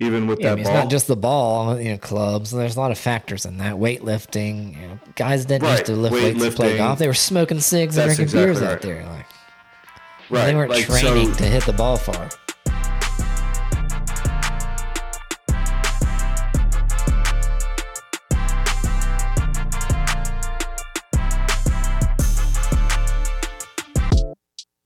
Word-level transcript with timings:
even 0.00 0.26
with 0.28 0.40
Yeah, 0.40 0.46
I 0.46 0.50
that 0.50 0.56
mean, 0.56 0.64
ball. 0.64 0.74
it's 0.74 0.84
not 0.84 0.90
just 0.90 1.06
the 1.08 1.16
ball, 1.16 1.80
you 1.80 1.90
know, 1.90 1.98
clubs. 1.98 2.50
There's 2.52 2.76
a 2.76 2.80
lot 2.80 2.92
of 2.92 2.98
factors 2.98 3.44
in 3.44 3.58
that. 3.58 3.74
Weightlifting, 3.74 4.80
you 4.80 4.88
know, 4.88 4.98
guys 5.16 5.44
didn't 5.44 5.64
Right, 5.64 5.72
used 5.72 5.86
to 5.86 5.96
lift 5.96 6.14
weights 6.14 6.40
to 6.40 6.50
play 6.52 6.76
golf. 6.76 6.98
They 6.98 7.08
were 7.08 7.14
smoking 7.14 7.60
cigs 7.60 7.96
and 7.96 8.06
drinking 8.14 8.32
beers 8.32 8.58
exactly 8.58 8.92
out 8.92 8.96
there. 9.00 9.06
Like 9.06 9.26
right. 10.30 10.46
they 10.46 10.54
weren't 10.54 10.70
like, 10.70 10.86
training 10.86 11.32
so, 11.32 11.38
to 11.38 11.44
hit 11.44 11.64
the 11.64 11.72
ball 11.72 11.96
far. 11.96 12.28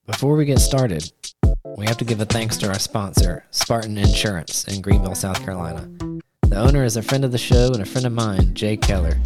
Before 0.06 0.36
we 0.36 0.44
get 0.44 0.58
started, 0.58 1.10
we 1.76 1.86
have 1.86 1.96
to 1.98 2.04
give 2.04 2.20
a 2.20 2.24
thanks 2.24 2.56
to 2.58 2.68
our 2.68 2.78
sponsor, 2.78 3.44
Spartan 3.50 3.98
Insurance 3.98 4.64
in 4.64 4.82
Greenville, 4.82 5.14
South 5.14 5.44
Carolina. 5.44 5.88
The 6.42 6.56
owner 6.56 6.84
is 6.84 6.96
a 6.96 7.02
friend 7.02 7.24
of 7.24 7.32
the 7.32 7.38
show 7.38 7.70
and 7.72 7.80
a 7.80 7.86
friend 7.86 8.06
of 8.06 8.12
mine, 8.12 8.54
Jay 8.54 8.76
Keller. 8.76 9.18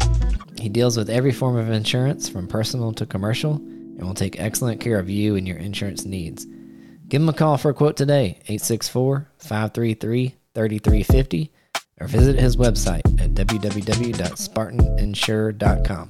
He 0.59 0.69
deals 0.69 0.97
with 0.97 1.09
every 1.09 1.31
form 1.31 1.57
of 1.57 1.69
insurance, 1.69 2.29
from 2.29 2.47
personal 2.47 2.93
to 2.93 3.05
commercial, 3.05 3.55
and 3.55 4.01
will 4.01 4.13
take 4.13 4.39
excellent 4.39 4.79
care 4.79 4.99
of 4.99 5.09
you 5.09 5.35
and 5.35 5.47
your 5.47 5.57
insurance 5.57 6.05
needs. 6.05 6.45
Give 7.07 7.21
him 7.21 7.29
a 7.29 7.33
call 7.33 7.57
for 7.57 7.69
a 7.69 7.73
quote 7.73 7.97
today, 7.97 8.39
864 8.47 9.27
533 9.39 10.35
3350, 10.53 11.51
or 11.99 12.07
visit 12.07 12.39
his 12.39 12.55
website 12.57 13.01
at 13.21 13.33
www.spartaninsure.com. 13.33 16.09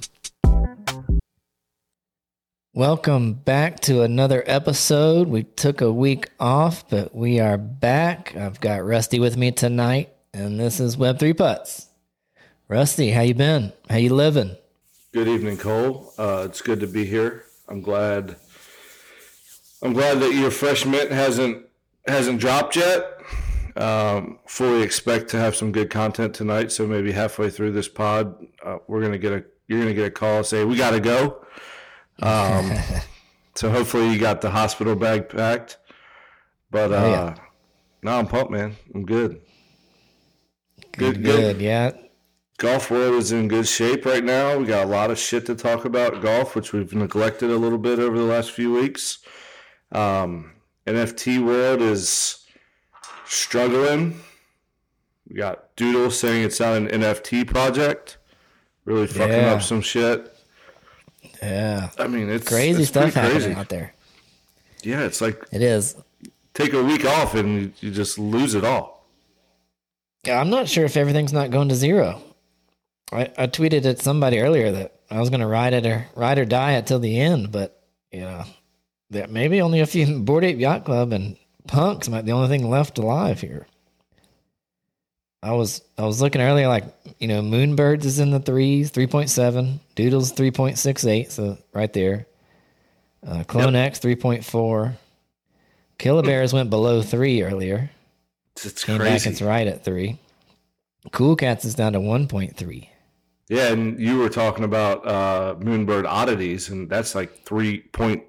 Welcome 2.74 3.32
back 3.32 3.80
to 3.80 4.02
another 4.02 4.44
episode. 4.46 5.26
We 5.28 5.44
took 5.44 5.80
a 5.80 5.90
week 5.90 6.28
off, 6.38 6.88
but 6.88 7.14
we 7.14 7.40
are 7.40 7.56
back. 7.56 8.36
I've 8.36 8.60
got 8.60 8.84
Rusty 8.84 9.18
with 9.18 9.36
me 9.38 9.50
tonight, 9.52 10.12
and 10.34 10.60
this 10.60 10.78
is 10.78 10.96
Web3 10.96 11.36
Putts. 11.36 11.86
Rusty, 12.68 13.10
how 13.10 13.22
you 13.22 13.34
been? 13.34 13.72
How 13.88 13.96
you 13.96 14.14
living? 14.14 14.54
Good 15.12 15.28
evening, 15.28 15.56
Cole. 15.56 16.12
Uh, 16.18 16.42
it's 16.44 16.60
good 16.60 16.80
to 16.80 16.86
be 16.86 17.06
here. 17.06 17.44
I'm 17.68 17.80
glad. 17.80 18.36
I'm 19.82 19.94
glad 19.94 20.20
that 20.20 20.34
your 20.34 20.50
fresh 20.50 20.84
mint 20.84 21.10
hasn't 21.10 21.64
hasn't 22.06 22.38
dropped 22.38 22.76
yet. 22.76 23.14
Um, 23.76 24.40
fully 24.46 24.82
expect 24.82 25.30
to 25.30 25.38
have 25.38 25.56
some 25.56 25.72
good 25.72 25.88
content 25.88 26.34
tonight. 26.34 26.70
So 26.70 26.86
maybe 26.86 27.12
halfway 27.12 27.48
through 27.48 27.72
this 27.72 27.88
pod, 27.88 28.46
uh, 28.62 28.78
we're 28.86 29.00
gonna 29.00 29.18
get 29.18 29.32
a 29.32 29.44
you're 29.68 29.80
gonna 29.80 29.94
get 29.94 30.06
a 30.06 30.10
call 30.10 30.44
say 30.44 30.64
we 30.64 30.76
gotta 30.76 31.00
go. 31.00 31.42
Um, 32.20 32.72
so 33.54 33.70
hopefully 33.70 34.10
you 34.12 34.18
got 34.18 34.40
the 34.40 34.50
hospital 34.50 34.94
bag 34.96 35.28
packed. 35.28 35.78
But 36.70 36.92
uh, 36.92 36.96
Oh, 36.96 37.10
yeah. 37.10 37.34
no, 38.02 38.18
I'm 38.18 38.26
pumped, 38.26 38.50
man. 38.50 38.76
I'm 38.94 39.04
good. 39.04 39.40
Good, 40.96 41.14
Good, 41.16 41.24
good. 41.24 41.56
good. 41.56 41.60
Yeah. 41.60 41.92
golf 42.58 42.90
world 42.90 43.14
is 43.14 43.30
in 43.32 43.46
good 43.48 43.66
shape 43.68 44.04
right 44.04 44.24
now. 44.24 44.58
We 44.58 44.66
got 44.66 44.84
a 44.84 44.88
lot 44.90 45.10
of 45.10 45.18
shit 45.18 45.46
to 45.46 45.54
talk 45.54 45.84
about 45.84 46.20
golf, 46.22 46.54
which 46.56 46.72
we've 46.72 46.92
neglected 46.92 47.50
a 47.50 47.56
little 47.56 47.78
bit 47.78 47.98
over 48.00 48.16
the 48.18 48.24
last 48.24 48.50
few 48.50 48.72
weeks. 48.72 49.18
Um, 49.92 50.52
NFT 50.86 51.38
world 51.44 51.80
is 51.80 52.44
struggling. 53.26 54.20
We 55.28 55.36
got 55.36 55.76
Doodle 55.76 56.10
saying 56.10 56.44
it's 56.44 56.58
not 56.60 56.76
an 56.76 56.88
NFT 56.88 57.46
project, 57.46 58.18
really 58.84 59.06
fucking 59.06 59.28
Yeah. 59.32 59.52
up 59.54 59.62
some 59.62 59.80
shit. 59.82 60.34
Yeah. 61.42 61.90
I 61.98 62.06
mean, 62.08 62.28
it's 62.28 62.46
Crazy 62.48 62.82
it's 62.82 62.88
stuff 62.90 63.14
happening 63.14 63.40
crazy. 63.42 63.54
out 63.54 63.68
there. 63.68 63.94
Yeah, 64.82 65.02
it's 65.04 65.20
like 65.20 65.42
It 65.52 65.62
is. 65.62 65.96
take 66.54 66.72
a 66.72 66.82
week 66.82 67.04
off 67.04 67.34
and 67.34 67.62
you, 67.62 67.72
you 67.80 67.90
just 67.90 68.18
lose 68.18 68.54
it 68.54 68.64
all. 68.64 69.06
Yeah, 70.24 70.40
I'm 70.40 70.50
not 70.50 70.68
sure 70.68 70.84
if 70.84 70.96
everything's 70.96 71.32
not 71.32 71.50
going 71.50 71.68
to 71.68 71.74
zero. 71.74 72.20
I, 73.12 73.30
I 73.38 73.46
tweeted 73.46 73.84
at 73.86 74.00
somebody 74.00 74.40
earlier 74.40 74.70
that 74.72 75.00
I 75.10 75.20
was 75.20 75.30
going 75.30 75.40
to 75.40 75.46
ride 75.46 75.72
it 75.72 75.86
or 75.86 76.06
ride 76.14 76.38
or 76.38 76.44
die 76.44 76.72
until 76.72 76.98
the 76.98 77.18
end, 77.18 77.50
but 77.52 77.82
you 78.12 78.20
know, 78.20 78.44
that 79.10 79.30
maybe 79.30 79.60
only 79.60 79.80
a 79.80 79.86
few 79.86 80.18
Bored 80.20 80.44
Ape 80.44 80.58
Yacht 80.58 80.84
Club 80.84 81.12
and 81.12 81.36
Punks 81.66 82.08
might 82.08 82.22
be 82.22 82.26
the 82.30 82.36
only 82.36 82.48
thing 82.48 82.68
left 82.68 82.98
alive 82.98 83.40
here. 83.40 83.66
I 85.42 85.52
was 85.52 85.82
I 85.96 86.04
was 86.04 86.20
looking 86.20 86.40
earlier, 86.40 86.68
like 86.68 86.84
you 87.18 87.28
know, 87.28 87.42
Moonbirds 87.42 88.04
is 88.04 88.18
in 88.18 88.30
the 88.30 88.40
threes, 88.40 88.90
three 88.90 89.06
point 89.06 89.30
seven, 89.30 89.80
Doodles 89.94 90.32
three 90.32 90.50
point 90.50 90.78
six 90.78 91.04
eight, 91.04 91.30
so 91.30 91.58
right 91.72 91.92
there. 91.92 92.26
Uh, 93.26 93.44
Clone 93.44 93.76
X 93.76 93.98
three 93.98 94.16
point 94.16 94.44
four. 94.44 94.96
Killer 95.98 96.22
Bears 96.22 96.52
went 96.52 96.70
below 96.70 97.02
three 97.02 97.42
earlier. 97.42 97.90
It's, 98.64 98.84
Came 98.84 98.98
back, 98.98 99.26
it's 99.26 99.42
right 99.42 99.66
at 99.66 99.84
three. 99.84 100.18
Cool 101.12 101.36
Cats 101.36 101.64
is 101.64 101.74
down 101.74 101.92
to 101.94 102.00
1.3. 102.00 102.88
Yeah, 103.48 103.72
and 103.72 103.98
you 103.98 104.18
were 104.18 104.28
talking 104.28 104.64
about 104.64 105.06
uh, 105.06 105.54
Moonbird 105.58 106.06
oddities, 106.06 106.68
and 106.68 106.88
that's 106.88 107.14
like 107.14 107.44
three 107.44 107.80
point 107.80 108.24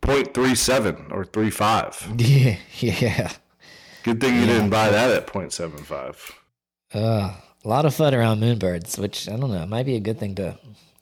point 0.00 0.32
three 0.32 0.54
seven 0.54 1.06
or 1.10 1.24
three 1.24 1.50
five. 1.50 2.06
Yeah, 2.18 2.56
yeah. 2.78 3.32
Good 4.04 4.20
thing 4.20 4.34
you 4.36 4.46
didn't 4.46 4.70
buy 4.70 4.90
that 4.90 5.10
at 5.10 5.26
point 5.26 5.52
seven 5.52 5.78
five. 5.78 6.30
Uh, 6.94 7.34
a 7.64 7.68
lot 7.68 7.84
of 7.84 7.94
fun 7.94 8.14
around 8.14 8.40
Moonbirds, 8.40 8.98
which 8.98 9.28
I 9.28 9.36
don't 9.36 9.50
know, 9.50 9.62
it 9.62 9.68
might 9.68 9.86
be 9.86 9.96
a 9.96 10.00
good 10.00 10.18
thing 10.18 10.34
to. 10.36 10.58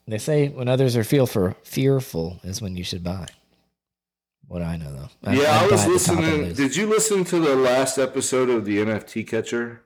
They 0.07 0.17
say 0.17 0.47
when 0.49 0.67
others 0.67 0.95
are 0.95 1.03
feel 1.03 1.27
for 1.27 1.55
fearful 1.63 2.39
is 2.43 2.61
when 2.61 2.77
you 2.77 2.83
should 2.83 3.03
buy. 3.03 3.27
What 4.47 4.61
I 4.61 4.77
know 4.77 4.91
though? 5.23 5.31
Yeah, 5.33 5.51
I'd 5.51 5.63
I 5.63 5.67
was 5.67 5.85
buy 5.85 5.93
at 5.93 5.99
the 5.99 6.05
top 6.05 6.17
and 6.19 6.25
listening. 6.47 6.53
Did 6.53 6.75
you 6.75 6.87
listen 6.87 7.23
to 7.25 7.39
the 7.39 7.55
last 7.55 7.97
episode 7.97 8.49
of 8.49 8.63
the 8.65 8.77
NFT 8.77 9.27
Catcher? 9.27 9.81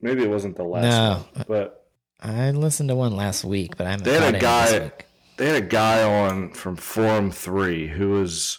Maybe 0.00 0.22
it 0.24 0.28
wasn't 0.30 0.56
the 0.56 0.64
last 0.64 0.84
No. 0.84 1.24
one, 1.34 1.44
but 1.48 1.86
I 2.20 2.50
listened 2.50 2.90
to 2.90 2.94
one 2.94 3.16
last 3.16 3.44
week, 3.44 3.76
but 3.76 3.86
I 3.86 3.92
haven't 3.92 4.04
They 4.04 4.18
had 4.20 4.34
a 4.34 4.38
guy- 4.38 4.92
they 5.38 5.46
had 5.46 5.56
a 5.62 5.66
guy 5.66 6.02
on 6.02 6.50
from 6.52 6.76
Forum 6.76 7.30
Three 7.30 7.88
who 7.88 8.10
was 8.10 8.58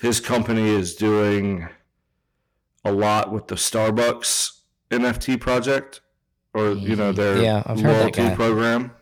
his 0.00 0.20
company 0.20 0.68
is 0.68 0.94
doing 0.94 1.68
a 2.84 2.92
lot 2.92 3.32
with 3.32 3.48
the 3.48 3.54
Starbucks 3.54 4.60
NFT 4.90 5.40
project, 5.40 6.00
or 6.54 6.72
you 6.72 6.96
know 6.96 7.12
their 7.12 7.40
Yeah, 7.42 7.62
I've 7.66 7.80
heard 7.80 8.14
that 8.14 8.16
loyalty 8.18 8.34
program. 8.34 8.92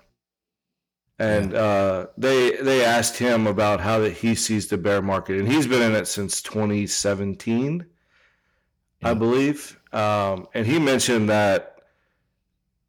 And 1.18 1.54
uh, 1.54 2.08
they 2.18 2.56
they 2.56 2.84
asked 2.84 3.16
him 3.16 3.46
about 3.46 3.80
how 3.80 4.00
that 4.00 4.12
he 4.12 4.34
sees 4.34 4.66
the 4.66 4.76
bear 4.76 5.00
market, 5.00 5.38
and 5.38 5.50
he's 5.50 5.66
been 5.66 5.80
in 5.80 5.94
it 5.94 6.06
since 6.06 6.42
2017, 6.42 7.86
I 9.02 9.14
believe. 9.14 9.80
Um, 9.92 10.46
and 10.52 10.66
he 10.66 10.78
mentioned 10.78 11.30
that 11.30 11.76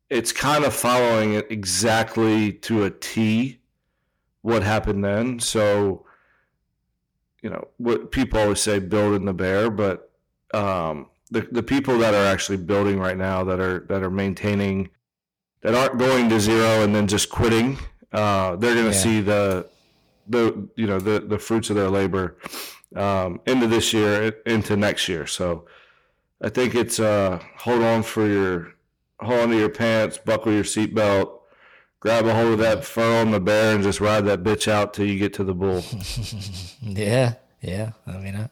it's 0.10 0.34
kind 0.34 0.66
of 0.66 0.74
following 0.74 1.34
it 1.34 1.48
exactly 1.50 2.52
to 2.54 2.84
a 2.84 2.90
T 2.90 3.60
what 4.42 4.64
happened 4.64 5.04
then. 5.04 5.40
So, 5.40 6.06
you 7.42 7.50
know, 7.50 7.68
what 7.78 8.12
people 8.12 8.40
always 8.40 8.62
say, 8.62 8.80
building 8.80 9.26
the 9.26 9.34
bear, 9.34 9.70
but 9.70 10.07
um, 10.54 11.08
the 11.32 11.48
the 11.52 11.64
people 11.64 11.98
that 12.00 12.14
are 12.14 12.26
actually 12.26 12.58
building 12.58 13.00
right 13.00 13.18
now 13.18 13.44
that 13.44 13.60
are 13.60 13.80
that 13.90 14.04
are 14.04 14.10
maintaining 14.10 14.90
that 15.62 15.74
aren't 15.76 15.98
going 15.98 16.30
to 16.30 16.40
zero 16.40 16.84
and 16.84 16.94
then 16.96 17.08
just 17.08 17.30
quitting, 17.30 17.78
uh, 18.14 18.56
they're 18.56 18.76
going 18.76 18.86
to 18.92 18.92
Yeah. 18.98 19.04
see 19.04 19.22
the 19.22 19.68
the 20.28 20.68
you 20.76 20.88
know 20.88 21.00
the 21.00 21.20
the 21.20 21.38
fruits 21.40 21.70
of 21.70 21.76
their 21.76 21.90
labor 21.90 22.38
um, 22.96 23.42
into 23.46 23.68
this 23.68 23.92
year 23.94 24.34
into 24.46 24.76
next 24.78 25.08
year. 25.10 25.28
So 25.28 25.66
I 26.42 26.50
think 26.50 26.76
it's 26.76 27.00
uh, 27.00 27.42
hold 27.58 27.82
on 27.84 28.04
for 28.04 28.26
your 28.28 28.74
hold 29.20 29.40
on 29.42 29.50
to 29.50 29.58
your 29.58 29.70
pants, 29.70 30.18
buckle 30.20 30.54
your 30.54 30.64
seatbelt, 30.64 31.40
grab 32.00 32.26
a 32.28 32.34
hold 32.34 32.54
of 32.54 32.60
that 32.60 32.86
fur 32.86 33.20
on 33.22 33.32
the 33.32 33.40
bear, 33.40 33.74
and 33.76 33.84
just 33.84 34.00
ride 34.00 34.26
that 34.26 34.44
bitch 34.44 34.68
out 34.72 34.94
till 34.94 35.06
you 35.08 35.18
get 35.18 35.34
to 35.34 35.44
the 35.44 35.54
bull. 35.56 35.84
yeah, 36.82 37.34
yeah. 37.62 37.92
I 38.06 38.18
mean, 38.18 38.36
I, 38.36 38.50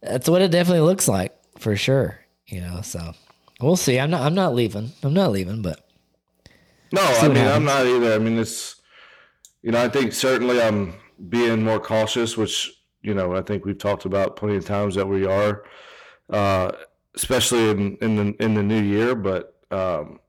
that's 0.00 0.28
what 0.28 0.42
it 0.42 0.50
definitely 0.50 0.86
looks 0.86 1.08
like 1.08 1.36
for 1.58 1.76
sure. 1.76 2.20
You 2.46 2.60
know, 2.60 2.80
so 2.82 3.12
we'll 3.60 3.76
see. 3.76 3.98
I'm 3.98 4.10
not. 4.10 4.22
I'm 4.22 4.34
not 4.34 4.54
leaving. 4.54 4.92
I'm 5.02 5.14
not 5.14 5.32
leaving, 5.32 5.62
but 5.62 5.86
No, 6.92 7.02
I 7.02 7.28
mean 7.28 7.36
happens. 7.36 7.56
I'm 7.56 7.64
not 7.64 7.86
either. 7.86 8.14
I 8.14 8.18
mean 8.18 8.38
it's 8.38 8.76
you 9.62 9.72
know 9.72 9.82
I 9.82 9.88
think 9.88 10.12
certainly 10.12 10.62
I'm 10.62 10.94
being 11.28 11.62
more 11.62 11.80
cautious, 11.80 12.36
which 12.36 12.72
you 13.02 13.14
know 13.14 13.34
I 13.34 13.42
think 13.42 13.64
we've 13.64 13.78
talked 13.78 14.04
about 14.04 14.36
plenty 14.36 14.56
of 14.56 14.64
times 14.64 14.94
that 14.94 15.06
we 15.06 15.26
are, 15.26 15.64
uh, 16.30 16.72
especially 17.14 17.70
in 17.70 17.96
in 17.96 18.16
the 18.16 18.42
in 18.42 18.54
the 18.54 18.62
new 18.62 18.80
year. 18.82 19.14
But 19.14 19.54
um, 19.70 20.20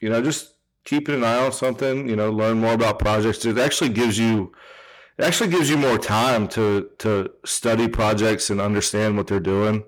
you 0.00 0.08
know 0.08 0.22
just 0.22 0.54
keeping 0.84 1.16
an 1.16 1.24
eye 1.24 1.44
on 1.44 1.52
something. 1.52 2.08
You 2.08 2.16
know, 2.16 2.30
learn 2.30 2.60
more 2.60 2.74
about 2.74 2.98
projects. 2.98 3.44
It 3.44 3.58
actually 3.58 3.90
gives 3.90 4.18
you 4.18 4.52
it 5.18 5.24
actually 5.24 5.50
gives 5.50 5.68
you 5.68 5.76
more 5.76 5.98
time 5.98 6.48
to 6.48 6.90
to 6.98 7.30
study 7.44 7.88
projects 7.88 8.50
and 8.50 8.60
understand 8.60 9.16
what 9.16 9.26
they're 9.26 9.40
doing. 9.40 9.84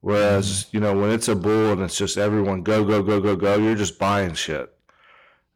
Whereas, 0.00 0.66
you 0.72 0.80
know, 0.80 0.98
when 0.98 1.10
it's 1.10 1.28
a 1.28 1.36
bull 1.36 1.72
and 1.72 1.80
it's 1.82 1.96
just 1.96 2.16
everyone 2.18 2.62
go, 2.64 2.84
go, 2.84 3.04
go, 3.04 3.20
go, 3.20 3.36
go, 3.36 3.56
you're 3.56 3.76
just 3.76 4.00
buying 4.00 4.34
shit. 4.34 4.72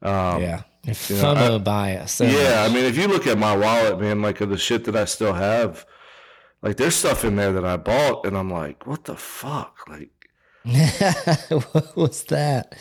Um, 0.02 0.40
yeah, 0.40 0.62
you 0.84 0.92
know, 1.16 1.34
FOMO 1.34 1.54
I- 1.56 1.58
bias. 1.58 2.12
So 2.12 2.24
yeah, 2.24 2.62
much. 2.62 2.70
I 2.70 2.74
mean, 2.74 2.84
if 2.84 2.96
you 2.96 3.08
look 3.08 3.26
at 3.26 3.38
my 3.38 3.56
wallet, 3.56 3.98
man, 4.00 4.22
like 4.22 4.40
of 4.40 4.50
the 4.50 4.56
shit 4.56 4.84
that 4.84 4.94
I 4.94 5.04
still 5.04 5.32
have, 5.32 5.84
like 6.62 6.76
there's 6.76 6.94
stuff 6.94 7.24
in 7.24 7.34
there 7.34 7.52
that 7.52 7.64
I 7.64 7.76
bought, 7.76 8.24
and 8.24 8.36
I'm 8.36 8.50
like, 8.50 8.86
what 8.86 9.04
the 9.04 9.16
fuck? 9.16 9.80
Like, 9.88 10.10
what 10.64 11.96
was 11.96 12.22
that? 12.24 12.74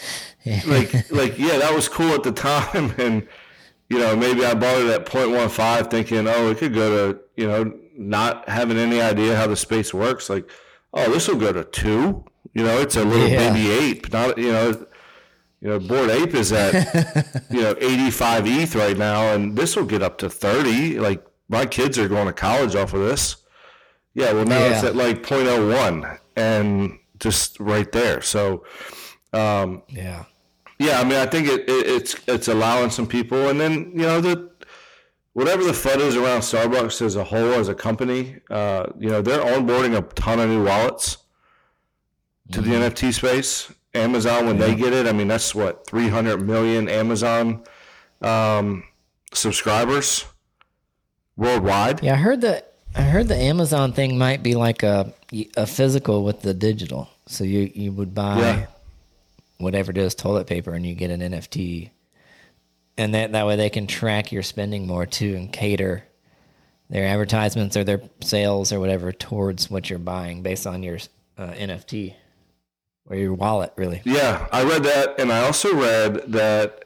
Like, 0.67 1.11
like, 1.11 1.39
yeah, 1.39 1.57
that 1.57 1.73
was 1.73 1.89
cool 1.89 2.13
at 2.13 2.23
the 2.23 2.31
time, 2.49 2.93
and 2.99 3.27
you 3.89 3.99
know, 3.99 4.15
maybe 4.15 4.45
I 4.45 4.53
bought 4.53 4.81
it 4.81 4.87
at 4.87 5.05
0.15, 5.05 5.89
thinking, 5.89 6.27
oh, 6.27 6.49
it 6.49 6.57
could 6.57 6.73
go 6.73 7.13
to, 7.13 7.19
you 7.35 7.47
know, 7.47 7.73
not 7.97 8.47
having 8.49 8.77
any 8.77 8.99
idea 8.99 9.35
how 9.35 9.47
the 9.47 9.55
space 9.55 9.93
works. 9.93 10.29
Like, 10.29 10.49
oh, 10.93 11.11
this 11.11 11.27
will 11.27 11.37
go 11.37 11.53
to 11.53 11.63
two. 11.63 12.25
You 12.53 12.63
know, 12.63 12.79
it's 12.79 12.95
a 12.95 13.03
little 13.03 13.27
yeah. 13.27 13.53
baby 13.53 13.69
ape, 13.71 14.11
not 14.13 14.37
you 14.37 14.51
know, 14.51 14.85
you 15.61 15.67
know, 15.69 15.79
Bored 15.79 16.09
Ape 16.09 16.33
is 16.35 16.53
at 16.53 17.43
you 17.49 17.61
know 17.61 17.75
85 17.77 18.47
ETH 18.47 18.75
right 18.75 18.97
now, 18.97 19.33
and 19.33 19.57
this 19.57 19.75
will 19.75 19.85
get 19.85 20.01
up 20.01 20.17
to 20.19 20.29
30. 20.29 20.99
Like 20.99 21.25
my 21.49 21.65
kids 21.65 21.97
are 21.97 22.07
going 22.07 22.27
to 22.27 22.33
college 22.33 22.75
off 22.75 22.93
of 22.93 23.01
this. 23.01 23.37
Yeah, 24.13 24.31
well 24.31 24.45
now 24.45 24.59
yeah. 24.59 24.75
it's 24.75 24.83
at 24.83 24.95
like 24.95 25.23
0.01 25.23 26.19
and 26.37 26.99
just 27.19 27.59
right 27.59 27.91
there. 27.91 28.21
So, 28.21 28.63
um, 29.33 29.83
yeah, 29.89 30.25
yeah. 30.79 30.99
I 30.99 31.03
mean, 31.03 31.17
I 31.17 31.25
think 31.25 31.47
it, 31.47 31.61
it, 31.61 31.87
it's 31.87 32.15
it's 32.27 32.47
allowing 32.47 32.89
some 32.89 33.07
people, 33.07 33.49
and 33.49 33.59
then 33.59 33.91
you 33.93 34.03
know 34.03 34.21
the 34.21 34.49
whatever 35.35 35.63
the 35.63 35.73
FUD 35.73 35.97
is 35.97 36.15
around 36.15 36.41
Starbucks 36.41 37.01
as 37.01 37.17
a 37.17 37.23
whole 37.23 37.53
as 37.53 37.67
a 37.67 37.75
company, 37.75 38.37
uh, 38.49 38.87
you 38.97 39.09
know, 39.09 39.21
they're 39.21 39.39
onboarding 39.39 39.97
a 39.97 40.01
ton 40.13 40.39
of 40.39 40.49
new 40.49 40.63
wallets 40.63 41.17
to 42.51 42.61
mm-hmm. 42.61 42.71
the 42.71 42.77
NFT 42.77 43.13
space. 43.13 43.71
Amazon, 43.93 44.47
when 44.47 44.57
yeah. 44.57 44.67
they 44.67 44.75
get 44.75 44.93
it, 44.93 45.07
I 45.07 45.11
mean, 45.11 45.27
that's 45.27 45.53
what 45.53 45.85
300 45.87 46.37
million 46.37 46.89
Amazon 46.89 47.63
um, 48.21 48.83
subscribers 49.33 50.25
worldwide. 51.35 52.01
Yeah, 52.01 52.13
I 52.13 52.17
heard 52.17 52.41
that. 52.41 52.73
I 52.95 53.01
heard 53.01 53.27
the 53.27 53.35
Amazon 53.35 53.91
thing 53.91 54.17
might 54.17 54.41
be 54.41 54.55
like 54.55 54.83
a 54.83 55.13
a 55.57 55.67
physical 55.67 56.23
with 56.23 56.41
the 56.41 56.53
digital. 56.53 57.09
So 57.27 57.43
you 57.43 57.69
you 57.73 57.91
would 57.91 58.15
buy 58.15 58.39
yeah. 58.39 58.65
Whatever 59.57 59.91
it 59.91 59.97
is, 59.97 60.15
toilet 60.15 60.47
paper, 60.47 60.73
and 60.73 60.85
you 60.85 60.95
get 60.95 61.11
an 61.11 61.21
NFT, 61.21 61.91
and 62.97 63.13
that 63.13 63.31
that 63.31 63.45
way 63.45 63.55
they 63.55 63.69
can 63.69 63.87
track 63.87 64.31
your 64.31 64.43
spending 64.43 64.87
more 64.87 65.05
too 65.05 65.35
and 65.35 65.51
cater 65.51 66.03
their 66.89 67.07
advertisements 67.07 67.75
or 67.75 67.83
their 67.83 68.01
sales 68.21 68.71
or 68.71 68.79
whatever 68.79 69.11
towards 69.11 69.71
what 69.71 69.89
you're 69.89 69.99
buying 69.99 70.43
based 70.43 70.67
on 70.67 70.83
your 70.83 70.97
uh, 71.37 71.47
NFT 71.47 72.13
or 73.07 73.15
your 73.15 73.33
wallet, 73.33 73.73
really. 73.75 74.01
Yeah, 74.03 74.47
I 74.51 74.63
read 74.63 74.83
that, 74.83 75.19
and 75.19 75.31
I 75.31 75.45
also 75.45 75.75
read 75.75 76.31
that 76.31 76.85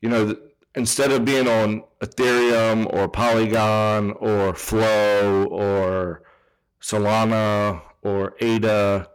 you 0.00 0.08
know 0.08 0.36
instead 0.74 1.12
of 1.12 1.24
being 1.24 1.48
on 1.48 1.84
Ethereum 2.00 2.92
or 2.92 3.08
Polygon 3.08 4.12
or 4.12 4.54
Flow 4.54 5.44
or 5.44 6.22
Solana 6.80 7.80
or 8.02 8.34
ADA, 8.40 9.08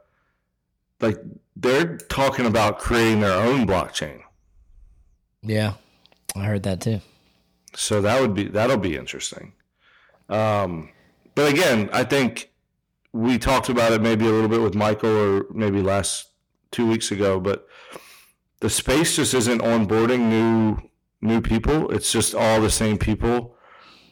like 1.01 1.17
they're 1.61 1.97
talking 1.97 2.45
about 2.45 2.79
creating 2.79 3.19
their 3.19 3.33
own 3.33 3.67
blockchain. 3.67 4.21
Yeah, 5.41 5.73
I 6.35 6.43
heard 6.43 6.63
that 6.63 6.81
too. 6.81 7.01
So 7.75 8.01
that 8.01 8.21
would 8.21 8.33
be 8.33 8.45
that'll 8.45 8.77
be 8.77 8.95
interesting. 8.95 9.53
Um, 10.29 10.89
but 11.35 11.51
again, 11.51 11.89
I 11.91 12.03
think 12.03 12.51
we 13.13 13.37
talked 13.37 13.69
about 13.69 13.91
it 13.91 14.01
maybe 14.01 14.25
a 14.25 14.29
little 14.29 14.49
bit 14.49 14.61
with 14.61 14.75
Michael 14.75 15.09
or 15.09 15.45
maybe 15.51 15.81
last 15.81 16.29
two 16.71 16.87
weeks 16.87 17.11
ago, 17.11 17.39
but 17.39 17.67
the 18.59 18.69
space 18.69 19.15
just 19.15 19.33
isn't 19.33 19.61
onboarding 19.61 20.29
new 20.29 20.89
new 21.21 21.41
people. 21.41 21.91
It's 21.91 22.11
just 22.11 22.35
all 22.35 22.61
the 22.61 22.71
same 22.71 22.97
people 22.97 23.55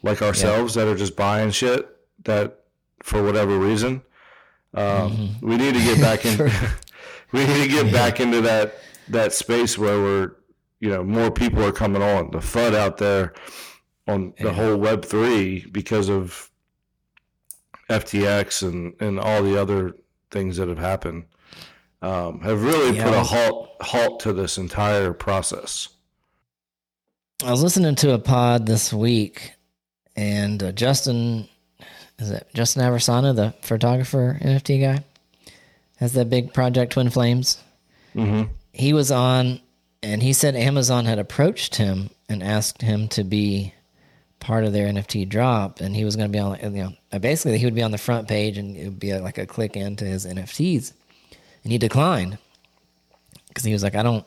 like 0.04 0.22
ourselves 0.22 0.76
yeah. 0.76 0.86
that 0.86 0.92
are 0.92 0.98
just 0.98 1.16
buying 1.16 1.52
shit 1.52 1.88
that 2.26 2.64
for 3.04 3.24
whatever 3.24 3.58
reason. 3.58 4.02
Um, 4.74 5.12
mm-hmm. 5.12 5.48
We 5.48 5.58
need 5.58 5.74
to 5.76 5.80
get 5.80 6.00
back 6.02 6.26
in. 6.26 6.52
we 7.32 7.46
need 7.46 7.64
to 7.64 7.70
get 7.70 7.92
back 7.92 8.20
into 8.20 8.42
that 8.42 8.76
that 9.10 9.34
space 9.34 9.78
where 9.78 10.00
we're 10.00 10.32
you 10.80 10.90
know 10.90 11.04
more 11.04 11.32
people 11.32 11.64
are 11.64 11.72
coming 11.72 12.02
on. 12.02 12.32
The 12.32 12.40
FUD 12.40 12.76
out 12.76 12.98
there 12.98 13.34
on 14.08 14.34
the 14.40 14.54
whole 14.54 14.78
Web 14.78 15.06
three 15.06 15.66
because 15.72 16.10
of 16.10 16.50
FTX 17.90 18.68
and 18.68 18.94
and 19.00 19.20
all 19.20 19.44
the 19.44 19.60
other 19.60 19.96
things 20.32 20.58
that 20.58 20.68
have 20.68 20.78
happened 20.78 21.26
um, 22.02 22.42
have 22.42 22.64
really 22.64 22.96
yeah, 22.96 23.06
put 23.06 23.14
a 23.14 23.24
halt 23.24 23.76
halt 23.82 24.20
to 24.22 24.34
this 24.34 24.58
entire 24.58 25.14
process. 25.14 25.90
I 27.44 27.52
was 27.52 27.62
listening 27.62 27.96
to 27.96 28.14
a 28.14 28.20
pod 28.20 28.66
this 28.66 28.92
week, 28.92 29.54
and 30.16 30.62
uh, 30.62 30.72
Justin 30.72 31.48
is 32.20 32.32
it 32.32 32.48
Justin 32.54 32.84
Aversano, 32.84 33.36
the 33.36 33.54
photographer 33.62 34.40
NFT 34.42 34.82
guy, 34.82 35.04
has 35.98 36.14
that 36.14 36.30
big 36.30 36.54
project 36.54 36.94
Twin 36.94 37.10
Flames. 37.10 37.62
Mm-hmm. 38.16 38.52
He 38.72 38.94
was 38.94 39.12
on, 39.12 39.60
and 40.02 40.24
he 40.24 40.34
said 40.34 40.56
Amazon 40.56 41.06
had 41.06 41.20
approached 41.20 41.76
him 41.76 42.10
and 42.30 42.44
asked 42.44 42.82
him 42.82 43.08
to 43.10 43.24
be 43.24 43.74
part 44.40 44.64
of 44.64 44.74
their 44.74 44.88
NFT 44.88 45.28
drop, 45.28 45.82
and 45.82 45.96
he 45.96 46.06
was 46.06 46.16
going 46.16 46.32
to 46.32 46.36
be 46.36 46.40
on, 46.40 46.60
you 46.76 46.84
know, 47.12 47.20
basically 47.20 47.58
he 47.58 47.66
would 47.66 47.76
be 47.76 47.84
on 47.84 47.92
the 47.92 47.98
front 47.98 48.28
page, 48.28 48.58
and 48.58 48.78
it 48.78 48.86
would 48.86 49.00
be 49.00 49.14
like 49.18 49.38
a 49.38 49.46
click 49.46 49.76
into 49.76 50.06
his 50.06 50.26
NFTs, 50.26 50.94
and 51.64 51.72
he 51.72 51.78
declined 51.78 52.38
because 53.48 53.64
he 53.64 53.74
was 53.74 53.84
like, 53.84 53.96
I 53.96 54.04
don't. 54.04 54.26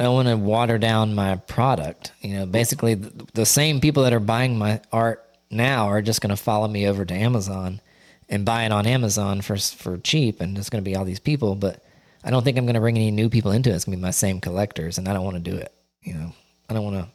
I 0.00 0.08
want 0.08 0.26
to 0.26 0.36
water 0.36 0.78
down 0.78 1.14
my 1.14 1.36
product. 1.36 2.12
You 2.22 2.34
know, 2.34 2.46
basically 2.46 2.94
the, 2.94 3.26
the 3.34 3.46
same 3.46 3.80
people 3.80 4.02
that 4.02 4.12
are 4.12 4.20
buying 4.20 4.58
my 4.58 4.80
art 4.90 5.24
now 5.48 5.86
are 5.86 6.02
just 6.02 6.20
going 6.20 6.30
to 6.30 6.36
follow 6.36 6.66
me 6.66 6.88
over 6.88 7.04
to 7.04 7.14
Amazon 7.14 7.80
and 8.28 8.44
buy 8.44 8.64
it 8.64 8.72
on 8.72 8.86
Amazon 8.86 9.40
for 9.40 9.56
for 9.56 9.98
cheap, 9.98 10.40
and 10.40 10.56
it's 10.56 10.70
going 10.70 10.82
to 10.82 10.88
be 10.88 10.96
all 10.96 11.04
these 11.04 11.20
people. 11.20 11.54
But 11.54 11.84
I 12.24 12.30
don't 12.30 12.42
think 12.42 12.56
I'm 12.58 12.64
going 12.64 12.74
to 12.74 12.80
bring 12.80 12.96
any 12.96 13.10
new 13.10 13.28
people 13.28 13.52
into 13.52 13.70
it. 13.70 13.74
It's 13.74 13.84
going 13.84 13.96
to 13.96 13.98
be 13.98 14.02
my 14.02 14.10
same 14.10 14.40
collectors, 14.40 14.98
and 14.98 15.08
I 15.08 15.12
don't 15.12 15.24
want 15.24 15.42
to 15.42 15.50
do 15.50 15.56
it. 15.56 15.72
You 16.02 16.14
know, 16.14 16.32
I 16.68 16.74
don't 16.74 16.84
want 16.84 16.96
to 16.96 17.08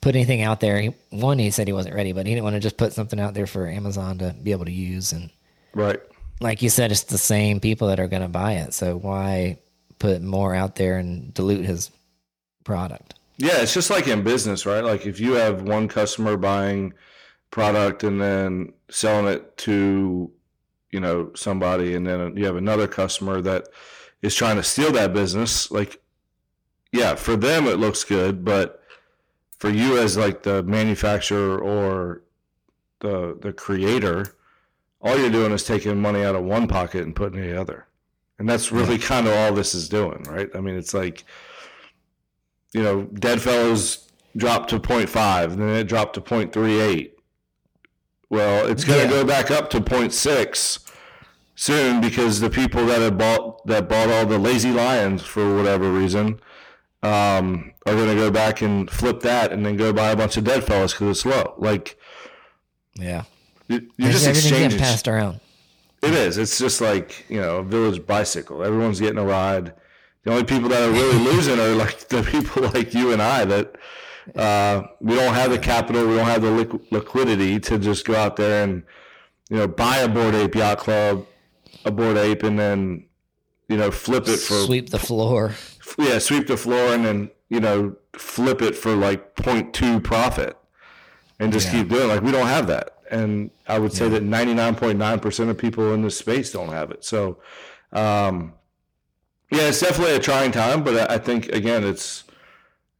put 0.00 0.14
anything 0.14 0.42
out 0.42 0.60
there. 0.60 0.80
He, 0.80 0.94
one, 1.10 1.38
he 1.38 1.50
said 1.50 1.66
he 1.66 1.72
wasn't 1.72 1.94
ready, 1.94 2.12
but 2.12 2.26
he 2.26 2.34
didn't 2.34 2.44
want 2.44 2.54
to 2.54 2.60
just 2.60 2.76
put 2.76 2.92
something 2.92 3.18
out 3.18 3.34
there 3.34 3.46
for 3.46 3.66
Amazon 3.66 4.18
to 4.18 4.34
be 4.42 4.52
able 4.52 4.66
to 4.66 4.72
use. 4.72 5.12
And 5.12 5.30
right, 5.74 6.00
like 6.40 6.62
you 6.62 6.70
said, 6.70 6.92
it's 6.92 7.04
the 7.04 7.18
same 7.18 7.60
people 7.60 7.88
that 7.88 8.00
are 8.00 8.08
going 8.08 8.22
to 8.22 8.28
buy 8.28 8.54
it. 8.54 8.74
So 8.74 8.96
why 8.96 9.58
put 9.98 10.20
more 10.22 10.54
out 10.54 10.76
there 10.76 10.98
and 10.98 11.32
dilute 11.32 11.64
his 11.64 11.90
product? 12.64 13.14
Yeah, 13.36 13.62
it's 13.62 13.74
just 13.74 13.90
like 13.90 14.06
in 14.06 14.22
business, 14.22 14.66
right? 14.66 14.84
Like 14.84 15.06
if 15.06 15.18
you 15.18 15.32
have 15.32 15.62
one 15.62 15.88
customer 15.88 16.36
buying 16.36 16.92
product 17.54 18.02
and 18.02 18.20
then 18.20 18.72
selling 18.90 19.32
it 19.32 19.56
to 19.56 20.28
you 20.90 20.98
know 20.98 21.30
somebody 21.36 21.94
and 21.94 22.04
then 22.04 22.36
you 22.36 22.44
have 22.44 22.56
another 22.56 22.88
customer 22.88 23.40
that 23.40 23.68
is 24.22 24.34
trying 24.34 24.56
to 24.56 24.62
steal 24.62 24.90
that 24.90 25.12
business 25.12 25.70
like 25.70 26.02
yeah 26.90 27.14
for 27.14 27.36
them 27.36 27.68
it 27.68 27.78
looks 27.78 28.02
good 28.02 28.44
but 28.44 28.82
for 29.60 29.70
you 29.70 29.96
as 29.96 30.16
like 30.16 30.42
the 30.42 30.64
manufacturer 30.64 31.56
or 31.56 32.24
the 32.98 33.38
the 33.40 33.52
creator 33.52 34.34
all 35.00 35.16
you're 35.16 35.30
doing 35.30 35.52
is 35.52 35.62
taking 35.62 36.00
money 36.00 36.24
out 36.24 36.34
of 36.34 36.42
one 36.42 36.66
pocket 36.66 37.04
and 37.04 37.14
putting 37.14 37.38
it 37.38 37.44
in 37.44 37.50
the 37.54 37.60
other. 37.60 37.86
And 38.38 38.48
that's 38.48 38.72
really 38.72 38.98
kind 38.98 39.28
of 39.28 39.34
all 39.34 39.52
this 39.52 39.74
is 39.74 39.88
doing 39.88 40.24
right? 40.24 40.50
I 40.56 40.60
mean 40.60 40.74
it's 40.74 40.94
like 40.94 41.24
you 42.72 42.82
know 42.82 43.04
Deadfellaz 43.14 44.08
dropped 44.36 44.70
to 44.70 44.80
0.5 44.80 45.52
and 45.52 45.60
then 45.60 45.68
it 45.68 45.84
dropped 45.84 46.14
to 46.14 46.20
0.38 46.20 47.13
well, 48.30 48.66
it's 48.66 48.84
going 48.84 49.08
to 49.08 49.14
yeah. 49.14 49.22
go 49.22 49.26
back 49.26 49.50
up 49.50 49.70
to 49.70 49.80
0.6 49.80 50.90
soon 51.54 52.00
because 52.00 52.40
the 52.40 52.50
people 52.50 52.84
that 52.86 53.00
have 53.00 53.16
bought 53.16 53.64
that 53.66 53.88
bought 53.88 54.10
all 54.10 54.26
the 54.26 54.38
lazy 54.38 54.70
lions 54.70 55.22
for 55.22 55.56
whatever 55.56 55.92
reason 55.92 56.40
um, 57.02 57.72
are 57.86 57.94
going 57.94 58.08
to 58.08 58.14
go 58.14 58.30
back 58.30 58.62
and 58.62 58.90
flip 58.90 59.20
that 59.20 59.52
and 59.52 59.64
then 59.64 59.76
go 59.76 59.92
buy 59.92 60.10
a 60.10 60.16
bunch 60.16 60.36
of 60.36 60.44
Deadfellaz 60.44 60.92
because 60.92 61.18
it's 61.18 61.26
low. 61.26 61.54
Like, 61.58 61.98
yeah, 62.94 63.24
you, 63.68 63.88
just 63.98 64.26
exchange 64.26 64.78
passed 64.78 65.06
around. 65.06 65.40
It 66.02 66.12
is. 66.12 66.38
It's 66.38 66.58
just 66.58 66.80
like 66.80 67.24
you 67.28 67.40
know 67.40 67.58
a 67.58 67.62
village 67.62 68.04
bicycle. 68.06 68.64
Everyone's 68.64 69.00
getting 69.00 69.18
a 69.18 69.24
ride. 69.24 69.74
The 70.24 70.32
only 70.32 70.44
people 70.44 70.68
that 70.70 70.82
are 70.82 70.92
really 70.92 71.18
losing 71.30 71.60
are 71.60 71.74
like 71.74 72.08
the 72.08 72.22
people 72.22 72.62
like 72.62 72.94
you 72.94 73.12
and 73.12 73.22
I 73.22 73.44
that 73.44 73.76
uh, 74.34 74.82
we 75.00 75.14
don't 75.14 75.34
have 75.34 75.50
the 75.50 75.58
capital, 75.58 76.06
we 76.06 76.16
don't 76.16 76.26
have 76.26 76.42
the 76.42 76.48
liqu- 76.48 76.90
liquidity 76.90 77.60
to 77.60 77.78
just 77.78 78.04
go 78.04 78.14
out 78.14 78.36
there 78.36 78.64
and 78.64 78.82
you 79.50 79.56
know 79.56 79.68
buy 79.68 79.98
a 79.98 80.08
Bored 80.08 80.34
Ape 80.34 80.54
Yacht 80.54 80.78
Club, 80.78 81.26
a 81.84 81.90
Bored 81.90 82.16
Ape, 82.16 82.42
and 82.42 82.58
then 82.58 83.06
you 83.68 83.76
know 83.76 83.90
flip 83.90 84.26
it 84.28 84.38
for 84.38 84.64
sweep 84.64 84.90
the 84.90 84.98
floor. 84.98 85.54
Yeah, 85.98 86.18
sweep 86.18 86.46
the 86.46 86.56
floor 86.56 86.94
and 86.94 87.04
then 87.04 87.30
you 87.48 87.60
know 87.60 87.96
flip 88.14 88.62
it 88.62 88.74
for 88.74 88.96
like 88.96 89.36
0.2 89.36 90.02
profit, 90.02 90.56
and 91.38 91.52
just 91.52 91.66
yeah. 91.66 91.80
keep 91.80 91.90
doing. 91.90 92.08
Like 92.08 92.22
we 92.22 92.32
don't 92.32 92.46
have 92.46 92.66
that, 92.68 92.98
and 93.10 93.50
I 93.68 93.78
would 93.78 93.92
say 93.92 94.06
yeah. 94.06 94.18
that 94.18 94.24
99.9 94.24 95.22
percent 95.22 95.50
of 95.50 95.58
people 95.58 95.92
in 95.92 96.02
this 96.02 96.18
space 96.18 96.50
don't 96.52 96.70
have 96.70 96.90
it. 96.90 97.04
So. 97.04 97.38
Um, 97.92 98.54
yeah, 99.50 99.68
it's 99.68 99.78
definitely 99.78 100.16
a 100.16 100.18
trying 100.18 100.50
time, 100.50 100.82
but 100.82 101.08
I 101.08 101.18
think 101.18 101.48
again, 101.50 101.84
it's 101.84 102.24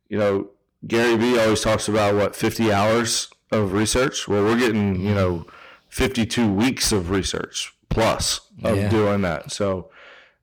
you 0.09 0.19
know 0.19 0.51
Gary 0.87 1.17
Vee 1.17 1.39
always 1.39 1.61
talks 1.61 1.89
about 1.89 2.15
what 2.15 2.37
50 2.37 2.73
hours 2.73 3.29
of 3.51 3.73
research. 3.73 4.29
Well, 4.29 4.45
we're 4.45 4.59
getting, 4.59 5.01
you 5.01 5.15
know, 5.15 5.47
52 5.89 6.53
weeks 6.53 6.93
of 6.93 7.11
research 7.11 7.73
plus 7.89 8.41
of 8.63 8.77
yeah. 8.77 8.89
doing 8.89 9.23
that. 9.23 9.53
So, 9.53 9.91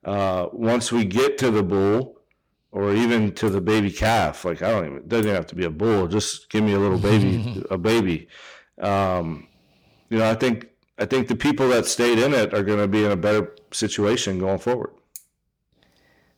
Uh, 0.04 0.48
once 0.52 0.92
we 0.92 1.06
get 1.06 1.38
to 1.38 1.52
the 1.52 1.62
bull, 1.62 2.22
or 2.72 2.94
even 2.94 3.34
to 3.34 3.50
the 3.50 3.62
baby 3.62 3.92
calf, 3.92 4.46
like 4.46 4.62
I 4.62 4.72
don't 4.72 4.86
even 4.86 4.98
it 4.98 5.10
doesn't 5.10 5.26
even 5.26 5.36
have 5.36 5.48
to 5.48 5.56
be 5.56 5.66
a 5.66 5.70
bull. 5.70 6.08
Just 6.08 6.50
give 6.50 6.64
me 6.64 6.74
a 6.74 6.80
little 6.80 6.98
baby, 6.98 7.64
a 7.70 7.78
baby. 7.78 8.28
Um, 8.80 9.48
you 10.10 10.18
know, 10.18 10.30
I 10.30 10.36
think 10.36 10.70
I 10.98 11.06
think 11.06 11.28
the 11.28 11.36
people 11.36 11.70
that 11.70 11.86
stayed 11.86 12.18
in 12.18 12.34
it 12.34 12.54
are 12.54 12.64
going 12.64 12.80
to 12.80 12.88
be 12.88 13.04
in 13.04 13.12
a 13.12 13.16
better 13.16 13.54
situation 13.72 14.40
going 14.40 14.60
forward. 14.60 14.92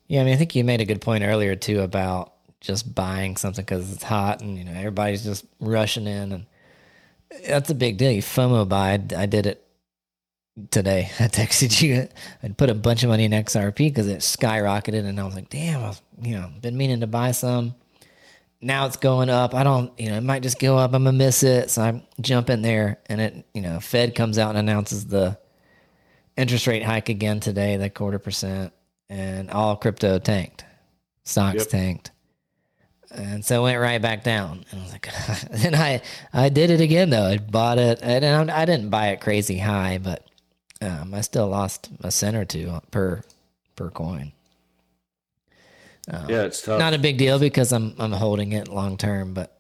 Yeah, 0.08 0.22
I 0.22 0.24
mean, 0.26 0.34
I 0.34 0.38
think 0.38 0.56
you 0.56 0.64
made 0.64 0.82
a 0.82 0.86
good 0.86 1.02
point 1.02 1.24
earlier 1.24 1.56
too 1.56 1.82
about 1.82 2.33
just 2.64 2.96
buying 2.96 3.38
something 3.38 3.64
because 3.64 3.92
it's 3.94 4.04
hot 4.04 4.42
and 4.42 4.58
you 4.58 4.64
know 4.64 4.72
everybody's 4.72 5.24
just 5.24 5.46
rushing 5.60 6.08
in, 6.08 6.32
and 6.32 6.46
that's 7.48 7.70
a 7.70 7.76
big 7.76 7.98
deal. 7.98 8.12
You 8.12 8.22
FOMO 8.24 8.68
buy. 8.68 8.94
I 8.94 9.26
did 9.28 9.46
it 9.46 9.64
today. 10.72 11.12
I 11.20 11.24
texted 11.28 11.82
you. 11.82 12.08
I'd 12.42 12.58
put 12.58 12.70
a 12.70 12.76
bunch 12.76 13.04
of 13.04 13.10
money 13.10 13.26
in 13.26 13.32
XRP 13.32 13.76
because 13.78 14.08
it 14.08 14.20
skyrocketed, 14.20 15.06
and 15.06 15.20
I 15.20 15.24
was 15.24 15.36
like, 15.36 15.50
"Damn, 15.50 15.84
I've 15.84 16.02
you 16.22 16.36
know 16.36 16.50
been 16.62 16.78
meaning 16.78 17.02
to 17.02 17.08
buy 17.08 17.32
some." 17.32 17.76
Now 18.62 18.86
it's 18.86 18.96
going 18.96 19.30
up. 19.30 19.54
I 19.54 19.64
don't, 19.66 19.92
you 20.00 20.10
know, 20.10 20.16
it 20.16 20.24
might 20.24 20.42
just 20.42 20.58
go 20.58 20.78
up. 20.78 20.94
I'm 20.94 21.04
gonna 21.04 21.18
miss 21.18 21.44
it, 21.44 21.70
so 21.70 21.82
I 21.82 22.02
jump 22.22 22.50
in 22.50 22.62
there, 22.62 23.02
and 23.08 23.20
it, 23.20 23.46
you 23.54 23.62
know, 23.62 23.82
Fed 23.82 24.16
comes 24.16 24.38
out 24.38 24.56
and 24.56 24.58
announces 24.58 25.06
the 25.06 25.38
interest 26.38 26.66
rate 26.66 26.82
hike 26.82 27.10
again 27.10 27.42
today, 27.42 27.76
the 27.76 27.90
quarter 27.90 28.20
percent, 28.20 28.72
and 29.10 29.52
all 29.52 29.76
crypto 29.76 30.18
tanked, 30.18 30.64
stocks 31.26 31.58
Yep. 31.58 31.68
tanked, 31.68 32.12
and 33.14 33.46
so 33.46 33.62
it 33.62 33.64
went 33.64 33.80
right 33.80 34.02
back 34.02 34.24
down. 34.24 34.66
And 34.72 34.82
I 34.82 34.84
was 34.84 34.92
like, 34.92 35.08
and 35.66 35.76
I 35.76 36.02
I 36.34 36.50
did 36.50 36.70
it 36.70 36.82
again 36.82 37.10
though. 37.10 37.26
I 37.26 37.38
bought 37.38 37.78
it, 37.78 38.00
and 38.02 38.52
I, 38.52 38.66
didn't 38.66 38.90
buy 38.90 39.08
it 39.10 39.22
crazy 39.22 39.58
high, 39.60 40.00
but 40.02 40.26
um, 40.82 41.14
I 41.14 41.22
still 41.22 41.48
lost 41.48 41.90
a 42.02 42.12
cent 42.12 42.36
or 42.36 42.46
two 42.46 42.82
per 42.92 43.22
per 43.76 43.90
coin. 43.90 44.32
Um, 46.10 46.30
Yeah, 46.30 46.44
it's 46.44 46.62
tough. 46.62 46.80
not 46.80 46.94
a 46.94 46.98
big 47.00 47.18
deal 47.18 47.40
because 47.40 47.72
I'm 47.72 47.96
I'm 48.00 48.12
holding 48.12 48.52
it 48.52 48.68
long 48.68 48.98
term, 48.98 49.34
but 49.34 49.58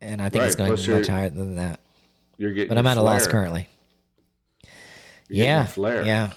and 0.00 0.20
I 0.20 0.28
think 0.28 0.44
it's 0.44 0.56
Right, 0.58 0.66
going 0.66 0.76
to 0.76 0.86
be 0.86 0.94
much 0.98 1.06
higher 1.06 1.30
than 1.30 1.56
that. 1.56 1.80
You're 2.38 2.52
getting 2.52 2.68
But 2.70 2.78
I'm 2.78 2.86
at 2.86 2.96
a 2.96 3.02
loss 3.02 3.26
currently. 3.26 3.68
You're 5.28 5.46
yeah, 5.46 5.66
flare. 5.66 6.04
yeah, 6.04 6.32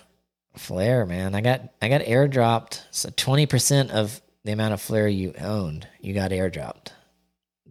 flare, 0.56 1.06
man. 1.06 1.34
I 1.36 1.42
got 1.42 1.62
I 1.82 1.90
got 1.90 2.02
airdropped. 2.02 2.82
So 2.92 3.10
twenty 3.16 3.46
percent 3.46 3.92
of 3.92 4.22
the 4.46 4.52
amount 4.54 4.74
of 4.74 4.82
flare 4.82 5.08
you 5.10 5.34
owned, 5.42 5.88
you 6.00 6.14
got 6.14 6.32
airdropped 6.32 6.92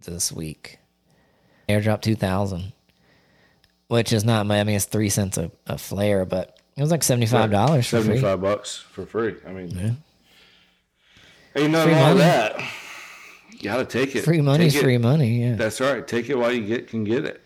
this 0.04 0.31
week. 0.31 0.78
Airdrop 1.69 2.02
two 2.02 2.14
thousand, 2.16 2.73
which 3.88 4.12
is 4.12 4.25
not. 4.25 4.45
my- 4.47 4.61
I 4.61 4.64
mean, 4.64 4.76
it's 4.76 4.85
three 4.85 5.09
cents 5.09 5.38
a, 5.38 5.50
a 5.66 5.78
flare, 5.78 6.26
but 6.26 6.59
it 6.76 6.83
was 6.83 6.90
like 6.90 7.02
seventy 7.02 7.26
five 7.26 7.50
dollars 7.50 7.87
for 7.87 7.97
free. 7.99 8.04
Seventy-five 8.04 8.43
bucks 8.43 8.76
for 8.76 9.07
free. 9.07 9.37
I 9.47 9.52
mean, 9.52 9.71
Yeah. 9.71 9.90
ain't 11.62 11.71
nothing 11.73 11.93
Free 11.95 12.00
wrong 12.02 12.14
with 12.16 12.19
money. 12.19 12.19
that. 12.19 12.61
You 13.52 13.59
gotta 13.62 13.85
take 13.87 14.14
it. 14.14 14.23
Free 14.25 14.43
money's 14.43 14.73
Take 14.75 14.83
it. 14.83 14.85
free 14.85 14.99
money. 14.99 15.43
Yeah, 15.43 15.54
That's 15.57 15.81
right. 15.81 16.07
Take 16.07 16.28
it 16.28 16.37
while 16.37 16.52
you 16.52 16.66
get 16.66 16.88
can 16.88 17.04
get 17.04 17.25
it. 17.25 17.40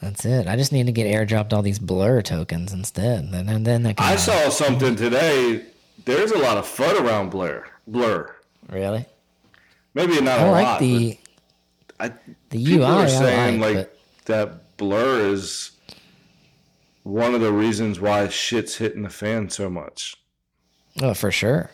that's 0.00 0.24
it. 0.24 0.46
I 0.46 0.56
just 0.56 0.72
need 0.72 0.86
to 0.86 0.92
get 0.92 1.06
airdropped 1.06 1.52
all 1.52 1.60
these 1.62 1.78
blur 1.78 2.22
tokens 2.22 2.72
instead, 2.72 3.24
and 3.24 3.46
then 3.48 3.64
then 3.64 3.84
I 3.86 3.92
can. 3.92 4.06
I 4.06 4.16
saw 4.16 4.48
something 4.48 4.96
today. 4.96 5.62
There's 6.06 6.30
a 6.30 6.38
lot 6.38 6.56
of 6.56 6.64
FUD 6.66 7.00
around 7.00 7.30
Blur. 7.30 7.66
Blur. 7.86 8.34
really. 8.70 9.06
Maybe 9.94 10.20
not 10.20 10.40
I 10.40 10.42
a 10.46 10.50
like 10.50 10.64
lot. 10.64 10.80
the 10.80 11.18
I, 12.00 12.08
the 12.50 12.58
UI. 12.58 12.64
people 12.64 12.84
are 12.86 13.04
I 13.04 13.06
saying 13.06 13.60
like, 13.60 13.76
like, 13.76 13.86
but 13.86 14.26
that 14.26 14.76
Blur 14.76 15.20
is 15.20 15.70
one 17.04 17.34
of 17.34 17.40
the 17.40 17.52
reasons 17.52 18.00
why 18.00 18.26
shit's 18.28 18.76
hitting 18.76 19.02
the 19.02 19.10
fan 19.10 19.50
so 19.50 19.70
much. 19.70 20.16
Oh, 21.02 21.14
for 21.14 21.30
sure. 21.30 21.70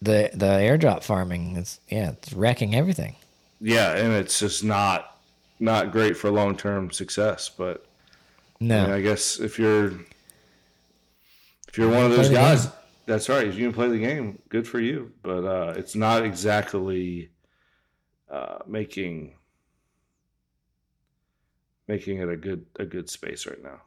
The 0.00 0.30
the 0.32 0.46
airdrop 0.46 1.02
farming 1.02 1.56
is 1.56 1.80
yeah, 1.88 2.10
it's 2.10 2.32
wrecking 2.32 2.74
everything. 2.74 3.16
Yeah, 3.60 3.96
and 3.96 4.12
it's 4.12 4.38
just 4.38 4.62
not 4.62 5.16
not 5.58 5.90
great 5.90 6.16
for 6.16 6.30
long 6.30 6.56
term 6.56 6.92
success. 6.92 7.48
But 7.48 7.84
I, 8.60 8.64
No, 8.64 8.82
mean, 8.84 8.92
I 8.92 9.00
guess 9.00 9.40
if 9.40 9.58
you're 9.58 9.86
if 11.66 11.76
you're 11.76 11.90
one 11.90 12.04
of 12.04 12.12
those 12.12 12.28
guys. 12.28 12.68
That's 13.08 13.28
right. 13.28 13.46
If 13.46 13.56
you 13.56 13.66
can 13.66 13.74
play 13.74 13.88
the 13.88 13.98
game, 13.98 14.38
good 14.50 14.68
for 14.68 14.78
you. 14.78 15.12
But 15.22 15.44
uh, 15.44 15.74
it's 15.76 15.96
not 15.96 16.24
exactly 16.24 17.30
uh, 18.30 18.58
making 18.66 19.34
making 21.88 22.18
it 22.18 22.28
a 22.28 22.36
good 22.36 22.66
a 22.78 22.84
good 22.84 23.08
space 23.08 23.46
right 23.46 23.62
now. 23.62 23.80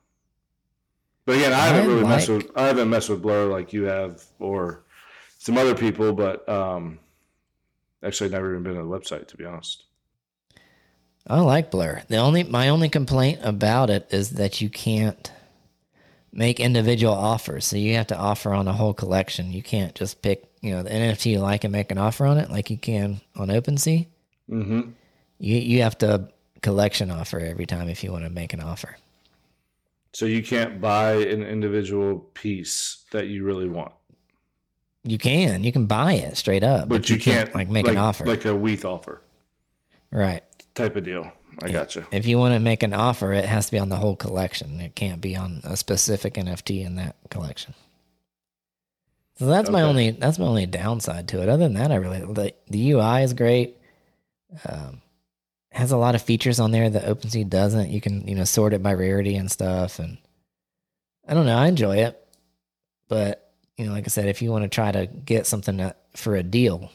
But 1.25 1.37
again, 1.37 1.53
I 1.53 1.67
haven't 1.67 1.83
I 1.83 1.93
really 1.93 2.07
messed 2.07 2.29
with 2.29 2.51
I 2.55 2.65
haven't 2.65 2.89
messed 2.89 3.09
with 3.09 3.21
Blur 3.21 3.45
like 3.45 3.71
you 3.71 3.83
have 3.83 4.23
or 4.39 4.83
some 5.37 5.57
other 5.57 5.75
people, 5.75 6.13
but 6.13 6.47
um, 6.49 6.99
actually 8.03 8.31
never 8.31 8.51
even 8.51 8.63
been 8.63 8.73
to 8.73 8.81
the 8.81 8.87
website 8.87 9.27
to 9.27 9.37
be 9.37 9.45
honest. 9.45 9.85
I 11.27 11.39
like 11.41 11.69
Blur. 11.69 12.01
The 12.07 12.17
only 12.17 12.43
my 12.43 12.69
only 12.69 12.89
complaint 12.89 13.39
about 13.43 13.91
it 13.91 14.07
is 14.09 14.31
that 14.31 14.61
you 14.61 14.69
can't 14.71 15.31
make 16.33 16.59
individual 16.59 17.13
offers. 17.13 17.65
So 17.65 17.77
you 17.77 17.95
have 17.95 18.07
to 18.07 18.17
offer 18.17 18.53
on 18.53 18.67
a 18.67 18.73
whole 18.73 18.93
collection. 18.93 19.51
You 19.51 19.61
can't 19.61 19.93
just 19.95 20.21
pick, 20.21 20.49
you 20.61 20.71
know, 20.71 20.83
the 20.83 20.89
NFT 20.89 21.31
you 21.31 21.39
like 21.39 21.63
and 21.63 21.71
make 21.71 21.91
an 21.91 21.97
offer 21.97 22.25
on 22.25 22.37
it 22.37 22.49
like 22.49 22.69
you 22.69 22.77
can 22.77 23.21
on 23.35 23.49
OpenSea. 23.49 24.07
Mm-hmm. 24.49 24.91
You 25.39 25.57
you 25.57 25.81
have 25.81 25.97
to 25.99 26.29
collection 26.61 27.11
offer 27.11 27.39
every 27.39 27.65
time 27.65 27.89
if 27.89 28.03
you 28.03 28.11
want 28.11 28.23
to 28.23 28.29
make 28.29 28.53
an 28.53 28.61
offer. 28.61 28.97
So 30.13 30.25
you 30.25 30.43
can't 30.43 30.81
buy 30.81 31.13
an 31.13 31.41
individual 31.41 32.19
piece 32.33 33.05
that 33.11 33.27
you 33.27 33.45
really 33.45 33.69
want, 33.69 33.93
You 35.03 35.17
can. 35.17 35.63
You 35.63 35.71
can 35.71 35.85
buy 35.85 36.13
it 36.13 36.35
straight 36.35 36.63
up. 36.63 36.89
but, 36.89 37.09
you, 37.09 37.17
can't, 37.17 37.55
like 37.55 37.69
make 37.69 37.87
an 37.87 37.97
offer. 37.97 38.25
like 38.25 38.43
a 38.43 38.53
WETH 38.53 38.83
offer 38.83 39.21
right. 40.11 40.43
type 40.75 40.95
of 40.95 41.03
deal. 41.03 41.31
I 41.61 41.71
gotcha. 41.71 42.07
If 42.11 42.25
you 42.25 42.37
want 42.37 42.53
to 42.53 42.59
make 42.59 42.83
an 42.83 42.93
offer, 42.93 43.33
it 43.33 43.45
has 43.45 43.67
to 43.67 43.71
be 43.71 43.79
on 43.79 43.89
the 43.89 43.95
whole 43.95 44.15
collection. 44.15 44.79
It 44.79 44.95
can't 44.95 45.21
be 45.21 45.35
on 45.35 45.61
a 45.63 45.77
specific 45.77 46.33
NFT 46.33 46.85
in 46.85 46.95
that 46.95 47.15
collection. 47.29 47.73
So 49.37 49.47
that's 49.47 49.69
my 49.69 49.81
only 49.81 50.11
that's 50.11 50.37
my 50.37 50.45
only 50.45 50.65
downside 50.65 51.27
to 51.29 51.41
it. 51.41 51.49
Other 51.49 51.63
than 51.63 51.73
that, 51.73 51.91
I 51.91 51.95
really 51.95 52.19
the, 52.19 52.53
the 52.69 52.91
UI 52.91 53.23
is 53.23 53.33
great. 53.33 53.77
Um, 54.67 55.01
has 55.71 55.91
a 55.91 55.97
lot 55.97 56.15
of 56.15 56.21
features 56.21 56.59
on 56.59 56.71
there 56.71 56.89
that 56.89 57.05
OpenSea 57.05 57.49
doesn't. 57.49 57.89
You 57.89 58.01
can 58.01 58.27
you 58.27 58.35
know 58.35 58.43
sort 58.43 58.73
it 58.73 58.83
by 58.83 58.93
rarity 58.93 59.35
and 59.35 59.49
stuff, 59.49 59.99
and 59.99 60.17
I 61.27 61.33
don't 61.33 61.45
know. 61.45 61.57
I 61.57 61.67
enjoy 61.67 61.97
it, 61.97 62.23
but 63.07 63.51
you 63.77 63.85
know, 63.85 63.93
like 63.93 64.05
I 64.05 64.09
said, 64.09 64.27
if 64.27 64.41
you 64.41 64.51
want 64.51 64.63
to 64.63 64.69
try 64.69 64.91
to 64.91 65.07
get 65.07 65.47
something 65.47 65.91
for 66.15 66.35
a 66.35 66.43
deal, 66.43 66.91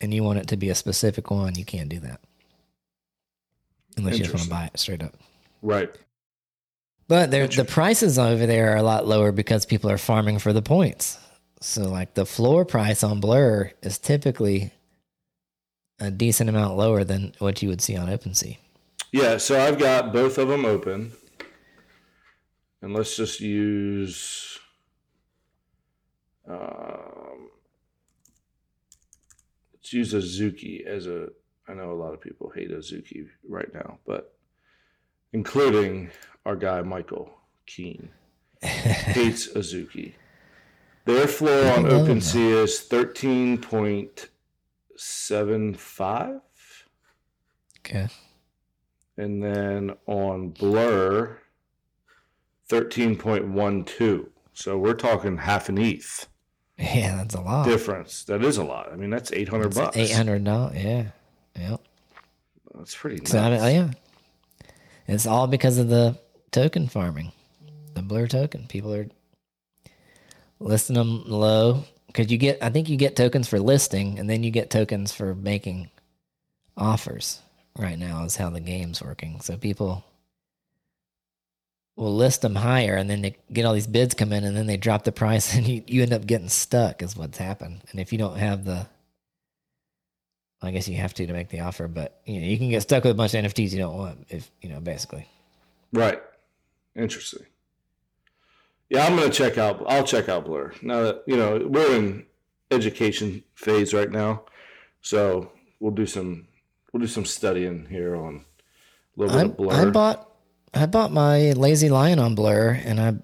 and 0.00 0.14
you 0.14 0.22
want 0.22 0.38
it 0.38 0.48
to 0.48 0.56
be 0.56 0.68
a 0.68 0.74
specific 0.74 1.30
one, 1.30 1.56
you 1.56 1.64
can't 1.64 1.88
do 1.88 1.98
that 2.00 2.20
unless 3.96 4.18
you 4.18 4.24
just 4.24 4.34
want 4.34 4.44
to 4.44 4.50
buy 4.50 4.64
it 4.72 4.78
straight 4.78 5.02
up. 5.02 5.14
Right. 5.62 5.90
But 7.08 7.30
the 7.30 7.64
prices 7.64 8.18
over 8.18 8.46
there 8.46 8.72
are 8.72 8.76
a 8.76 8.82
lot 8.82 9.06
lower 9.06 9.30
because 9.30 9.64
people 9.64 9.90
are 9.90 9.98
farming 9.98 10.40
for 10.40 10.52
the 10.52 10.62
points. 10.62 11.18
So, 11.60 11.84
like 11.84 12.14
the 12.14 12.26
floor 12.26 12.64
price 12.64 13.02
on 13.02 13.20
Blur 13.20 13.72
is 13.82 13.98
typically 13.98 14.72
a 15.98 16.10
decent 16.10 16.50
amount 16.50 16.76
lower 16.76 17.04
than 17.04 17.32
what 17.38 17.62
you 17.62 17.68
would 17.68 17.80
see 17.80 17.96
on 17.96 18.08
OpenSea. 18.08 18.58
Yeah. 19.12 19.38
So 19.38 19.58
I've 19.58 19.78
got 19.78 20.12
both 20.12 20.36
of 20.38 20.48
them 20.48 20.64
open, 20.64 21.12
and 22.82 22.92
let's 22.92 23.16
just 23.16 23.40
use. 23.40 24.58
Um, 26.48 27.50
let's 29.72 29.92
use 29.92 30.12
Azuki 30.12 30.84
as 30.84 31.06
a. 31.06 31.28
I 31.68 31.74
know 31.74 31.92
a 31.92 31.94
lot 32.00 32.14
of 32.14 32.20
people 32.20 32.50
hate 32.54 32.70
Azuki 32.70 33.26
right 33.48 33.72
now, 33.74 33.98
but 34.06 34.34
including 35.32 36.10
our 36.44 36.56
guy 36.56 36.80
Michael 36.82 37.30
Keene. 37.66 38.10
hates 38.62 39.48
Azuki. 39.48 40.14
Their 41.04 41.26
floor 41.28 41.72
on 41.72 41.84
OpenSea 41.84 42.64
is 42.64 42.80
thirteen 42.80 43.58
point 43.58 44.28
seven 44.96 45.74
five, 45.74 46.40
okay. 47.80 48.08
and 49.16 49.40
then 49.42 49.92
on 50.06 50.48
Blur, 50.50 51.38
thirteen 52.68 53.16
point 53.16 53.46
one 53.46 53.84
two. 53.84 54.30
So 54.52 54.78
we're 54.78 54.94
talking 54.94 55.36
half 55.36 55.68
an 55.68 55.78
ETH 55.78 56.26
Yeah, 56.78 57.16
that's 57.16 57.34
a 57.34 57.40
lot. 57.40 57.66
difference. 57.66 58.24
That 58.24 58.42
is 58.42 58.56
a 58.56 58.64
lot. 58.64 58.90
I 58.92 58.96
mean, 58.96 59.10
that's 59.10 59.30
eight 59.32 59.48
hundred 59.48 59.74
bucks. 59.74 59.96
Eight 59.96 60.12
hundred 60.12 60.42
dollars. 60.44 60.76
Yeah, 60.82 61.04
yep. 61.58 61.80
That's 62.74 62.94
pretty. 62.94 63.16
Nuts. 63.16 63.30
So 63.30 63.38
I 63.38 63.58
oh, 63.58 63.68
yeah, 63.68 63.90
it's 65.06 65.26
all 65.26 65.46
because 65.46 65.78
of 65.78 65.88
the 65.88 66.18
token 66.50 66.88
farming, 66.88 67.32
the 67.94 68.02
Blur 68.02 68.26
token. 68.26 68.66
People 68.68 68.94
are 68.94 69.08
listing 70.60 70.94
them 70.96 71.24
low 71.26 71.84
because 72.06 72.30
you 72.30 72.38
get. 72.38 72.62
I 72.62 72.70
think 72.70 72.88
you 72.88 72.96
get 72.96 73.16
tokens 73.16 73.48
for 73.48 73.58
listing, 73.58 74.18
and 74.18 74.28
then 74.28 74.42
you 74.42 74.50
get 74.50 74.70
tokens 74.70 75.12
for 75.12 75.34
making 75.34 75.90
offers. 76.76 77.40
Right 77.78 77.98
now 77.98 78.24
is 78.24 78.36
how 78.36 78.48
the 78.48 78.60
game's 78.60 79.02
working. 79.02 79.40
So 79.42 79.58
people 79.58 80.02
will 81.94 82.14
list 82.14 82.42
them 82.42 82.54
higher, 82.54 82.96
and 82.96 83.08
then 83.08 83.22
they 83.22 83.36
get 83.52 83.64
all 83.64 83.74
these 83.74 83.86
bids 83.86 84.14
come 84.14 84.32
in, 84.32 84.44
and 84.44 84.56
then 84.56 84.66
they 84.66 84.76
drop 84.76 85.04
the 85.04 85.12
price, 85.12 85.54
and 85.56 85.66
you, 85.66 85.82
you 85.86 86.02
end 86.02 86.12
up 86.12 86.26
getting 86.26 86.48
stuck. 86.48 87.02
Is 87.02 87.16
what's 87.16 87.38
happened. 87.38 87.82
And 87.90 88.00
if 88.00 88.12
you 88.12 88.18
don't 88.18 88.38
have 88.38 88.64
the, 88.64 88.86
I 90.66 90.70
guess 90.70 90.88
you 90.88 90.96
have 90.96 91.14
to 91.14 91.26
to 91.26 91.32
make 91.32 91.48
the 91.48 91.60
offer, 91.60 91.88
but 91.88 92.20
you 92.24 92.40
know 92.40 92.46
you 92.46 92.58
can 92.58 92.70
get 92.70 92.82
stuck 92.82 93.04
with 93.04 93.12
a 93.12 93.14
bunch 93.14 93.34
of 93.34 93.44
NFTs 93.44 93.72
you 93.72 93.78
don't 93.78 93.96
want. 93.96 94.26
If 94.28 94.50
you 94.60 94.68
know, 94.68 94.80
basically. 94.80 95.28
Right. 95.92 96.20
Interesting. 96.94 97.46
Yeah, 98.88 99.06
I'm 99.06 99.16
gonna 99.16 99.30
check 99.30 99.58
out. 99.58 99.82
I'll 99.88 100.04
check 100.04 100.28
out 100.28 100.44
Blur 100.44 100.72
now 100.82 101.02
that 101.02 101.22
you 101.26 101.36
know 101.36 101.60
we're 101.66 101.96
in 101.96 102.26
education 102.70 103.42
phase 103.54 103.92
right 103.92 104.10
now, 104.10 104.44
so 105.00 105.50
we'll 105.80 105.92
do 105.92 106.06
some 106.06 106.46
we'll 106.92 107.00
do 107.00 107.06
some 107.06 107.24
studying 107.24 107.86
here 107.86 108.16
on 108.16 108.44
a 109.16 109.20
little 109.20 109.36
bit 109.36 109.42
I, 109.42 109.50
of 109.50 109.56
Blur. 109.56 109.88
I 109.88 109.90
bought 109.90 110.30
I 110.72 110.86
bought 110.86 111.12
my 111.12 111.52
Lazy 111.52 111.88
Lion 111.88 112.18
on 112.18 112.34
Blur, 112.34 112.80
and 112.84 113.00
I 113.00 113.14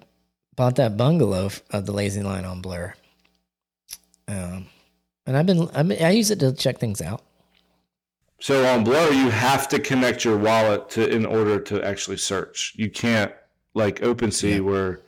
bought 0.55 0.75
that 0.75 0.97
bungalow 0.97 1.49
of 1.71 1.85
the 1.85 1.91
Lazy 1.91 2.21
Lion 2.21 2.45
on 2.45 2.61
Blur. 2.61 2.93
Um, 4.27 4.67
and 5.25 5.37
I've 5.37 5.45
been, 5.45 5.69
I've 5.73 5.87
been 5.87 6.03
I 6.03 6.11
use 6.11 6.31
it 6.31 6.39
to 6.39 6.51
check 6.53 6.79
things 6.79 7.01
out. 7.01 7.21
So 8.43 8.65
on 8.65 8.83
Blur, 8.83 9.09
you 9.13 9.29
have 9.29 9.69
to 9.69 9.79
connect 9.79 10.25
your 10.25 10.37
wallet 10.37 10.89
to 10.89 11.09
in 11.09 11.25
order 11.25 11.61
to 11.61 11.81
actually 11.81 12.17
search. 12.17 12.73
You 12.75 12.89
can't 12.89 13.31
like 13.73 14.01
OpenSea 14.01 14.55
Yeah. 14.55 14.59
where 14.59 14.99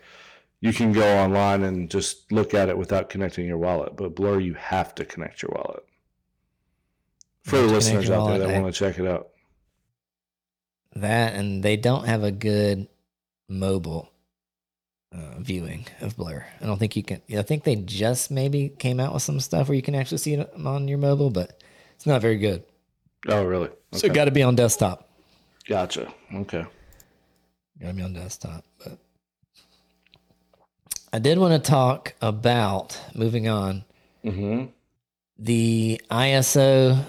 you 0.61 0.71
can 0.71 0.93
go 0.93 1.17
online 1.17 1.63
and 1.63 1.91
just 1.91 2.31
look 2.31 2.53
at 2.53 2.69
it 2.69 2.77
without 2.77 3.09
connecting 3.09 3.45
your 3.45 3.57
wallet. 3.57 3.97
But 3.97 4.15
Blur, 4.15 4.39
you 4.39 4.53
have 4.53 4.95
to 4.95 5.03
connect 5.03 5.41
your 5.41 5.51
wallet. 5.53 5.83
For 7.43 7.57
the 7.57 7.63
have 7.63 7.67
to 7.67 7.67
connect 7.67 7.85
listeners 7.97 8.09
out 8.09 8.27
there 8.29 8.39
that 8.39 8.55
I- 8.55 8.61
want 8.61 8.73
to 8.73 8.79
check 8.79 8.99
it 8.99 9.05
out. 9.05 9.31
That 10.95 11.33
and 11.33 11.61
they 11.61 11.75
don't 11.75 12.05
have 12.05 12.23
a 12.23 12.31
good 12.31 12.87
mobile 13.49 14.13
uh, 15.11 15.39
viewing 15.39 15.87
of 15.99 16.15
Blur. 16.15 16.45
I 16.61 16.65
don't 16.65 16.77
think 16.79 16.95
you 16.95 17.03
can. 17.03 17.21
I 17.37 17.41
think 17.41 17.65
they 17.65 17.75
just 17.75 18.31
maybe 18.31 18.69
came 18.69 19.01
out 19.01 19.13
with 19.13 19.23
some 19.23 19.41
stuff 19.41 19.67
where 19.67 19.75
you 19.75 19.81
can 19.81 19.93
actually 19.93 20.19
see 20.19 20.35
it 20.35 20.53
on 20.55 20.87
your 20.87 20.99
mobile, 20.99 21.31
but 21.31 21.61
it's 21.95 22.05
not 22.05 22.21
very 22.21 22.37
good. 22.37 22.63
Oh, 23.27 23.43
really? 23.43 23.69
So 23.93 24.07
it 24.07 24.13
got 24.13 24.25
to 24.25 24.31
be 24.31 24.43
on 24.43 24.55
desktop. 24.55 25.09
Gotcha. 25.67 26.13
Okay. 26.33 26.65
Got 27.81 27.87
to 27.87 27.93
be 27.93 28.01
on 28.03 28.13
desktop. 28.13 28.63
But 28.83 28.97
I 31.11 31.19
did 31.19 31.37
want 31.37 31.53
to 31.63 31.69
talk 31.71 32.13
about 32.21 32.99
moving 33.13 33.47
on 33.47 33.83
Mm-hmm. 34.23 34.65
the 35.37 36.01
ISO. 36.09 37.05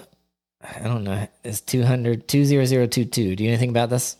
I 0.61 0.83
don't 0.87 1.03
know. 1.03 1.27
It's 1.43 1.61
200 1.61 2.27
20022. 2.27 3.35
Do 3.35 3.43
you 3.43 3.49
know 3.49 3.53
anything 3.53 3.69
about 3.69 3.89
this? 3.89 4.17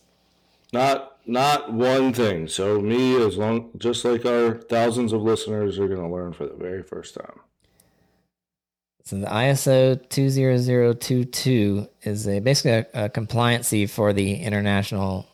Not 0.73 1.17
not 1.27 1.71
one 1.73 2.13
thing. 2.13 2.47
So 2.47 2.79
me, 2.81 3.21
as 3.23 3.37
long 3.37 3.69
just 3.77 4.03
like 4.05 4.25
our 4.25 4.55
thousands 4.55 5.13
of 5.13 5.21
listeners 5.21 5.77
are 5.77 5.87
going 5.87 6.01
to 6.01 6.07
learn 6.07 6.33
for 6.33 6.47
the 6.47 6.55
very 6.55 6.81
first 6.83 7.13
time. 7.15 7.39
So 9.07 9.17
the 9.17 9.27
ISO 9.27 9.97
20022 10.09 11.87
is 12.01 12.27
a 12.27 12.41
basically 12.41 12.71
a, 12.71 13.05
a 13.05 13.09
compliancy 13.09 13.89
for 13.89 14.11
the 14.11 14.33
international 14.35 15.25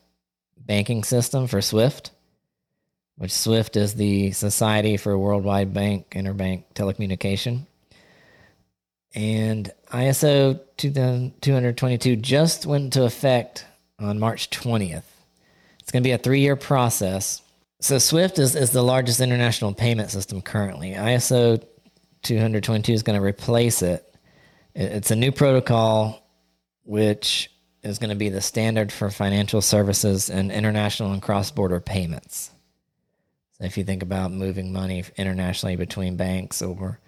banking 0.60 1.04
system 1.04 1.48
for 1.48 1.60
SWIFT, 1.60 2.12
which 3.16 3.32
SWIFT 3.32 3.76
is 3.76 3.96
the 3.96 4.32
Society 4.32 4.96
for 4.96 5.18
Worldwide 5.18 5.74
Bank 5.74 6.12
Interbank 6.12 6.66
Telecommunication. 6.76 7.66
And 9.16 9.72
ISO 9.88 10.60
222 10.78 12.16
just 12.18 12.68
went 12.68 12.84
into 12.84 13.06
effect 13.06 13.66
on 13.98 14.20
March 14.20 14.52
20th. 14.52 15.02
It's 15.80 15.92
going 15.92 16.04
to 16.04 16.08
be 16.08 16.12
a 16.12 16.20
three 16.20 16.42
year 16.42 16.56
process. 16.56 17.42
So 17.82 17.98
SWIFT 17.98 18.38
is, 18.38 18.56
is 18.56 18.70
the 18.70 18.84
largest 18.84 19.20
international 19.20 19.74
payment 19.74 20.12
system 20.12 20.44
currently. 20.44 20.92
ISO 20.92 21.66
222 22.24 22.94
is 22.94 23.04
going 23.04 23.20
to 23.20 23.26
replace 23.26 23.82
it. 23.82 24.04
It- 24.74 24.92
It's 24.92 25.12
a 25.12 25.16
new 25.16 25.32
protocol 25.32 26.20
which 26.86 27.50
is 27.84 28.00
going 28.00 28.10
to 28.10 28.16
be 28.16 28.30
the 28.30 28.42
standard 28.42 28.92
for 28.92 29.10
financial 29.10 29.62
services 29.62 30.30
and 30.30 30.52
international 30.52 31.12
and 31.14 31.22
cross 31.22 31.52
border 31.52 31.80
payments. 31.80 32.50
So 33.58 33.66
if 33.66 33.78
you 33.78 33.84
think 33.84 34.04
about 34.04 34.32
moving 34.32 34.74
money 34.74 35.04
internationally 35.18 35.76
between 35.76 36.16
banks 36.18 36.62
or 36.62 37.00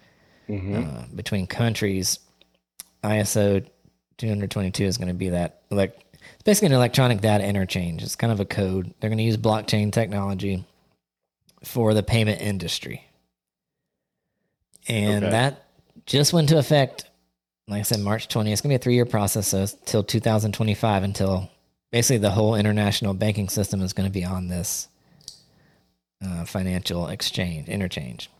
Mm-hmm. 0.48 0.76
uh, 0.76 1.02
between 1.12 1.48
countries, 1.48 2.20
ISO 3.02 3.66
222 4.16 4.84
is 4.84 4.96
going 4.96 5.08
to 5.08 5.14
be 5.14 5.30
that. 5.30 5.62
Like, 5.70 5.98
it's 6.34 6.42
basically 6.44 6.66
an 6.66 6.72
electronic 6.74 7.20
data 7.20 7.44
interchange. 7.44 8.04
It's 8.04 8.14
kind 8.14 8.32
of 8.32 8.38
a 8.38 8.44
code. 8.44 8.94
They're 9.00 9.10
going 9.10 9.18
to 9.18 9.24
use 9.24 9.36
blockchain 9.36 9.90
technology 9.92 10.64
for 11.64 11.94
the 11.94 12.04
payment 12.04 12.40
industry. 12.40 13.04
And 14.88 15.24
Okay. 15.24 15.30
that 15.30 15.64
just 16.06 16.32
went 16.32 16.48
into 16.50 16.58
effect, 16.58 17.06
like 17.68 17.80
I 17.80 17.82
said, 17.82 18.00
March 18.00 18.28
20. 18.28 18.52
It's 18.52 18.60
going 18.60 18.70
to 18.70 18.78
be 18.78 18.80
a 18.80 18.82
three 18.82 18.94
year 18.94 19.06
process, 19.06 19.48
so 19.48 19.66
till 19.84 20.02
2025 20.04 21.02
until 21.02 21.50
basically 21.90 22.18
the 22.18 22.30
whole 22.30 22.54
international 22.54 23.14
banking 23.14 23.48
system 23.48 23.80
is 23.82 23.92
going 23.92 24.08
to 24.08 24.12
be 24.12 24.24
on 24.24 24.48
this 24.48 24.88
uh, 26.24 26.44
financial 26.44 27.08
exchange, 27.08 27.68
interchange. 27.68 28.30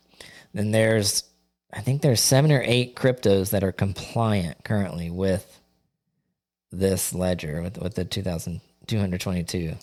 Then 0.54 0.70
there's, 0.70 1.24
I 1.72 1.80
think 1.80 2.02
there's 2.02 2.20
seven 2.20 2.52
or 2.52 2.62
eight 2.64 2.94
cryptos 2.96 3.50
that 3.50 3.62
are 3.64 3.72
compliant 3.72 4.64
currently 4.64 5.10
with 5.10 5.60
this 6.72 7.12
ledger, 7.14 7.62
with, 7.62 7.78
with 7.78 7.94
the 7.94 8.04
2222. 8.04 9.74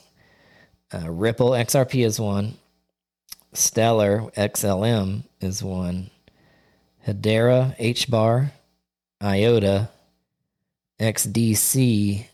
Uh, 0.93 1.09
Ripple 1.11 1.51
XRP 1.51 2.05
is 2.05 2.19
one. 2.19 2.55
Stellar 3.53 4.31
XLM 4.37 5.23
is 5.41 5.61
one. 5.63 6.09
Hedera, 7.05 7.77
HBAR, 7.79 8.51
IOTA, 9.21 9.89
XDC, 10.99 12.25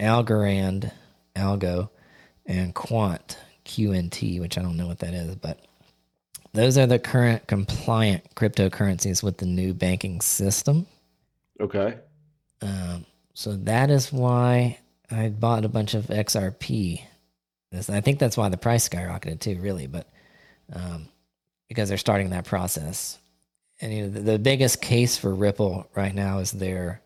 Algorand, 0.00 0.92
Algo, 1.34 1.88
and 2.46 2.74
Quant, 2.74 3.38
QNT, 3.64 4.40
which 4.40 4.58
I 4.58 4.62
don't 4.62 4.76
know 4.76 4.86
what 4.86 5.00
that 5.00 5.14
is, 5.14 5.34
but 5.36 5.60
those 6.52 6.78
are 6.78 6.86
the 6.86 6.98
current 6.98 7.46
compliant 7.46 8.34
cryptocurrencies 8.36 9.22
with 9.22 9.38
the 9.38 9.46
new 9.46 9.74
banking 9.74 10.20
system. 10.20 10.86
Okay. 11.60 11.96
Um, 12.62 13.04
so 13.34 13.56
that 13.56 13.90
is 13.90 14.12
why 14.12 14.78
I 15.10 15.28
bought 15.30 15.64
a 15.64 15.68
bunch 15.68 15.94
of 15.94 16.06
XRP. 16.06 17.02
This, 17.72 17.90
I 17.90 18.00
think 18.00 18.20
that's 18.20 18.36
why 18.36 18.48
the 18.48 18.56
price 18.56 18.88
skyrocketed 18.88 19.40
too, 19.40 19.58
really, 19.60 19.88
but 19.88 20.08
um, 20.72 21.08
because 21.68 21.88
they're 21.88 21.98
starting 21.98 22.30
that 22.30 22.44
process. 22.44 23.18
And 23.80 23.92
you 23.92 24.02
know, 24.02 24.08
the, 24.08 24.20
the 24.20 24.38
biggest 24.38 24.80
case 24.80 25.16
for 25.16 25.34
Ripple 25.34 25.88
right 25.94 26.14
now 26.14 26.38
is 26.38 26.52
their 26.52 27.02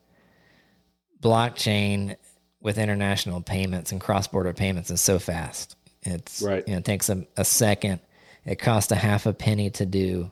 blockchain 1.20 2.16
with 2.61 2.78
international 2.78 3.40
payments 3.40 3.92
and 3.92 4.00
cross-border 4.00 4.52
payments 4.52 4.90
is 4.90 5.00
so 5.00 5.18
fast. 5.18 5.76
It's 6.02 6.42
Right. 6.42 6.66
You 6.66 6.74
know, 6.74 6.78
it 6.78 6.85
takes 6.85 7.09
a, 7.09 7.26
a 7.37 7.44
second. 7.44 8.00
It 8.44 8.57
costs 8.57 8.92
a 8.92 8.96
half 8.96 9.26
a 9.26 9.33
penny 9.33 9.70
to 9.70 9.87
do. 9.87 10.31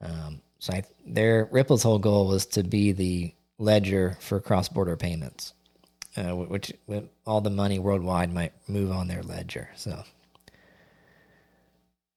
Um, 0.00 0.40
so 0.58 0.74
I, 0.74 0.84
their 1.06 1.48
Ripple's 1.50 1.82
whole 1.82 1.98
goal 1.98 2.28
was 2.28 2.46
to 2.46 2.62
be 2.62 2.92
the 2.92 3.34
ledger 3.58 4.16
for 4.20 4.40
cross-border 4.40 4.96
payments, 4.96 5.54
uh, 6.16 6.30
wh- 6.30 6.50
which 6.50 6.72
all 7.26 7.40
the 7.40 7.50
money 7.50 7.78
worldwide 7.78 8.32
might 8.32 8.52
move 8.68 8.90
on 8.90 9.08
their 9.08 9.22
ledger. 9.22 9.68
So 9.76 10.02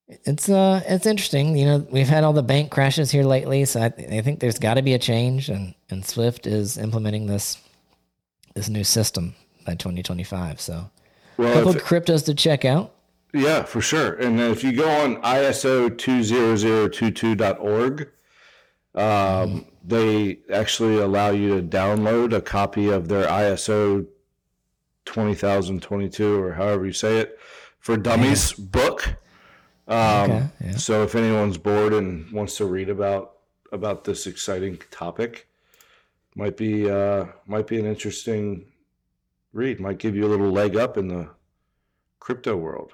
it's 0.08 0.50
uh 0.50 0.82
it's 0.88 1.06
interesting. 1.06 1.58
You 1.58 1.66
know, 1.66 1.88
we've 1.90 2.08
had 2.08 2.24
all 2.24 2.34
the 2.34 2.44
bank 2.44 2.72
crashes 2.72 3.12
here 3.12 3.24
lately, 3.24 3.66
so 3.66 3.82
I, 3.82 3.86
I 3.86 4.22
think 4.22 4.40
there's 4.40 4.60
got 4.60 4.76
to 4.76 4.82
be 4.82 4.94
a 4.94 5.00
change, 5.00 5.50
and 5.50 5.74
and 5.90 6.06
Swift 6.06 6.48
is 6.48 6.78
implementing 6.78 7.28
this 7.28 7.58
this 8.54 8.70
new 8.70 8.84
system 8.84 9.36
by 9.66 9.76
2025. 9.76 10.62
So 10.62 10.90
a 11.40 11.54
couple 11.54 11.74
cryptos 11.74 12.26
to 12.26 12.36
check 12.36 12.66
out. 12.66 12.94
Yeah, 13.34 13.64
for 13.64 13.82
sure. 13.82 14.14
And 14.14 14.40
if 14.40 14.64
you 14.64 14.74
go 14.74 14.88
on 14.88 15.20
ISO20022.org, 15.24 18.10
um, 18.94 19.66
they 19.84 20.38
actually 20.52 21.00
allow 21.00 21.32
you 21.32 21.56
to 21.56 21.64
download 21.64 22.34
a 22.34 22.42
copy 22.42 22.90
of 22.90 23.08
their 23.08 23.26
ISO 23.28 24.06
20022 25.06 26.42
or 26.42 26.54
however 26.54 26.86
you 26.86 26.94
say 26.94 27.18
it 27.18 27.38
for 27.80 27.98
dummies 27.98 28.54
book. 28.54 29.16
Um, 29.88 30.32
Okay, 30.32 30.48
yeah. 30.66 30.72
So 30.78 31.04
if 31.04 31.16
anyone's 31.16 31.58
bored 31.58 31.94
and 31.94 32.32
wants 32.32 32.58
to 32.58 32.66
read 32.66 32.90
about 32.90 33.38
about 33.72 34.04
this 34.04 34.28
exciting 34.28 34.80
topic, 34.92 35.48
might 36.36 36.58
be 36.58 36.90
uh, 36.90 37.26
might 37.48 37.68
be 37.68 37.80
an 37.80 37.86
interesting 37.86 38.66
read. 39.52 39.80
Might 39.80 40.00
give 40.00 40.16
you 40.16 40.26
a 40.26 40.30
little 40.30 40.52
leg 40.52 40.76
up 40.76 40.98
in 40.98 41.08
the 41.08 41.30
crypto 42.20 42.56
world. 42.56 42.94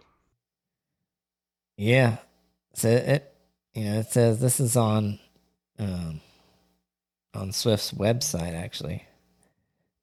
Yeah. 1.77 2.17
So 2.73 2.89
it 2.89 3.33
you 3.73 3.85
know 3.85 3.99
it 3.99 4.11
says 4.11 4.39
this 4.39 4.59
is 4.59 4.75
on 4.75 5.19
um 5.77 6.21
on 7.33 7.51
Swift's 7.51 7.91
website 7.91 8.53
actually. 8.55 9.05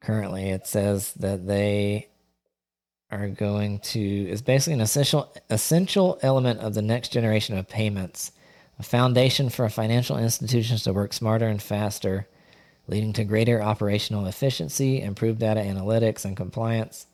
Currently 0.01 0.51
it 0.51 0.67
says 0.67 1.13
that 1.15 1.47
they 1.47 2.09
are 3.11 3.29
going 3.29 3.79
to 3.79 4.01
is 4.01 4.43
basically 4.43 4.75
an 4.75 4.81
essential 4.81 5.33
essential 5.49 6.19
element 6.23 6.61
of 6.61 6.75
the 6.75 6.83
next 6.83 7.13
generation 7.13 7.57
of 7.57 7.69
payments, 7.69 8.33
a 8.79 8.83
foundation 8.83 9.49
for 9.49 9.69
financial 9.69 10.19
institutions 10.19 10.83
to 10.83 10.93
work 10.93 11.13
smarter 11.13 11.47
and 11.47 11.63
faster, 11.63 12.27
leading 12.89 13.13
to 13.13 13.25
greater 13.25 13.63
operational 13.63 14.27
efficiency, 14.27 15.01
improved 15.01 15.39
data 15.39 15.61
analytics 15.61 16.25
and 16.25 16.37
compliance, 16.37 17.07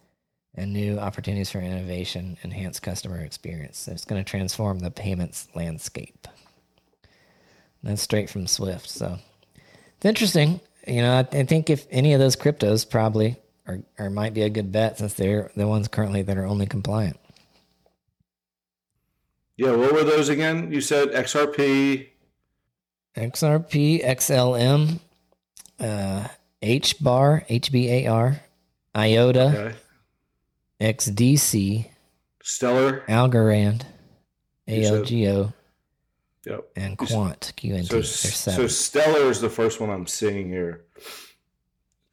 and 0.55 0.73
new 0.73 0.99
opportunities 0.99 1.51
for 1.51 1.61
innovation, 1.61 2.39
enhanced 2.43 2.83
customer 2.83 3.19
experience. 3.19 3.87
It's 3.87 4.05
going 4.05 4.23
to 4.23 4.31
transform 4.31 4.79
the 4.79 4.91
payments 4.91 5.49
landscape. 5.55 6.27
That's 7.83 8.03
straight 8.03 8.31
from 8.31 8.47
Swift. 8.47 8.89
So 8.89 9.19
it's 9.97 10.07
interesting. 10.07 10.61
You 10.87 11.03
know, 11.03 11.13
I, 11.15 11.39
I 11.39 11.45
think 11.45 11.69
if 11.69 11.87
any 11.91 12.13
of 12.13 12.21
those 12.21 12.37
cryptos 12.37 12.89
probably 12.89 13.37
or, 13.67 13.83
or 13.99 14.11
might 14.11 14.35
be 14.35 14.43
a 14.43 14.51
good 14.51 14.73
bet 14.73 14.99
since 14.99 15.15
they're 15.15 15.51
the 15.57 15.67
ones 15.67 15.89
currently 15.89 16.23
that 16.23 16.37
are 16.37 16.47
only 16.47 16.67
compliant. 16.67 17.19
Yeah, 19.57 19.73
what 19.77 19.93
were 19.93 20.05
those 20.05 20.29
again? 20.29 20.73
You 20.73 20.81
said 20.81 21.11
XRP, 21.11 22.09
XRP, 23.17 24.05
XLM, 24.05 24.99
uh, 25.79 26.29
H 26.63 27.03
bar, 27.03 27.45
HBAR, 27.49 28.41
IOTA, 28.97 29.41
okay. 29.41 29.77
XDC, 30.81 31.87
Stellar. 32.43 33.05
Algorand, 33.09 33.83
ALGO, 34.67 35.53
Yep. 36.47 36.69
and 36.75 36.99
Quant, 36.99 37.53
QNT. 37.57 37.89
So, 37.89 38.03
so. 38.51 38.67
Stellar 38.67 39.31
is 39.31 39.41
the 39.41 39.51
first 39.51 39.81
one 39.81 39.91
I'm 39.91 40.07
seeing 40.07 40.49
here, 40.49 40.87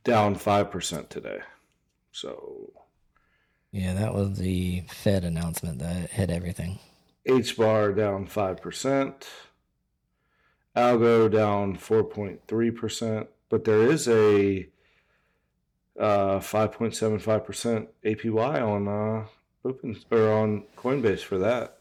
down 0.09 0.35
five 0.35 0.71
percent 0.71 1.09
today. 1.09 1.39
So 2.11 2.73
yeah, 3.71 3.93
that 3.93 4.13
was 4.13 4.37
the 4.39 4.81
Fed 4.89 5.23
announcement 5.23 5.79
that 5.79 6.09
hit 6.09 6.29
everything. 6.29 6.79
H 7.25 7.55
bar 7.57 7.91
down 7.93 8.25
five 8.25 8.61
percent, 8.61 9.27
Algo 10.75 11.31
down 11.31 11.75
four 11.75 12.03
point 12.03 12.41
three 12.47 12.71
percent, 12.71 13.27
but 13.49 13.65
there 13.65 13.83
is 13.83 14.07
a 14.07 14.67
uh, 15.99 16.39
five 16.39 16.71
point 16.71 16.95
seven 16.95 17.19
five 17.19 17.45
percent 17.45 17.89
APY 18.03 18.61
on 18.61 18.87
uh, 18.87 19.25
Open 19.65 19.95
or 20.09 20.31
on 20.31 20.63
Coinbase 20.77 21.19
for 21.19 21.37
that. 21.37 21.78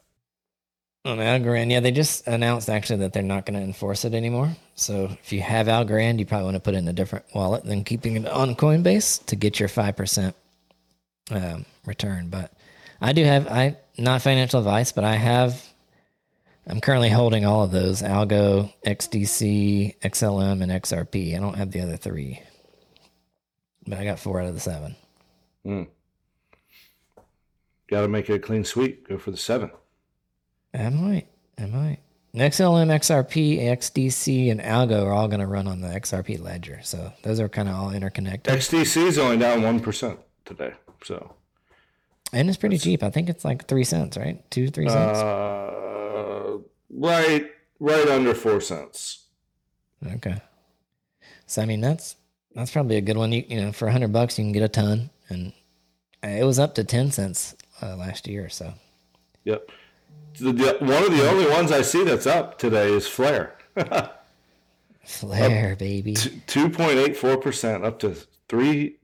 On 1.05 1.19
Algorand, 1.19 1.71
yeah, 1.71 1.81
they 1.81 1.93
just 1.93 2.27
announced 2.27 2.69
actually 2.69 2.99
that 2.99 3.13
they're 3.13 3.23
not 3.23 3.47
going 3.47 3.59
to 3.59 3.65
enforce 3.65 4.05
it 4.05 4.15
anymore. 4.15 4.55
So 4.75 5.05
if 5.23 5.33
you 5.33 5.41
have 5.41 5.67
Algorand, 5.67 6.19
you 6.19 6.27
probably 6.27 6.45
want 6.45 6.57
to 6.57 6.61
put 6.61 6.75
it 6.75 6.79
in 6.79 6.89
a 6.89 6.93
different 6.93 7.25
wallet 7.35 7.65
than 7.65 7.85
keeping 7.85 8.17
it 8.17 8.27
on 8.27 8.57
Coinbase 8.57 9.25
to 9.27 9.37
get 9.37 9.61
your 9.61 9.69
five 9.69 9.97
percent 9.97 10.35
um, 11.31 11.65
return. 11.87 12.29
But 12.29 12.53
I 13.01 13.13
do 13.13 13.25
have 13.25 13.47
I 13.47 13.77
not 13.97 14.23
financial 14.23 14.59
advice, 14.59 14.93
but 14.93 15.05
I 15.05 15.15
have. 15.15 15.65
I'm 16.67 16.81
currently 16.81 17.09
holding 17.11 17.47
all 17.47 17.63
of 17.63 17.71
those: 17.71 18.03
Algo, 18.03 18.73
XDC, 18.85 20.01
XLM, 20.01 20.63
and 20.63 20.71
XRP. 20.71 21.35
I 21.35 21.41
don't 21.41 21.57
have 21.57 21.71
the 21.71 21.81
other 21.81 21.97
three, 21.97 22.43
but 23.87 23.99
I 23.99 24.05
got 24.05 24.19
four 24.19 24.41
out 24.41 24.49
of 24.49 24.55
the 24.55 24.61
seven. 24.61 24.97
Mm. 25.65 25.87
Got 27.89 28.03
to 28.03 28.09
make 28.09 28.29
it 28.29 28.35
a 28.35 28.39
clean 28.39 28.65
sweep. 28.65 29.09
Go 29.09 29.17
for 29.17 29.31
the 29.31 29.37
seven. 29.37 29.71
I 30.75 30.89
might. 30.91 31.27
I 31.59 31.67
might. 31.67 31.99
XRP, 32.35 33.59
XDC, 33.61 34.51
and 34.51 34.61
Algo 34.61 35.05
are 35.05 35.13
all 35.13 35.29
going 35.29 35.41
to 35.41 35.47
run 35.47 35.67
on 35.67 35.81
the 35.81 35.89
XRP 35.89 36.41
ledger. 36.41 36.81
So 36.83 37.13
those 37.23 37.41
are 37.41 37.49
kind 37.49 37.69
of 37.69 37.75
all 37.75 37.91
interconnected. 37.91 38.55
XDC 38.55 39.07
is 39.07 39.19
only 39.19 39.39
down 39.39 39.63
one 39.63 39.81
percent 39.81 40.21
today. 40.45 40.75
So 41.03 41.35
and 42.33 42.49
it's 42.49 42.59
pretty 42.59 42.79
cheap. 42.79 43.03
I 43.03 43.11
think 43.11 43.29
it's 43.29 43.45
like 43.45 43.67
three 43.67 43.85
cents, 43.85 44.17
right? 44.17 44.49
Two, 44.51 44.69
three 44.69 44.89
cents. 44.89 45.19
uh, 45.19 46.59
right, 46.91 47.51
right 47.81 48.09
under 48.09 48.35
four 48.35 48.61
cents. 48.61 49.27
okay. 50.15 50.41
So 51.47 51.63
I 51.63 51.65
mean, 51.65 51.81
that's 51.81 52.17
that's 52.55 52.71
probably 52.71 52.97
a 52.97 53.01
good 53.01 53.17
one. 53.17 53.33
You, 53.33 53.45
you 53.49 53.61
know, 53.61 53.73
for 53.73 53.89
a 53.89 53.93
hundred 53.93 54.13
bucks, 54.13 54.39
you 54.39 54.45
can 54.45 54.53
get 54.53 54.63
a 54.63 54.69
ton, 54.69 55.11
and 55.29 55.53
uh, 56.23 56.29
it 56.29 56.45
was 56.45 56.59
up 56.59 56.75
to 56.75 56.85
ten 56.85 57.11
cents 57.11 57.55
uh, 57.83 57.97
last 57.97 58.29
year. 58.29 58.49
So 58.49 58.75
Yep. 59.45 59.71
The, 60.39 60.53
the, 60.53 60.77
one 60.81 61.03
of 61.03 61.11
the 61.11 61.29
only 61.29 61.49
ones 61.51 61.73
I 61.73 61.83
see 61.83 62.05
that's 62.05 62.27
up 62.27 62.59
today 62.59 62.93
is 62.93 63.09
Flare. 63.09 63.57
flare, 65.05 65.77
baby. 65.77 66.15
Two 66.15 66.69
point 66.69 66.99
eight 66.99 67.17
four 67.17 67.37
percent 67.37 67.85
up 67.85 67.99
to 68.01 68.17
three 68.49 68.97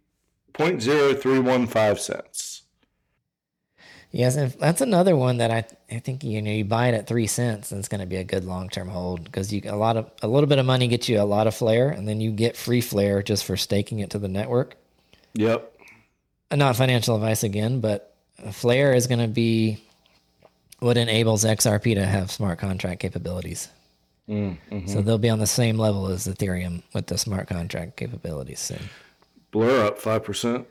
point 0.52 0.80
zero 0.82 1.14
three 1.14 1.40
one 1.40 1.66
five 1.66 2.00
cents. 2.00 2.62
Yes, 4.10 4.36
and 4.36 4.52
that's 4.52 4.80
another 4.80 5.16
one 5.16 5.38
that 5.38 5.50
I 5.50 5.64
I 5.92 5.98
think 5.98 6.22
you 6.22 6.40
know 6.40 6.52
you 6.52 6.64
buy 6.64 6.86
it 6.86 6.94
at 6.94 7.08
three 7.08 7.26
cents 7.26 7.72
and 7.72 7.80
it's 7.80 7.88
going 7.88 8.00
to 8.00 8.06
be 8.06 8.14
a 8.14 8.22
good 8.22 8.44
long 8.44 8.68
term 8.68 8.88
hold 8.88 9.24
because 9.24 9.52
you 9.52 9.62
a 9.66 9.74
lot 9.74 9.96
of 9.96 10.08
a 10.22 10.28
little 10.28 10.48
bit 10.48 10.58
of 10.58 10.66
money 10.66 10.86
gets 10.86 11.08
you 11.08 11.20
a 11.20 11.24
lot 11.24 11.48
of 11.48 11.54
flare 11.54 11.88
and 11.88 12.06
then 12.06 12.20
you 12.20 12.30
get 12.30 12.56
free 12.56 12.80
flare 12.80 13.24
just 13.24 13.44
for 13.44 13.56
staking 13.56 13.98
it 13.98 14.10
to 14.10 14.20
the 14.20 14.28
network. 14.28 14.76
Yep. 15.34 15.72
Uh, 16.50 16.56
Not 16.56 16.76
financial 16.76 17.16
advice 17.16 17.42
again, 17.42 17.80
but 17.80 18.14
flare 18.52 18.94
is 18.94 19.08
going 19.08 19.18
to 19.18 19.26
be 19.26 19.83
what 20.84 20.98
enables 20.98 21.44
XRP 21.44 21.94
to 21.94 22.04
have 22.04 22.30
smart 22.30 22.58
contract 22.58 23.00
capabilities. 23.00 23.70
Mm, 24.28 24.58
mhm. 24.70 24.88
So 24.88 25.00
they'll 25.00 25.18
be 25.18 25.30
on 25.30 25.38
the 25.38 25.46
same 25.46 25.78
level 25.78 26.08
as 26.08 26.26
Ethereum 26.26 26.82
with 26.92 27.06
the 27.06 27.16
smart 27.16 27.48
contract 27.48 27.96
capabilities 27.96 28.60
soon. 28.60 28.90
Blur 29.50 29.86
up 29.86 29.98
five 29.98 30.24
percent, 30.24 30.66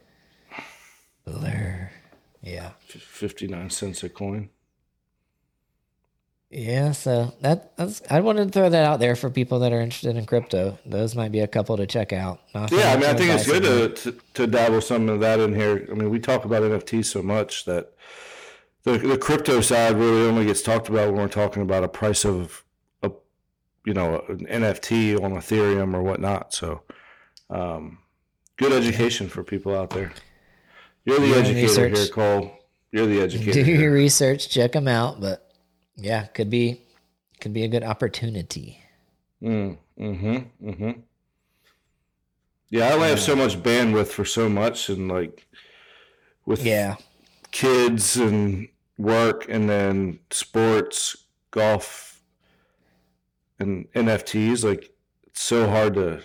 Blur, 1.25 1.89
yeah. 2.41 2.71
fifty 2.87 3.47
nine 3.47 3.71
cents 3.71 4.03
a 4.03 4.09
coin. 4.09 4.49
Yeah, 6.51 6.91
so 6.91 7.33
that 7.41 7.75
that's 7.77 8.03
I 8.11 8.19
wanted 8.19 8.45
to 8.45 8.51
throw 8.51 8.69
that 8.69 8.85
out 8.85 8.99
there 8.99 9.15
for 9.15 9.31
people 9.31 9.59
that 9.59 9.73
are 9.73 9.81
interested 9.81 10.15
in 10.15 10.27
crypto. 10.27 10.77
Those 10.85 11.15
might 11.15 11.31
be 11.31 11.39
a 11.39 11.47
couple 11.47 11.75
to 11.77 11.87
check 11.87 12.13
out. 12.13 12.41
Not 12.53 12.71
Yeah, 12.71 12.93
I 12.93 12.97
mean, 12.97 13.09
I 13.09 13.13
think 13.15 13.31
it's 13.31 13.47
good 13.47 13.63
to, 13.63 14.11
to 14.11 14.19
to 14.35 14.47
dabble 14.47 14.81
some 14.81 15.09
of 15.09 15.21
that 15.21 15.39
in 15.39 15.55
here. 15.55 15.87
I 15.89 15.95
mean, 15.95 16.11
we 16.11 16.19
talk 16.19 16.45
about 16.45 16.61
NFTs 16.61 17.05
so 17.05 17.23
much 17.23 17.65
that 17.65 17.93
the 18.83 18.97
the 18.97 19.17
crypto 19.17 19.61
side 19.61 19.97
really 19.97 20.27
only 20.27 20.45
gets 20.45 20.61
talked 20.61 20.89
about 20.89 21.07
when 21.07 21.21
we're 21.21 21.27
talking 21.27 21.61
about 21.61 21.83
a 21.83 21.87
price 21.87 22.25
of 22.25 22.63
a 23.01 23.11
you 23.85 23.93
know 23.93 24.23
an 24.27 24.45
NFT 24.45 25.21
on 25.21 25.31
Ethereum 25.31 25.93
or 25.93 26.01
whatnot. 26.03 26.53
So, 26.53 26.83
um, 27.49 27.99
good 28.57 28.71
education 28.71 29.27
for 29.29 29.43
people 29.43 29.75
out 29.75 29.89
there. 29.91 30.11
You're 31.05 31.19
the 31.19 31.33
educator 31.33 31.61
research. 31.89 31.97
here, 31.97 32.07
Cole. 32.07 32.51
You're 32.91 33.07
the 33.07 33.21
educator. 33.23 33.63
Do 33.63 33.71
your 33.71 33.91
research, 33.93 34.49
check 34.49 34.73
them 34.73 34.87
out. 34.87 35.19
But 35.19 35.49
yeah, 35.95 36.25
could 36.25 36.49
be 36.49 36.81
could 37.39 37.53
be 37.53 37.63
a 37.63 37.67
good 37.67 37.83
opportunity. 37.83 38.79
Mm, 39.41 39.77
mm-hmm. 39.99 40.69
Mm-hmm. 40.69 40.91
Yeah, 42.69 42.87
I 42.87 42.93
only 42.93 43.09
have 43.09 43.19
so 43.19 43.35
much 43.35 43.61
bandwidth 43.61 44.07
for 44.07 44.25
so 44.25 44.49
much, 44.49 44.89
and 44.89 45.07
like 45.07 45.45
with 46.45 46.65
Yeah, 46.65 46.95
kids 47.51 48.17
and 48.17 48.67
work, 49.03 49.45
and 49.49 49.69
then 49.69 50.19
sports, 50.31 51.15
golf, 51.51 52.21
and 53.59 53.91
NFTs. 53.93 54.63
Like 54.63 54.91
it's 55.27 55.41
so 55.41 55.67
hard 55.69 55.93
to 55.95 56.21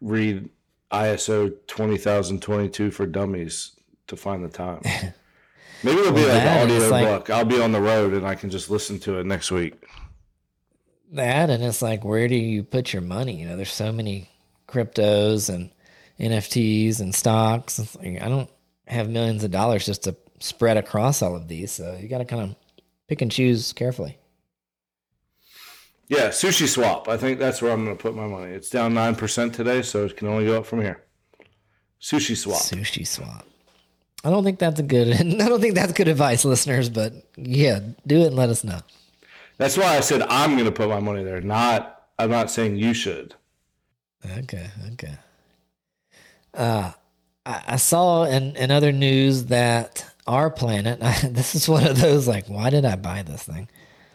read 0.00 0.48
ISO 0.92 1.52
twenty 1.66 1.98
thousand 1.98 2.40
twenty 2.42 2.68
two 2.68 2.90
for 2.90 3.06
dummies 3.06 3.72
to 4.06 4.16
find 4.16 4.44
the 4.44 4.48
time. 4.48 4.80
Maybe 5.84 6.00
it'll 6.00 6.12
be 6.12 6.22
Well, 6.22 6.34
like 6.34 6.42
an 6.42 6.70
audio 6.70 6.88
like- 6.88 7.06
book. 7.06 7.30
I'll 7.30 7.44
be 7.44 7.60
on 7.60 7.72
the 7.72 7.80
road 7.80 8.12
and 8.14 8.26
I 8.26 8.34
can 8.34 8.50
just 8.50 8.68
listen 8.70 8.98
to 9.00 9.18
it 9.20 9.26
next 9.26 9.50
week. 9.52 9.74
that 11.12 11.50
and 11.50 11.62
it's 11.62 11.82
like, 11.82 12.04
where 12.04 12.26
do 12.26 12.34
you 12.34 12.64
put 12.64 12.92
your 12.92 13.02
money? 13.02 13.40
You 13.40 13.46
know, 13.48 13.56
there's 13.56 13.72
so 13.72 13.92
many 13.92 14.28
cryptos 14.66 15.48
and 15.54 15.70
NFTs 16.18 16.98
and 17.00 17.14
stocks. 17.14 17.78
Like, 17.96 18.20
I 18.20 18.28
don't 18.28 18.50
have 18.88 19.08
millions 19.08 19.44
of 19.44 19.50
dollars 19.52 19.86
just 19.86 20.02
to 20.04 20.16
spread 20.40 20.76
across 20.76 21.22
all 21.22 21.36
of 21.36 21.48
these, 21.48 21.72
so 21.72 21.98
you 22.00 22.08
got 22.08 22.18
to 22.18 22.24
kind 22.24 22.42
of 22.42 22.56
pick 23.08 23.22
and 23.22 23.30
choose 23.30 23.72
carefully. 23.72 24.18
Yeah, 26.08 26.28
sushi 26.28 26.66
swap. 26.66 27.08
I 27.08 27.16
think 27.18 27.38
that's 27.38 27.60
where 27.60 27.70
I'm 27.70 27.84
going 27.84 27.96
to 27.96 28.02
put 28.02 28.16
my 28.16 28.26
money. 28.26 28.52
It's 28.52 28.70
down 28.70 28.94
nine 28.94 29.14
percent 29.14 29.54
today, 29.54 29.82
so 29.82 30.04
it 30.04 30.16
can 30.16 30.28
only 30.28 30.46
go 30.46 30.58
up 30.58 30.66
from 30.66 30.80
here. 30.80 31.02
Sushi 32.00 32.36
swap. 32.36 32.60
Sushi 32.60 33.06
swap. 33.06 33.46
I 34.24 34.30
don't 34.30 34.42
think 34.42 34.58
that's 34.58 34.80
a 34.80 34.82
good. 34.82 35.08
I 35.20 35.48
don't 35.48 35.60
think 35.60 35.74
that's 35.74 35.92
good 35.92 36.08
advice, 36.08 36.44
listeners. 36.44 36.88
But 36.88 37.12
yeah, 37.36 37.80
do 38.06 38.22
it 38.22 38.28
and 38.28 38.36
let 38.36 38.48
us 38.48 38.64
know. 38.64 38.80
That's 39.58 39.76
why 39.76 39.96
I 39.96 40.00
said 40.00 40.22
I'm 40.22 40.52
going 40.52 40.64
to 40.64 40.72
put 40.72 40.88
my 40.88 41.00
money 41.00 41.24
there. 41.24 41.40
Not, 41.40 42.04
I'm 42.18 42.30
not 42.30 42.50
saying 42.50 42.76
you 42.76 42.94
should. 42.94 43.34
Okay, 44.38 44.70
okay. 44.92 45.14
Uh, 46.54 46.92
I, 47.44 47.62
I 47.66 47.76
saw 47.76 48.24
in, 48.24 48.56
in 48.56 48.70
other 48.70 48.92
news 48.92 49.46
that 49.46 50.04
our 50.28 50.50
planet. 50.50 51.00
this 51.24 51.54
is 51.56 51.68
one 51.68 51.86
of 51.86 52.00
those 52.00 52.28
like, 52.28 52.46
why 52.46 52.70
did 52.70 52.84
I 52.84 52.94
buy 52.94 53.22
this 53.22 53.42
thing? 53.42 53.68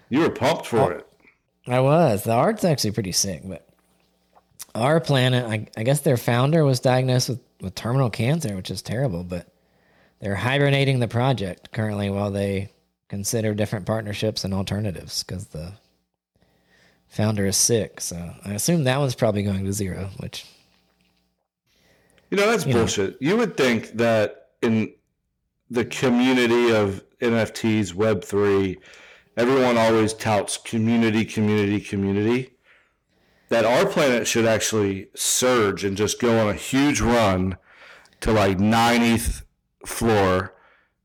You 0.10 0.20
were 0.22 0.30
pumped 0.30 0.68
for 0.68 0.94
it. 0.94 1.08
I 1.68 1.80
was. 1.80 2.24
The 2.24 2.34
art's 2.34 2.64
actually 2.64 2.92
pretty 2.92 3.12
sick, 3.14 3.42
but 3.44 3.68
our 4.76 5.00
planet. 5.00 5.46
I, 5.46 5.68
I 5.76 5.84
guess 5.84 6.02
their 6.02 6.18
founder 6.18 6.64
was 6.64 6.80
diagnosed 6.80 7.30
with 7.30 7.40
with 7.62 7.76
terminal 7.76 8.10
cancer, 8.10 8.56
which 8.56 8.70
is 8.70 8.82
terrible. 8.82 9.24
But 9.24 9.48
they're 10.20 10.36
hibernating 10.36 11.00
the 11.00 11.08
project 11.08 11.72
currently 11.72 12.10
while 12.10 12.32
they 12.32 12.70
consider 13.08 13.54
different 13.54 13.86
partnerships 13.86 14.44
and 14.44 14.54
alternatives 14.54 15.24
because 15.24 15.48
the 15.48 15.74
founder 17.08 17.46
is 17.46 17.58
sick. 17.58 18.02
So 18.02 18.34
I 18.44 18.54
assume 18.54 18.84
that 18.84 19.00
one's 19.00 19.16
probably 19.16 19.44
going 19.44 19.64
to 19.66 19.74
zero, 19.74 20.10
which 20.18 20.46
You 22.30 22.38
know, 22.38 22.52
that's 22.52 22.66
You 22.66 22.74
know. 22.74 22.80
bullshit. 22.80 23.18
You 23.22 23.38
would 23.38 23.56
think 23.56 23.92
that 23.94 24.50
in 24.62 24.94
the 25.74 25.84
community 25.86 26.72
of 26.72 27.04
NFTs, 27.20 27.94
Web3, 27.94 28.78
everyone 29.36 29.76
always 29.76 30.14
touts 30.14 30.56
community, 30.56 31.26
community, 31.26 31.82
community. 31.82 32.52
That 33.50 33.66
our 33.66 33.88
planet 33.88 34.28
should 34.28 34.46
actually 34.46 35.08
surge 35.16 35.84
and 35.84 35.98
just 35.98 36.22
go 36.22 36.40
on 36.40 36.50
a 36.50 36.54
huge 36.54 37.02
run 37.02 37.58
to 38.22 38.32
like 38.32 38.58
90th 38.60 39.44
floor 39.86 40.54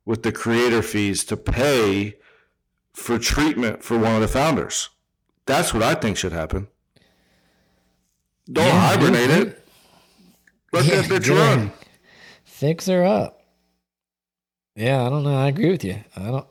with 0.05 0.23
the 0.23 0.33
creator 0.33 0.83
fees 0.83 1.25
to 1.25 1.37
pay 1.37 2.17
for 2.93 3.19
treatment 3.19 3.83
for 3.83 3.99
one 3.99 4.15
of 4.17 4.21
the 4.21 4.29
founders. 4.29 4.91
That's 5.47 5.73
what 5.73 5.83
I 5.83 5.95
think 5.95 6.17
should 6.19 6.33
happen. 6.33 6.69
Don't 8.51 8.67
Yeah, 8.67 8.81
hibernate 8.81 9.29
dude, 9.29 9.49
it. 9.49 9.69
Let 10.73 10.85
Yeah, 10.85 11.03
that 11.03 11.11
bitch 11.23 11.35
run. 11.35 11.73
fix 12.45 12.87
her 12.87 13.05
up. 13.05 13.38
Yeah, 14.79 15.05
I 15.05 15.11
don't 15.11 15.25
know. 15.25 15.35
I 15.35 15.49
agree 15.49 15.71
with 15.71 15.83
you. 15.83 15.97
I 16.15 16.31
don't. 16.31 16.47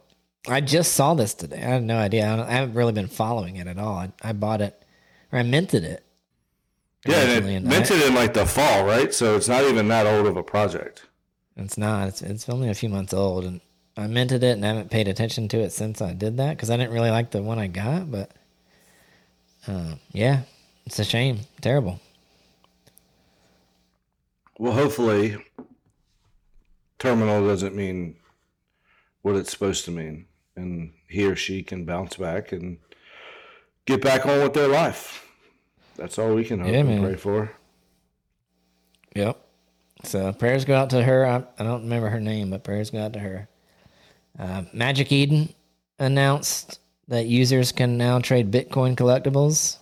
I 0.49 0.59
just 0.59 0.93
saw 0.93 1.13
this 1.13 1.33
today. 1.33 1.57
I 1.57 1.69
had 1.69 1.83
no 1.83 1.97
idea. 1.97 2.27
I, 2.29 2.35
don't, 2.35 2.47
I 2.47 2.51
haven't 2.51 2.75
really 2.75 2.91
been 2.91 3.07
following 3.07 3.55
it 3.55 3.67
at 3.67 3.77
all. 3.77 3.95
I, 3.95 4.11
I 4.21 4.33
bought 4.33 4.59
it, 4.59 4.83
or 5.31 5.39
I 5.39 5.43
minted 5.43 5.85
it. 5.85 6.05
Yeah, 7.05 7.19
originally, 7.19 7.55
and 7.55 7.65
and 7.65 7.73
it 7.73 7.77
minted 7.77 8.01
in 8.01 8.13
like 8.13 8.33
the 8.33 8.45
fall, 8.45 8.85
right? 8.85 9.13
So 9.13 9.37
it's 9.37 9.47
not 9.47 9.63
even 9.63 9.87
that 9.87 10.05
old 10.05 10.27
of 10.27 10.35
a 10.35 10.43
project. 10.43 11.05
It's 11.55 11.77
not. 11.77 12.09
It's 12.09 12.21
it's 12.21 12.49
only 12.49 12.69
a 12.69 12.73
few 12.73 12.89
months 12.89 13.13
old, 13.13 13.45
and 13.45 13.61
I 13.95 14.07
minted 14.07 14.43
it 14.43 14.51
and 14.57 14.65
I 14.65 14.67
haven't 14.67 14.91
paid 14.91 15.07
attention 15.07 15.47
to 15.49 15.59
it 15.59 15.71
since 15.71 16.01
I 16.01 16.13
did 16.13 16.35
that 16.35 16.57
because 16.57 16.69
I 16.69 16.75
didn't 16.75 16.91
really 16.91 17.11
like 17.11 17.31
the 17.31 17.41
one 17.41 17.59
I 17.59 17.67
got. 17.67 18.11
But 18.11 18.31
uh, 19.69 19.95
yeah, 20.11 20.41
it's 20.85 20.99
a 20.99 21.05
shame. 21.05 21.39
Terrible. 21.61 22.01
Well, 24.59 24.73
hopefully, 24.73 25.37
terminal 26.99 27.47
doesn't 27.47 27.73
mean 27.73 28.16
what 29.21 29.35
it's 29.35 29.51
supposed 29.51 29.85
to 29.85 29.91
mean, 29.91 30.25
and 30.55 30.93
he 31.07 31.25
or 31.25 31.35
she 31.35 31.63
can 31.63 31.85
bounce 31.85 32.15
back 32.15 32.51
and 32.51 32.77
get 33.85 34.01
back 34.01 34.25
on 34.25 34.41
with 34.41 34.53
their 34.53 34.67
life. 34.67 35.25
That's 35.95 36.19
all 36.19 36.35
we 36.35 36.45
can 36.45 36.59
hope 36.59 36.71
Yeah, 36.71 36.79
and 36.79 37.03
pray 37.03 37.15
for. 37.15 37.51
Yep. 39.15 39.37
So 40.03 40.31
prayers 40.33 40.63
go 40.63 40.75
out 40.75 40.91
to 40.91 41.03
her. 41.03 41.25
I, 41.25 41.43
I 41.57 41.63
don't 41.63 41.83
remember 41.83 42.09
her 42.09 42.19
name, 42.19 42.51
but 42.51 42.63
prayers 42.63 42.91
go 42.91 43.03
out 43.03 43.13
to 43.13 43.19
her. 43.19 43.49
Uh, 44.37 44.63
Magic 44.71 45.11
Eden 45.11 45.53
announced 45.97 46.79
that 47.07 47.25
users 47.25 47.71
can 47.71 47.97
now 47.97 48.19
trade 48.19 48.51
Bitcoin 48.51 48.95
collectibles 48.95 49.77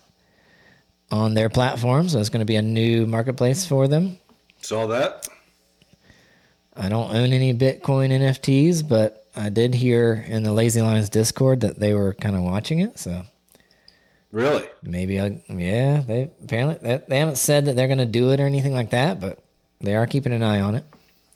on 1.11 1.33
their 1.33 1.49
platform. 1.49 2.07
So 2.07 2.19
it's 2.19 2.29
going 2.29 2.39
to 2.39 2.45
be 2.45 2.55
a 2.55 2.61
new 2.61 3.05
marketplace 3.05 3.65
for 3.65 3.87
them. 3.87 4.17
Saw 4.61 4.87
that. 4.87 5.27
I 6.77 6.89
don't 6.89 7.13
own 7.13 7.33
any 7.33 7.53
Bitcoin 7.53 8.09
NFTs, 8.11 8.87
but 8.87 9.24
I 9.35 9.49
did 9.49 9.73
hear 9.73 10.25
in 10.27 10.43
the 10.43 10.53
Lazy 10.53 10.81
Lions 10.81 11.09
Discord 11.09 11.61
that 11.61 11.79
they 11.79 11.93
were 11.93 12.13
kind 12.13 12.35
of 12.35 12.41
watching 12.43 12.79
it. 12.79 12.97
So 12.99 13.23
Really? 14.31 14.65
maybe 14.83 15.19
I, 15.19 15.41
yeah, 15.49 16.01
they 16.05 16.29
apparently 16.43 16.77
they, 16.81 17.01
they 17.07 17.19
haven't 17.19 17.37
said 17.37 17.65
that 17.65 17.75
they're 17.75 17.87
going 17.87 17.99
to 17.99 18.05
do 18.05 18.31
it 18.31 18.39
or 18.39 18.45
anything 18.45 18.73
like 18.73 18.89
that, 18.91 19.19
but 19.19 19.39
they 19.81 19.95
are 19.95 20.07
keeping 20.07 20.33
an 20.33 20.43
eye 20.43 20.61
on 20.61 20.75
it. 20.75 20.83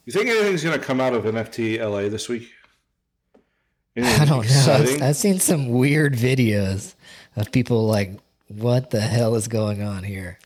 You 0.05 0.13
think 0.13 0.27
anything's 0.29 0.63
going 0.63 0.77
to 0.79 0.83
come 0.85 0.99
out 0.99 1.13
of 1.13 1.23
NFT 1.23 1.79
LA 1.79 2.09
this 2.09 2.27
week? 2.27 2.49
I 3.97 4.25
don't 4.25 4.47
know. 4.49 4.65
I've, 4.73 5.01
I've 5.01 5.15
seen 5.15 5.39
some 5.39 5.69
weird 5.69 6.13
videos 6.13 6.95
of 7.35 7.51
people 7.51 7.85
like, 7.87 8.13
what 8.47 8.89
the 8.91 9.01
hell 9.01 9.35
is 9.35 9.47
going 9.47 9.81
on 9.83 10.03
here? 10.03 10.39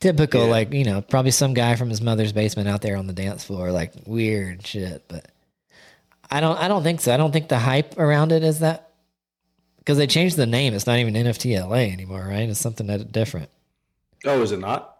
Typical, 0.00 0.42
Yeah. 0.44 0.50
like, 0.50 0.72
you 0.72 0.84
know, 0.84 1.00
probably 1.00 1.30
some 1.30 1.54
guy 1.54 1.76
from 1.76 1.88
his 1.88 2.00
mother's 2.02 2.32
basement 2.32 2.68
out 2.68 2.82
there 2.82 2.96
on 2.96 3.06
the 3.06 3.12
dance 3.12 3.44
floor, 3.44 3.70
like 3.72 3.92
weird 4.06 4.66
shit. 4.66 5.04
But 5.08 5.28
I 6.30 6.40
don't, 6.40 6.58
I 6.58 6.68
don't 6.68 6.82
think 6.82 7.00
so. 7.00 7.12
I 7.12 7.16
don't 7.16 7.32
think 7.32 7.48
the 7.48 7.58
hype 7.58 7.98
around 7.98 8.32
it 8.32 8.42
is 8.42 8.60
that 8.60 8.90
because 9.78 9.98
they 9.98 10.06
changed 10.06 10.36
the 10.36 10.46
name. 10.46 10.74
It's 10.74 10.86
not 10.86 10.98
even 10.98 11.14
NFT 11.14 11.60
LA 11.60 11.92
anymore, 11.92 12.26
right? 12.28 12.48
It's 12.48 12.58
something 12.60 12.86
that 12.86 13.12
different. 13.12 13.50
Oh, 14.24 14.40
is 14.42 14.52
it 14.52 14.60
not? 14.60 14.98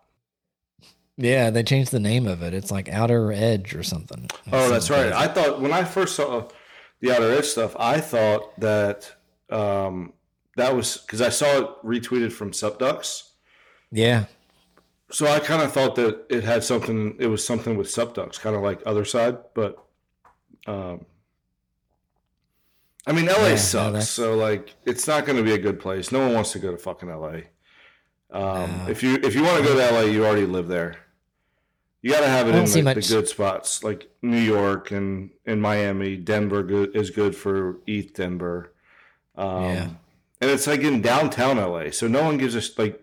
Yeah, 1.16 1.50
they 1.50 1.62
changed 1.62 1.92
the 1.92 2.00
name 2.00 2.26
of 2.26 2.42
it. 2.42 2.54
It's 2.54 2.70
like 2.70 2.88
Outer 2.88 3.32
Edge 3.32 3.74
or 3.74 3.82
something. 3.82 4.28
Oh, 4.52 4.68
that's 4.68 4.90
right. 4.90 5.12
I 5.12 5.28
thought 5.28 5.60
when 5.60 5.72
I 5.72 5.84
first 5.84 6.16
saw 6.16 6.48
the 7.00 7.12
Outer 7.12 7.32
Edge 7.32 7.46
stuff, 7.46 7.76
I 7.78 8.00
thought 8.00 8.58
that 8.60 9.10
um, 9.48 10.12
that 10.56 10.74
was 10.74 10.98
because 10.98 11.20
I 11.22 11.28
saw 11.28 11.46
it 11.58 11.68
retweeted 11.84 12.32
from 12.32 12.50
SupDucks. 12.50 13.30
Yeah, 13.92 14.24
So 15.12 15.26
I 15.28 15.38
kind 15.38 15.62
of 15.62 15.72
thought 15.72 15.94
that 15.94 16.26
it 16.28 16.42
had 16.42 16.64
something. 16.64 17.14
It 17.20 17.28
was 17.28 17.46
something 17.46 17.76
with 17.76 17.86
SupDucks, 17.86 18.40
kind 18.40 18.56
of 18.56 18.62
like 18.62 18.80
Other 18.84 19.04
Side, 19.04 19.38
but 19.54 19.78
um, 20.66 21.06
I 23.06 23.12
mean, 23.12 23.26
LA 23.26 23.48
Yeah, 23.48 23.56
sucks. 23.56 24.08
so 24.08 24.34
like, 24.36 24.74
it's 24.86 25.06
not 25.06 25.26
going 25.26 25.36
to 25.36 25.42
be 25.44 25.52
a 25.52 25.58
good 25.58 25.78
place. 25.78 26.10
No 26.10 26.20
one 26.20 26.32
wants 26.34 26.52
to 26.52 26.58
go 26.58 26.70
to 26.70 26.78
fucking 26.78 27.08
LA. 27.10 27.40
Um, 28.30 28.70
No. 28.70 28.86
If 28.88 29.02
you 29.02 29.14
if 29.22 29.34
you 29.34 29.42
want 29.42 29.58
to 29.58 29.64
go 29.64 29.74
to 29.78 29.92
LA, 29.94 30.00
you 30.02 30.24
already 30.24 30.46
live 30.46 30.68
there. 30.68 30.96
You 32.02 32.10
got 32.10 32.20
to 32.20 32.28
have 32.28 32.48
it 32.48 32.54
in 32.54 32.84
like, 32.84 32.96
the 32.96 33.02
good 33.08 33.28
spots, 33.28 33.82
like 33.82 34.08
New 34.22 34.40
York 34.40 34.90
and 34.90 35.30
and 35.46 35.60
Miami. 35.62 36.16
Denver 36.16 36.62
good, 36.62 36.94
is 36.96 37.10
good 37.10 37.34
for 37.36 37.78
ETH 37.86 38.12
Denver. 38.14 38.72
Um, 39.36 39.62
Yeah. 39.64 39.88
and 40.40 40.50
it's 40.50 40.66
like 40.66 40.80
in 40.80 41.00
downtown 41.02 41.56
LA, 41.58 41.90
so 41.90 42.06
no 42.08 42.22
one 42.22 42.36
gives 42.38 42.56
us 42.56 42.76
like 42.78 43.00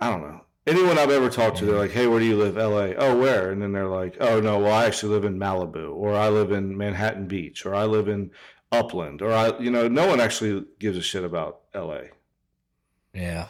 I 0.00 0.10
don't 0.10 0.22
know. 0.22 0.40
Anyone 0.68 0.98
I've 0.98 1.10
ever 1.10 1.30
talked 1.30 1.58
to, 1.58 1.64
they're 1.64 1.78
like, 1.78 1.90
"Hey, 1.90 2.06
where 2.06 2.20
do 2.20 2.26
you 2.26 2.36
live?" 2.36 2.56
LA. 2.56 2.94
Oh, 2.96 3.18
where? 3.18 3.50
And 3.50 3.62
then 3.62 3.72
they're 3.72 3.88
like, 3.88 4.16
"Oh 4.20 4.40
no, 4.40 4.58
well, 4.58 4.72
I 4.72 4.84
actually 4.84 5.14
live 5.14 5.24
in 5.24 5.38
Malibu, 5.38 5.94
or 5.94 6.14
I 6.14 6.28
live 6.28 6.52
in 6.52 6.76
Manhattan 6.76 7.26
Beach, 7.26 7.64
or 7.64 7.74
I 7.74 7.84
live 7.84 8.08
in 8.08 8.30
Upland, 8.70 9.22
or 9.22 9.32
I, 9.32 9.58
you 9.58 9.70
know, 9.70 9.88
no 9.88 10.06
one 10.06 10.20
actually 10.20 10.64
gives 10.78 10.96
a 10.98 11.02
shit 11.02 11.24
about 11.24 11.60
LA." 11.74 12.02
yeah. 13.14 13.48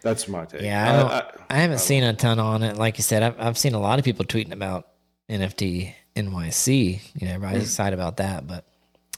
That's 0.00 0.28
my 0.28 0.44
take. 0.44 0.62
Yeah, 0.62 0.88
I 0.88 0.96
don't- 0.96 1.46
I 1.50 1.56
haven't 1.56 1.80
seen 1.80 2.04
a 2.04 2.14
ton 2.14 2.38
on 2.38 2.62
it. 2.62 2.76
Like 2.76 2.98
you 2.98 3.02
said, 3.02 3.22
I've, 3.22 3.40
I've 3.40 3.58
seen 3.58 3.74
a 3.74 3.80
lot 3.80 3.98
of 3.98 4.04
people 4.04 4.24
tweeting 4.24 4.52
about 4.52 4.86
NFT 5.28 5.92
NYC. 6.14 7.00
You 7.14 7.26
know, 7.26 7.34
everybody's 7.34 7.62
mm. 7.62 7.66
excited 7.66 7.98
about 7.98 8.18
that, 8.18 8.46
but 8.46 8.64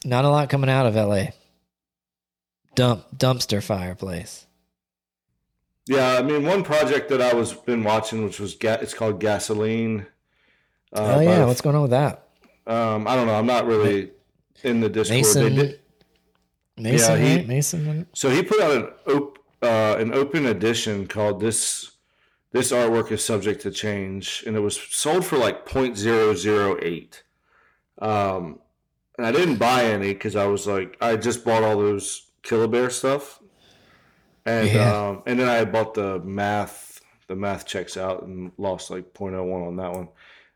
not 0.04 0.24
a 0.24 0.30
lot 0.30 0.48
coming 0.48 0.70
out 0.70 0.86
of 0.86 0.94
LA. 0.94 1.26
Dump 2.74 3.04
dumpster 3.16 3.62
fireplace. 3.62 4.46
Yeah, 5.86 6.18
I 6.18 6.22
mean, 6.22 6.44
one 6.44 6.62
project 6.62 7.08
that 7.08 7.20
I 7.20 7.32
was 7.34 7.52
been 7.52 7.82
watching, 7.82 8.24
which 8.24 8.38
was 8.38 8.54
ga- 8.54 8.78
it's 8.80 8.94
called 8.94 9.20
Gasoline. 9.20 10.06
Uh, 10.92 11.14
oh 11.16 11.20
yeah, 11.20 11.44
what's 11.46 11.60
going 11.60 11.76
on 11.76 11.82
with 11.82 11.90
that? 11.92 12.28
um, 12.66 13.06
I 13.08 13.16
don't 13.16 13.26
know. 13.26 13.34
I'm 13.34 13.46
not 13.46 13.66
really 13.66 14.10
in 14.62 14.80
the 14.80 14.88
Discord. 14.88 15.14
They 15.16 15.22
Mason. 15.22 15.54
did- 15.56 15.80
Mason, 16.76 17.20
Yeah, 17.22 17.38
he- 17.38 17.46
Mason. 17.46 18.06
So 18.14 18.30
he 18.30 18.42
put 18.42 18.60
out 18.60 18.70
an 18.76 18.88
op- 19.14 19.38
uh, 19.62 19.96
an 19.98 20.14
open 20.14 20.46
edition 20.46 21.06
called 21.06 21.40
this. 21.40 21.90
This 22.52 22.72
artwork 22.72 23.12
is 23.12 23.24
subject 23.24 23.60
to 23.62 23.70
change, 23.70 24.42
and 24.46 24.56
it 24.56 24.60
was 24.60 24.76
sold 24.90 25.24
for 25.24 25.36
like 25.38 25.66
0.008. 25.66 27.22
Um, 28.00 28.58
and 29.18 29.26
I 29.26 29.30
didn't 29.32 29.56
buy 29.56 29.84
any 29.84 30.12
because 30.14 30.34
I 30.36 30.46
was 30.46 30.66
like, 30.66 30.96
I 31.00 31.16
just 31.16 31.44
bought 31.44 31.62
all 31.62 31.76
those 31.78 32.26
Killer 32.42 32.66
Bear 32.66 32.88
stuff, 32.90 33.39
and 34.50 34.68
Yeah. 34.72 35.08
um, 35.08 35.22
and 35.26 35.38
then 35.40 35.48
I 35.48 35.64
bought 35.64 35.94
the 35.94 36.18
math. 36.20 37.00
The 37.28 37.36
math 37.36 37.64
checks 37.64 37.96
out 37.96 38.24
and 38.24 38.50
lost 38.58 38.90
like 38.90 39.14
0.01 39.14 39.66
on 39.68 39.76
that 39.76 39.92
one. 39.92 40.08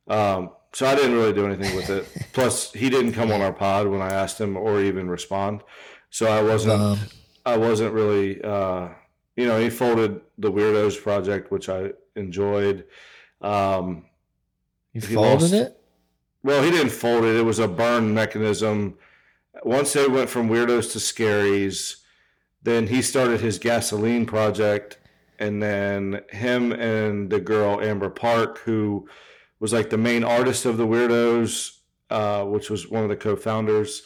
Um, 0.09 0.51
so 0.73 0.87
I 0.87 0.97
didn't 0.97 1.13
really 1.15 1.33
do 1.33 1.47
anything 1.47 1.77
with 1.77 1.89
it. 1.89 2.05
Plus, 2.33 2.73
he 2.73 2.91
didn't 2.91 3.13
come 3.13 3.31
on 3.31 3.41
our 3.41 3.53
pod 3.53 3.87
when 3.87 4.03
I 4.03 4.09
asked 4.13 4.41
him 4.41 4.57
or 4.57 4.81
even 4.83 5.09
respond. 5.09 5.63
So 6.11 6.27
I 6.27 6.43
wasn't. 6.43 6.81
Um, 6.81 6.99
I 7.47 7.57
wasn't 7.59 7.93
really, 7.95 8.43
uh, 8.43 8.89
you 9.37 9.47
know, 9.47 9.59
he 9.61 9.71
folded 9.71 10.21
the 10.39 10.51
Weirdos 10.51 11.01
project, 11.01 11.53
which 11.53 11.69
I 11.69 11.93
enjoyed. 12.17 12.87
Um, 13.41 14.07
you 14.93 15.01
he 15.01 15.15
folded 15.15 15.43
lost- 15.43 15.53
it? 15.55 15.81
well, 16.43 16.63
he 16.63 16.71
didn't 16.71 16.91
fold 16.93 17.25
it; 17.25 17.37
it 17.37 17.43
was 17.45 17.59
a 17.61 17.69
burn 17.69 18.15
mechanism. 18.15 18.99
Once 19.63 19.93
they 19.93 20.09
went 20.09 20.29
from 20.31 20.49
Weirdos 20.49 20.91
to 20.93 20.99
Scaries, 20.99 21.97
then 22.65 22.87
he 22.89 23.03
started 23.03 23.41
his 23.41 23.59
gasoline 23.59 24.27
project, 24.27 24.99
and 25.39 25.63
then 25.63 26.23
him 26.31 26.73
and 26.73 27.31
the 27.31 27.41
girl 27.41 27.81
Amber 27.81 28.11
Park, 28.11 28.59
who 28.59 29.09
was 29.61 29.73
like 29.73 29.91
the 29.91 29.99
main 29.99 30.25
artist 30.25 30.65
of 30.65 30.77
the 30.77 30.87
Weirdos, 30.87 31.79
uh, 32.11 32.45
which 32.45 32.71
was 32.71 32.89
one 32.91 33.03
of 33.03 33.09
the 33.09 33.17
co-founders, 33.17 34.03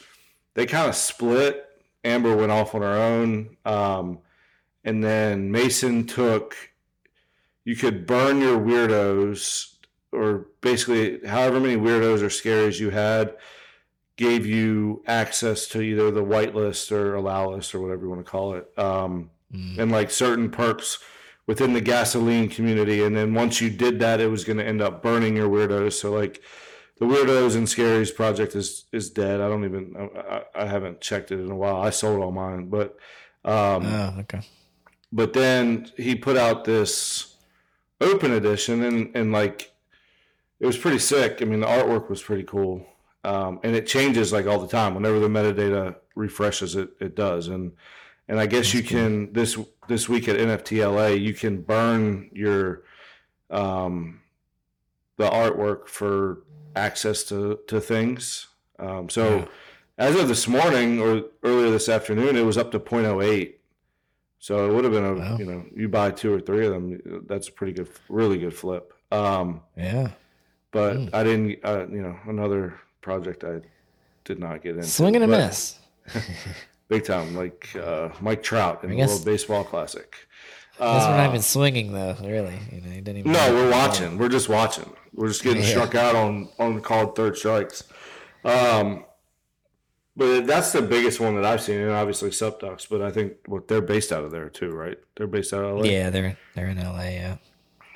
they 0.55 0.67
kind 0.67 0.89
of 0.89 0.95
split. 0.95 1.65
Amber 2.05 2.37
went 2.37 2.53
off 2.53 2.75
on 2.75 2.83
her 2.83 2.95
own, 2.95 3.57
um, 3.65 4.19
and 4.85 5.03
then 5.03 5.51
Mason 5.51 6.07
took. 6.07 6.57
You 7.65 7.77
could 7.77 8.07
burn 8.07 8.41
your 8.41 8.59
weirdos 8.59 9.75
or 10.11 10.47
basically 10.61 11.21
however 11.27 11.61
many 11.61 11.77
weirdos 11.77 12.23
or 12.23 12.29
scaries 12.29 12.81
you 12.81 12.91
had 12.91 13.35
gave 14.19 14.45
you 14.45 15.03
access 15.07 15.67
to 15.69 15.81
either 15.81 16.11
the 16.11 16.23
whitelist 16.25 16.93
or 16.93 17.15
allow 17.15 17.51
list 17.53 17.75
or 17.75 17.81
whatever 17.81 18.03
you 18.03 18.11
want 18.11 18.25
to 18.25 18.31
call 18.31 18.55
it 18.55 18.69
um, 18.79 19.31
Mm. 19.55 19.79
and 19.79 19.91
like 19.91 20.11
certain 20.11 20.51
perks 20.51 20.99
within 21.47 21.73
the 21.73 21.81
gasoline 21.81 22.51
community 22.51 23.03
and 23.03 23.17
then 23.17 23.33
once 23.33 23.63
you 23.63 23.71
did 23.71 23.99
that 24.01 24.21
it 24.21 24.27
was 24.27 24.45
going 24.45 24.59
to 24.59 24.67
end 24.67 24.83
up 24.83 25.03
burning 25.03 25.35
your 25.37 25.49
weirdos 25.49 25.95
so 25.95 26.13
like 26.13 26.43
the 26.99 27.07
weirdos 27.07 27.57
and 27.57 27.67
scaries 27.67 28.15
project 28.15 28.55
is 28.55 28.85
is 28.93 29.09
dead 29.09 29.41
i 29.41 29.49
don't 29.49 29.65
even 29.65 29.95
i, 29.99 30.03
I 30.37 30.65
I 30.65 30.67
haven't 30.67 31.01
checked 31.01 31.31
it 31.33 31.41
in 31.41 31.51
a 31.51 31.57
while 31.57 31.77
i 31.81 31.89
sold 31.89 32.21
all 32.23 32.31
mine 32.31 32.69
but 32.69 32.99
um, 33.47 33.87
Oh, 33.87 34.17
okay. 34.21 34.43
but 35.11 35.33
then 35.33 35.91
he 35.97 36.15
put 36.15 36.37
out 36.37 36.67
this 36.67 37.35
open 38.03 38.33
edition 38.33 38.83
and 38.85 39.17
and 39.17 39.33
like 39.33 39.73
it 40.61 40.67
was 40.67 40.77
pretty 40.77 40.99
sick 40.99 41.39
i 41.41 41.47
mean 41.47 41.61
the 41.61 41.67
artwork 41.67 42.11
was 42.11 42.21
pretty 42.23 42.45
cool 42.45 42.85
um, 43.25 43.61
and 43.65 43.75
it 43.77 43.87
changes 43.87 44.33
like 44.33 44.47
all 44.47 44.59
the 44.61 44.69
time 44.69 44.95
whenever 44.95 45.19
the 45.19 45.29
metadata 45.29 45.97
refreshes 46.15 46.77
it 46.77 46.91
it 47.01 47.15
does 47.15 47.49
and 47.49 47.73
and 48.29 48.39
i 48.41 48.47
guess 48.47 48.73
you 48.75 48.83
can 48.83 49.33
this 49.33 49.59
this 49.89 50.09
week 50.09 50.29
at 50.29 50.37
nftla 50.37 51.21
you 51.21 51.33
can 51.35 51.61
burn 51.63 52.29
your 52.33 52.83
um 53.51 54.21
the 55.17 55.29
artwork 55.29 55.89
for 55.89 56.43
access 56.77 57.25
to 57.25 57.59
to 57.67 57.81
things 57.81 58.49
um 58.79 59.09
so 59.09 59.39
Yeah. 59.39 59.45
as 59.99 60.15
of 60.17 60.29
this 60.29 60.47
morning 60.47 61.01
or 61.01 61.25
earlier 61.43 61.71
this 61.71 61.89
afternoon 61.89 62.37
it 62.37 62.45
was 62.45 62.59
up 62.59 62.71
to 62.73 62.79
0.08 62.81 63.55
so 64.39 64.71
it 64.71 64.73
would 64.75 64.85
have 64.85 64.93
been 64.93 65.05
a 65.05 65.15
Wow. 65.15 65.37
you 65.39 65.45
know 65.47 65.65
you 65.75 65.89
buy 65.89 66.11
two 66.11 66.33
or 66.33 66.41
three 66.41 66.67
of 66.67 66.73
them 66.73 67.23
that's 67.27 67.49
a 67.49 67.53
pretty 67.53 67.73
good 67.73 67.89
really 68.09 68.39
good 68.39 68.55
flip 68.55 68.93
um 69.11 69.63
Yeah. 69.77 70.11
but 70.71 70.97
Mm. 70.97 71.11
I 71.15 71.25
didn't 71.25 71.65
uh, 71.65 71.87
you 71.91 72.03
know 72.03 72.17
another 72.29 72.79
project 73.01 73.45
I 73.45 73.61
did 74.25 74.39
not 74.39 74.63
get 74.63 74.77
into 74.77 74.87
Swing 74.89 75.15
and 75.17 75.25
a 75.25 75.29
miss. 75.29 75.79
big 76.89 77.05
time 77.05 77.35
like 77.37 77.69
uh, 77.77 78.09
Mike 78.21 78.43
Trout 78.43 78.83
in 78.83 78.91
I 78.91 78.93
the 78.93 78.97
guess- 79.01 79.09
World 79.11 79.25
Baseball 79.25 79.65
Classic 79.65 80.15
we're 80.81 80.87
Uh, 80.87 81.17
not 81.17 81.29
even 81.31 81.43
swinging 81.43 81.93
though. 81.93 82.17
Really, 82.23 82.57
you 82.73 82.81
know, 82.81 82.91
he 82.91 83.01
didn't 83.01 83.19
even. 83.19 83.33
no 83.33 83.53
we're 83.55 83.71
watching 83.71 84.17
we're 84.17 84.29
just 84.29 84.49
watching 84.49 84.91
we're 85.15 85.29
just 85.29 85.43
getting 85.43 85.63
Yeah. 85.63 85.69
struck 85.71 85.95
out 85.95 86.15
on 86.15 86.49
on 86.59 86.81
called 86.81 87.15
third 87.17 87.37
strikes 87.37 87.83
um 88.45 89.05
but 90.17 90.47
that's 90.47 90.73
the 90.73 90.83
biggest 90.83 91.21
one 91.21 91.35
that 91.37 91.45
I've 91.45 91.61
seen 91.63 91.81
and 91.81 91.93
obviously 91.93 92.31
SupDucks 92.31 92.89
but 92.89 93.03
I 93.03 93.11
think 93.11 93.35
what 93.47 93.69
they're 93.69 93.81
based 93.83 94.13
out 94.13 94.25
of 94.25 94.31
there 94.31 94.49
too 94.49 94.71
right 94.71 94.99
they're 95.17 95.27
based 95.27 95.53
out 95.53 95.65
of 95.65 95.79
LA 95.79 95.85
Yeah, 95.85 96.11
they're 96.11 96.37
they're 96.55 96.69
in 96.69 96.79
L.A. 96.79 97.13
Yeah. 97.15 97.37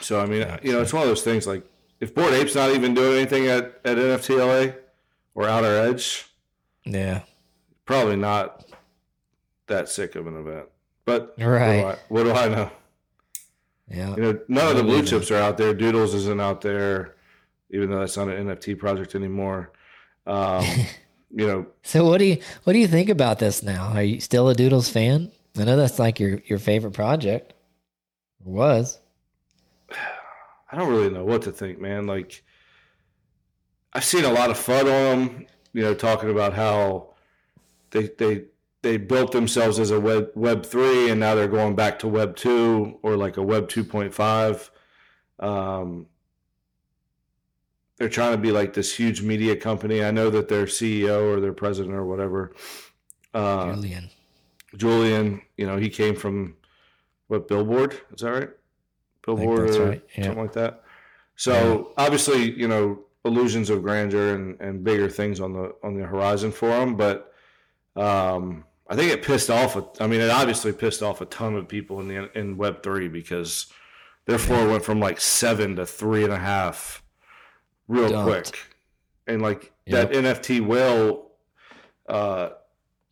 So 0.01 0.21
I 0.21 0.27
mean, 0.27 0.47
you 0.63 0.73
know, 0.73 0.81
it's 0.83 0.93
one 0.93 1.03
of 1.03 1.09
those 1.09 1.23
things. 1.23 1.47
Like 1.47 1.63
if 2.01 2.13
Bored 2.15 2.35
Ape's 2.35 2.57
not 2.57 2.71
even 2.75 2.93
doing 2.95 3.17
anything 3.19 3.47
at 3.47 3.81
at 3.85 3.97
NFTLA 3.97 4.75
or 5.35 5.49
Outer 5.49 5.77
Edge, 5.89 6.27
Yeah. 6.85 7.23
probably 7.87 8.17
not 8.17 8.65
that 9.67 9.89
sick 9.89 10.15
of 10.15 10.27
an 10.27 10.37
event. 10.37 10.67
But 11.05 11.35
Right. 11.39 11.85
what 11.85 11.85
do 11.85 11.89
I, 11.89 11.97
what 12.09 12.25
do 12.25 12.33
I 12.33 12.49
know? 12.49 12.71
Yeah. 13.89 14.17
You 14.17 14.23
know, 14.23 14.41
none 14.49 14.69
of 14.71 14.77
the 14.77 14.83
blue 14.85 15.03
chips 15.03 15.31
are 15.31 15.37
out 15.37 15.57
there. 15.59 15.75
Doodles 15.75 16.15
isn't 16.15 16.41
out 16.41 16.61
there, 16.61 17.15
even 17.71 17.91
though 17.91 18.01
that's 18.01 18.17
not 18.17 18.29
an 18.29 18.47
NFT 18.49 18.79
project 18.79 19.15
anymore. 19.15 19.71
Um, 20.27 20.65
you 21.31 21.47
know, 21.47 21.67
So 21.83 22.05
what 22.07 22.19
do 22.19 22.25
you 22.25 22.39
what 22.65 22.73
do 22.75 22.79
you 22.79 22.87
think 22.89 23.09
about 23.09 23.39
this 23.39 23.63
now? 23.63 23.93
Are 23.95 24.03
you 24.03 24.21
still 24.21 24.49
a 24.49 24.55
Doodles 24.55 24.89
fan? 24.89 25.31
I 25.59 25.65
know 25.65 25.77
that's 25.77 25.99
like 25.99 26.21
your 26.21 26.41
your 26.47 26.59
favorite 26.59 26.93
project. 26.93 27.53
Or 28.45 28.53
was. 28.53 28.99
I 30.73 30.77
don't 30.77 30.89
really 30.89 31.11
know 31.11 31.25
what 31.25 31.43
to 31.43 31.53
think, 31.53 31.79
man. 31.81 32.07
Like, 32.07 32.43
I've 33.93 34.05
seen 34.05 34.25
a 34.25 34.33
lot 34.33 34.51
of 34.51 34.57
FUD 34.57 34.83
on 34.83 34.87
them, 34.87 35.47
you 35.73 35.83
know, 35.83 35.95
talking 35.95 36.31
about 36.31 36.55
how 36.55 37.15
they 37.91 38.09
they 38.19 38.45
they 38.83 38.97
built 38.97 39.33
themselves 39.33 39.79
as 39.79 39.91
a 39.91 40.01
web 40.01 40.31
Web 40.35 40.65
three, 40.67 41.11
and 41.11 41.21
now 41.21 41.35
they're 41.35 41.49
going 41.49 41.77
back 41.77 41.99
to 42.01 42.09
Web 42.09 42.37
two 42.37 42.99
or 43.03 43.17
like 43.17 43.37
a 43.37 43.43
Web 43.43 43.69
two 43.69 43.85
point 43.85 44.15
five. 44.15 44.71
Um, 45.39 46.07
they're 47.97 48.09
trying 48.09 48.33
to 48.33 48.39
be 48.39 48.51
like 48.51 48.73
this 48.73 48.95
huge 48.97 49.23
media 49.23 49.55
company. 49.57 50.03
I 50.03 50.11
know 50.11 50.31
that 50.31 50.49
their 50.49 50.67
CEO 50.67 51.33
or 51.33 51.41
their 51.41 51.53
president 51.53 51.95
or 51.95 52.05
whatever, 52.05 52.53
uh, 53.35 53.75
Julian. 53.75 54.11
Julian, 54.77 55.43
you 55.57 55.67
know, 55.67 55.77
he 55.77 55.89
came 55.89 56.17
from 56.17 56.57
what 57.29 57.49
Billboard? 57.49 58.01
Is 58.15 58.23
that 58.23 58.31
right? 58.31 58.51
Billboard 59.25 59.69
that's 59.69 59.77
or 59.77 59.87
right, 59.87 60.03
yeah. 60.17 60.25
something 60.25 60.43
like 60.43 60.53
that. 60.55 60.83
So 61.37 61.93
obviously, 61.97 62.59
you 62.59 62.69
know, 62.69 63.05
illusions 63.25 63.71
of 63.71 63.83
grandeur 63.83 64.35
and, 64.35 64.61
and 64.61 64.83
bigger 64.85 65.09
things 65.09 65.41
on 65.41 65.53
the 65.53 65.75
on 65.83 65.95
the 65.97 66.07
horizon 66.07 66.51
for 66.53 66.71
him, 66.71 66.97
but 66.97 67.33
um, 67.97 68.65
I 68.89 68.97
think 68.97 69.13
it 69.13 69.23
pissed 69.23 69.51
off. 69.51 69.77
A, 69.77 69.87
I 70.01 70.07
mean, 70.07 70.21
it 70.21 70.31
obviously 70.31 70.73
pissed 70.73 71.03
off 71.03 71.21
a 71.21 71.27
ton 71.27 71.55
of 71.55 71.69
people 71.69 72.01
in 72.01 72.09
the 72.09 72.39
in 72.39 72.57
Web 72.57 72.83
three 72.83 73.09
because 73.09 73.67
their 74.27 74.39
floor 74.39 74.69
went 74.69 74.85
from 74.85 75.01
like 75.01 75.21
seven 75.21 75.77
to 75.77 75.87
three 75.87 76.25
and 76.25 76.33
a 76.33 76.39
half 76.39 77.03
real 77.89 78.09
Dumped. 78.09 78.53
quick, 78.53 78.59
and 79.27 79.43
like 79.43 79.73
Yep. 79.87 80.13
that 80.13 80.37
NFT 80.37 80.65
whale 80.65 81.33
uh, 82.09 82.51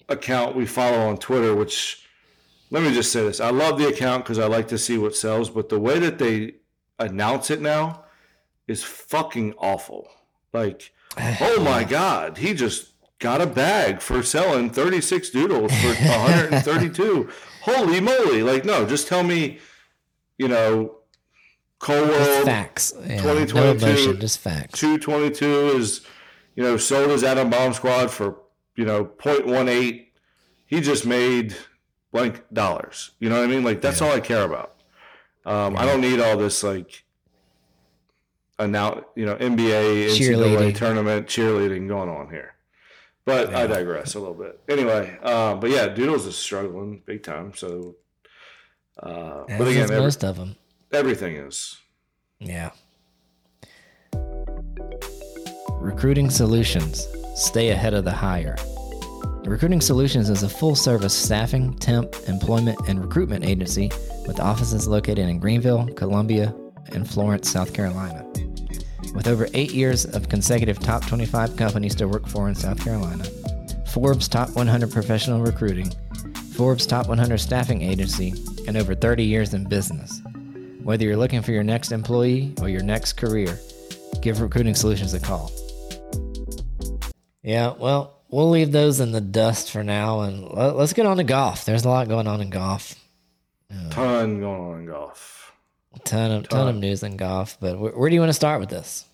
account 0.09 0.55
we 0.55 0.67
follow 0.67 1.09
on 1.09 1.19
Twitter, 1.19 1.53
which 1.55 2.07
let 2.71 2.83
me 2.85 2.93
just 2.95 3.11
say 3.13 3.23
this: 3.25 3.41
I 3.41 3.51
love 3.51 3.77
the 3.79 3.89
account 3.89 4.25
because 4.25 4.39
I 4.39 4.47
like 4.47 4.69
to 4.69 4.79
see 4.79 4.97
what 4.99 5.17
sells, 5.17 5.51
but 5.51 5.69
the 5.69 5.81
way 5.81 5.99
that 5.99 6.19
they 6.19 6.55
announce 7.01 7.51
it 7.51 7.61
now 7.61 8.05
is 8.71 8.83
fucking 8.85 9.55
awful. 9.59 10.09
Like, 10.53 10.93
oh 11.41 11.61
my 11.63 11.85
god, 11.85 12.39
he 12.39 12.55
just 12.55 12.93
got 13.19 13.41
a 13.41 13.47
bag 13.47 14.01
for 14.01 14.23
selling 14.23 14.71
36 14.71 15.31
doodles 15.31 15.73
for 15.73 15.89
132. 15.89 17.29
Holy 17.63 18.01
moly! 18.01 18.43
Like, 18.43 18.65
no, 18.65 18.87
just 18.87 19.09
tell 19.09 19.23
me, 19.23 19.59
you 20.39 20.49
know, 20.49 20.97
Cold 21.81 22.09
World 22.09 22.45
facts. 22.45 22.95
Yeah, 23.01 23.17
no 23.23 23.45
2022 23.45 23.87
emotion, 23.87 24.21
just 24.21 24.39
facts. 24.39 24.79
222 24.79 25.79
is, 25.79 26.07
you 26.55 26.63
know, 26.63 26.77
sold 26.77 27.11
his 27.11 27.25
Adam 27.25 27.51
Bomb 27.51 27.75
Squad 27.75 28.11
for, 28.11 28.37
you 28.77 28.85
know, 28.85 29.05
0.18. 29.05 30.07
He 30.67 30.81
just 30.81 31.05
made 31.05 31.57
blank 32.13 32.45
dollars. 32.53 33.11
You 33.19 33.29
know 33.29 33.37
what 33.37 33.45
I 33.45 33.49
mean? 33.49 33.65
Like, 33.65 33.81
that's 33.81 34.01
all 34.01 34.13
I 34.13 34.21
care 34.21 34.45
about. 34.45 34.77
Um, 35.45 35.77
I 35.77 35.85
don't 35.85 36.01
need 36.01 36.21
all 36.21 36.37
this, 36.37 36.63
like, 36.63 37.05
annou- 38.61 39.05
you 39.17 39.27
know, 39.27 39.37
NBA, 39.37 40.11
NCAA 40.11 40.75
tournament 40.75 41.27
cheerleading 41.27 41.89
going 41.89 42.09
on 42.09 42.31
here. 42.31 42.55
But 43.25 43.55
I 43.55 43.67
digress 43.67 44.15
a 44.15 44.19
little 44.19 44.35
bit. 44.35 44.61
Anyway, 44.69 45.17
um, 45.23 45.61
but 45.61 45.71
yeah, 45.71 45.89
Doodles 45.89 46.27
is 46.27 46.37
struggling 46.37 47.03
big 47.05 47.23
time. 47.23 47.53
So, 47.55 47.97
uh, 49.03 49.45
but 49.47 49.69
again, 49.69 49.85
every, 49.85 49.99
most 49.99 50.25
of 50.25 50.37
them. 50.37 50.57
everything 50.93 51.37
is. 51.37 51.79
Yeah. 52.39 52.71
Recruiting 55.75 56.31
Solutions. 56.31 57.07
Stay 57.37 57.71
ahead 57.71 57.95
of 57.95 58.05
the 58.05 58.13
hire. 58.13 58.57
Recruiting 59.45 59.81
Solutions 59.81 60.29
is 60.29 60.43
a 60.43 60.49
full 60.49 60.75
service 60.75 61.15
staffing, 61.15 61.75
temp, 61.79 62.15
employment, 62.27 62.79
and 62.89 63.01
recruitment 63.01 63.45
agency 63.45 63.91
with 64.27 64.41
offices 64.41 64.87
located 64.87 65.29
in 65.29 65.39
Greenville, 65.39 65.87
Columbia, 65.95 66.55
and 66.93 67.09
Florence, 67.09 67.51
South 67.51 67.73
Carolina. 67.73 68.30
With 69.15 69.27
over 69.27 69.49
eight 69.55 69.73
years 69.73 70.05
of 70.05 70.29
consecutive 70.29 70.79
top 70.79 71.07
25 71.07 71.57
companies 71.57 71.95
to 71.97 72.09
work 72.09 72.27
for 72.27 72.49
in 72.49 72.55
South 72.55 72.83
Carolina, 72.83 73.25
Forbes 73.93 74.29
Top 74.29 74.51
100 74.55 74.91
Professional 74.91 75.41
Recruiting, 75.41 75.91
Forbes 76.55 76.87
Top 76.87 77.09
100 77.09 77.39
Staffing 77.39 77.83
Agency, 77.83 78.35
and 78.67 78.77
over 78.77 78.95
30 78.95 79.25
years 79.25 79.53
in 79.53 79.65
business. 79.65 80.21
Whether 80.83 81.05
you're 81.05 81.17
looking 81.17 81.43
for 81.43 81.53
your 81.53 81.65
next 81.65 81.93
employee 81.93 82.55
or 82.61 82.69
your 82.69 82.83
next 82.83 83.15
career, 83.15 83.59
give 84.23 84.41
Recruiting 84.41 84.75
Solutions 84.75 85.13
a 85.15 85.21
call. 85.21 85.51
Yeah, 87.43 87.75
well, 87.79 88.19
we'll 88.29 88.51
leave 88.51 88.71
those 88.73 89.01
in 89.01 89.13
the 89.13 89.21
dust 89.21 89.71
for 89.71 89.83
now 89.83 90.21
and 90.21 90.49
let- 90.51 90.77
let's 90.77 90.93
get 90.93 91.07
on 91.07 91.17
to 91.17 91.25
golf. 91.25 91.65
There's 91.65 91.85
a 91.85 91.89
lot 91.89 92.09
going 92.09 92.27
on 92.27 92.41
in 92.41 92.51
golf. 92.51 92.95
Ton 93.91 94.41
going 94.41 94.61
on 94.61 94.79
in 94.81 94.87
golf. 94.87 95.40
Ton 96.05 96.31
of, 96.31 96.49
ton 96.49 96.69
of 96.69 96.77
news 96.77 97.03
in 97.03 97.17
golf, 97.17 97.57
but 97.61 97.79
where, 97.79 97.93
where 97.93 98.09
do 98.09 98.15
you 98.15 98.21
want 98.21 98.31
to 98.31 98.35
start 98.35 98.61
with 98.61 98.69
this? 98.71 99.05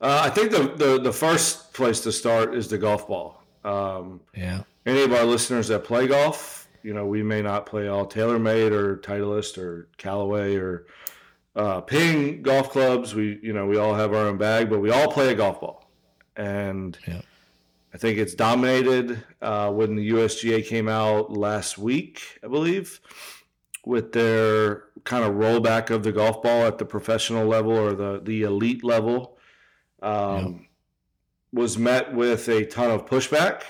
Uh, 0.00 0.22
I 0.24 0.30
think 0.30 0.50
the, 0.50 0.68
the 0.76 1.00
the 1.00 1.12
first 1.12 1.72
place 1.72 2.00
to 2.00 2.12
start 2.12 2.54
is 2.54 2.68
the 2.68 2.78
golf 2.78 3.06
ball. 3.08 3.42
Um, 3.64 4.20
Yeah. 4.34 4.62
any 4.86 5.02
of 5.02 5.12
our 5.12 5.24
listeners 5.24 5.68
that 5.68 5.84
play 5.84 6.06
golf, 6.06 6.68
you 6.82 6.92
know, 6.94 7.06
we 7.06 7.22
may 7.22 7.40
not 7.42 7.64
play 7.66 7.88
all 7.88 8.06
TaylorMade 8.06 8.72
or 8.72 8.96
Titleist 8.98 9.56
or 9.56 9.88
Callaway 9.96 10.56
or 10.56 10.86
uh, 11.56 11.80
Ping 11.82 12.42
golf 12.42 12.70
clubs. 12.70 13.14
We, 13.14 13.38
you 13.42 13.52
know, 13.52 13.66
we 13.66 13.78
all 13.78 13.94
have 13.94 14.12
our 14.12 14.26
own 14.26 14.36
bag, 14.36 14.68
but 14.68 14.80
we 14.80 14.90
all 14.90 15.10
play 15.10 15.28
a 15.32 15.34
golf 15.34 15.60
ball, 15.60 15.88
and 16.36 16.98
Yeah. 17.06 17.20
I 17.94 17.96
think 17.98 18.18
it's 18.18 18.34
dominated 18.34 19.22
uh, 19.40 19.70
when 19.70 19.94
the 19.94 20.10
USGA 20.10 20.66
came 20.66 20.88
out 20.88 21.30
last 21.30 21.78
week, 21.78 22.40
I 22.42 22.48
believe. 22.48 23.00
with 23.86 24.12
their 24.12 24.84
kind 25.04 25.24
of 25.24 25.34
rollback 25.34 25.90
of 25.90 26.02
the 26.02 26.12
golf 26.12 26.42
ball 26.42 26.64
at 26.66 26.78
the 26.78 26.84
professional 26.84 27.46
level 27.46 27.72
or 27.72 27.94
the 27.94 28.20
the 28.24 28.42
elite 28.42 28.82
level 28.82 29.38
um, 30.02 30.66
was 31.52 31.78
met 31.78 32.12
with 32.14 32.48
a 32.48 32.64
ton 32.66 32.90
of 32.90 33.06
pushback, 33.06 33.62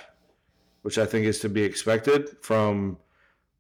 which 0.82 0.99
I 0.99 1.07
think 1.07 1.26
is 1.26 1.41
to 1.41 1.49
be 1.49 1.62
expected 1.62 2.37
from 2.41 2.99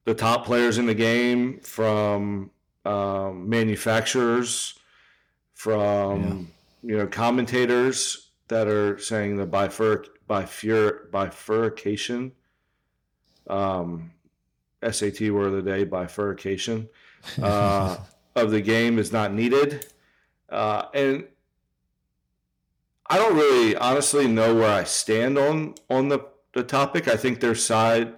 the 0.04 0.14
top 0.14 0.44
players 0.44 0.78
in 0.78 0.86
the 0.86 0.94
game, 0.94 1.60
from 1.60 2.50
um, 2.84 3.48
manufacturers, 3.48 4.78
from 5.54 6.52
you 6.82 6.96
know 6.96 7.06
commentators 7.06 8.30
that 8.48 8.68
are 8.68 8.98
saying 8.98 9.36
the 9.36 9.46
bifur 9.46 10.06
bifur 10.28 11.10
bifurcation 11.10 12.32
um, 13.48 14.12
SAT 14.88 15.30
word 15.30 15.54
of 15.54 15.64
the 15.64 15.70
day 15.70 15.84
bifurcation 15.84 16.88
uh, 17.42 17.96
of 18.36 18.50
the 18.50 18.60
game 18.60 18.98
is 18.98 19.12
not 19.12 19.32
needed, 19.32 19.86
uh, 20.50 20.86
and 20.94 21.26
I 23.06 23.18
don't 23.18 23.36
really 23.36 23.76
honestly 23.76 24.26
know 24.26 24.54
where 24.54 24.70
I 24.72 24.84
stand 24.84 25.38
on 25.38 25.74
on 25.90 26.08
the 26.08 26.20
the 26.54 26.62
topic. 26.62 27.08
I 27.08 27.16
think 27.16 27.40
there's 27.40 27.64
side 27.64 28.14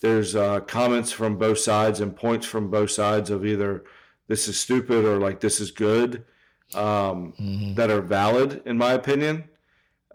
there's 0.00 0.36
uh, 0.36 0.60
comments 0.60 1.10
from 1.10 1.38
both 1.38 1.58
sides 1.58 2.00
and 2.00 2.14
points 2.14 2.46
from 2.46 2.70
both 2.70 2.90
sides 2.90 3.30
of 3.30 3.44
either 3.44 3.84
this 4.28 4.46
is 4.46 4.58
stupid 4.58 5.04
or 5.04 5.18
like 5.18 5.40
this 5.40 5.60
is 5.60 5.70
good 5.72 6.24
um, 6.74 7.32
Mhm. 7.40 7.74
that 7.76 7.90
are 7.90 8.02
valid 8.02 8.62
in 8.66 8.76
my 8.78 8.92
opinion. 8.92 9.44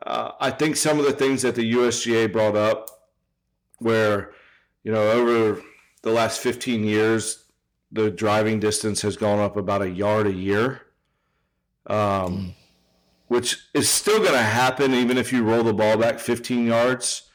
Uh, 0.05 0.31
I 0.39 0.51
think 0.51 0.75
some 0.75 0.99
of 0.99 1.05
the 1.05 1.13
things 1.13 1.41
that 1.41 1.55
the 1.55 1.73
USGA 1.73 2.31
brought 2.31 2.55
up, 2.55 2.89
where 3.79 4.33
you 4.83 4.91
know 4.91 5.09
over 5.11 5.61
the 6.03 6.11
last 6.11 6.39
15 6.41 6.83
years, 6.83 7.42
the 7.93 8.09
driving 8.09 8.59
distance 8.59 9.01
has 9.03 9.15
gone 9.15 9.39
up 9.39 9.55
about 9.55 9.81
a 9.83 9.89
yard 9.89 10.25
a 10.27 10.33
year, 10.33 10.81
um, 11.87 12.55
which 13.27 13.57
is 13.73 13.87
still 13.89 14.17
going 14.19 14.33
to 14.33 14.37
happen 14.39 14.93
even 14.93 15.17
if 15.17 15.31
you 15.31 15.43
roll 15.43 15.63
the 15.63 15.73
ball 15.73 15.97
back 15.97 16.19
15 16.19 16.65
yards 16.65 17.29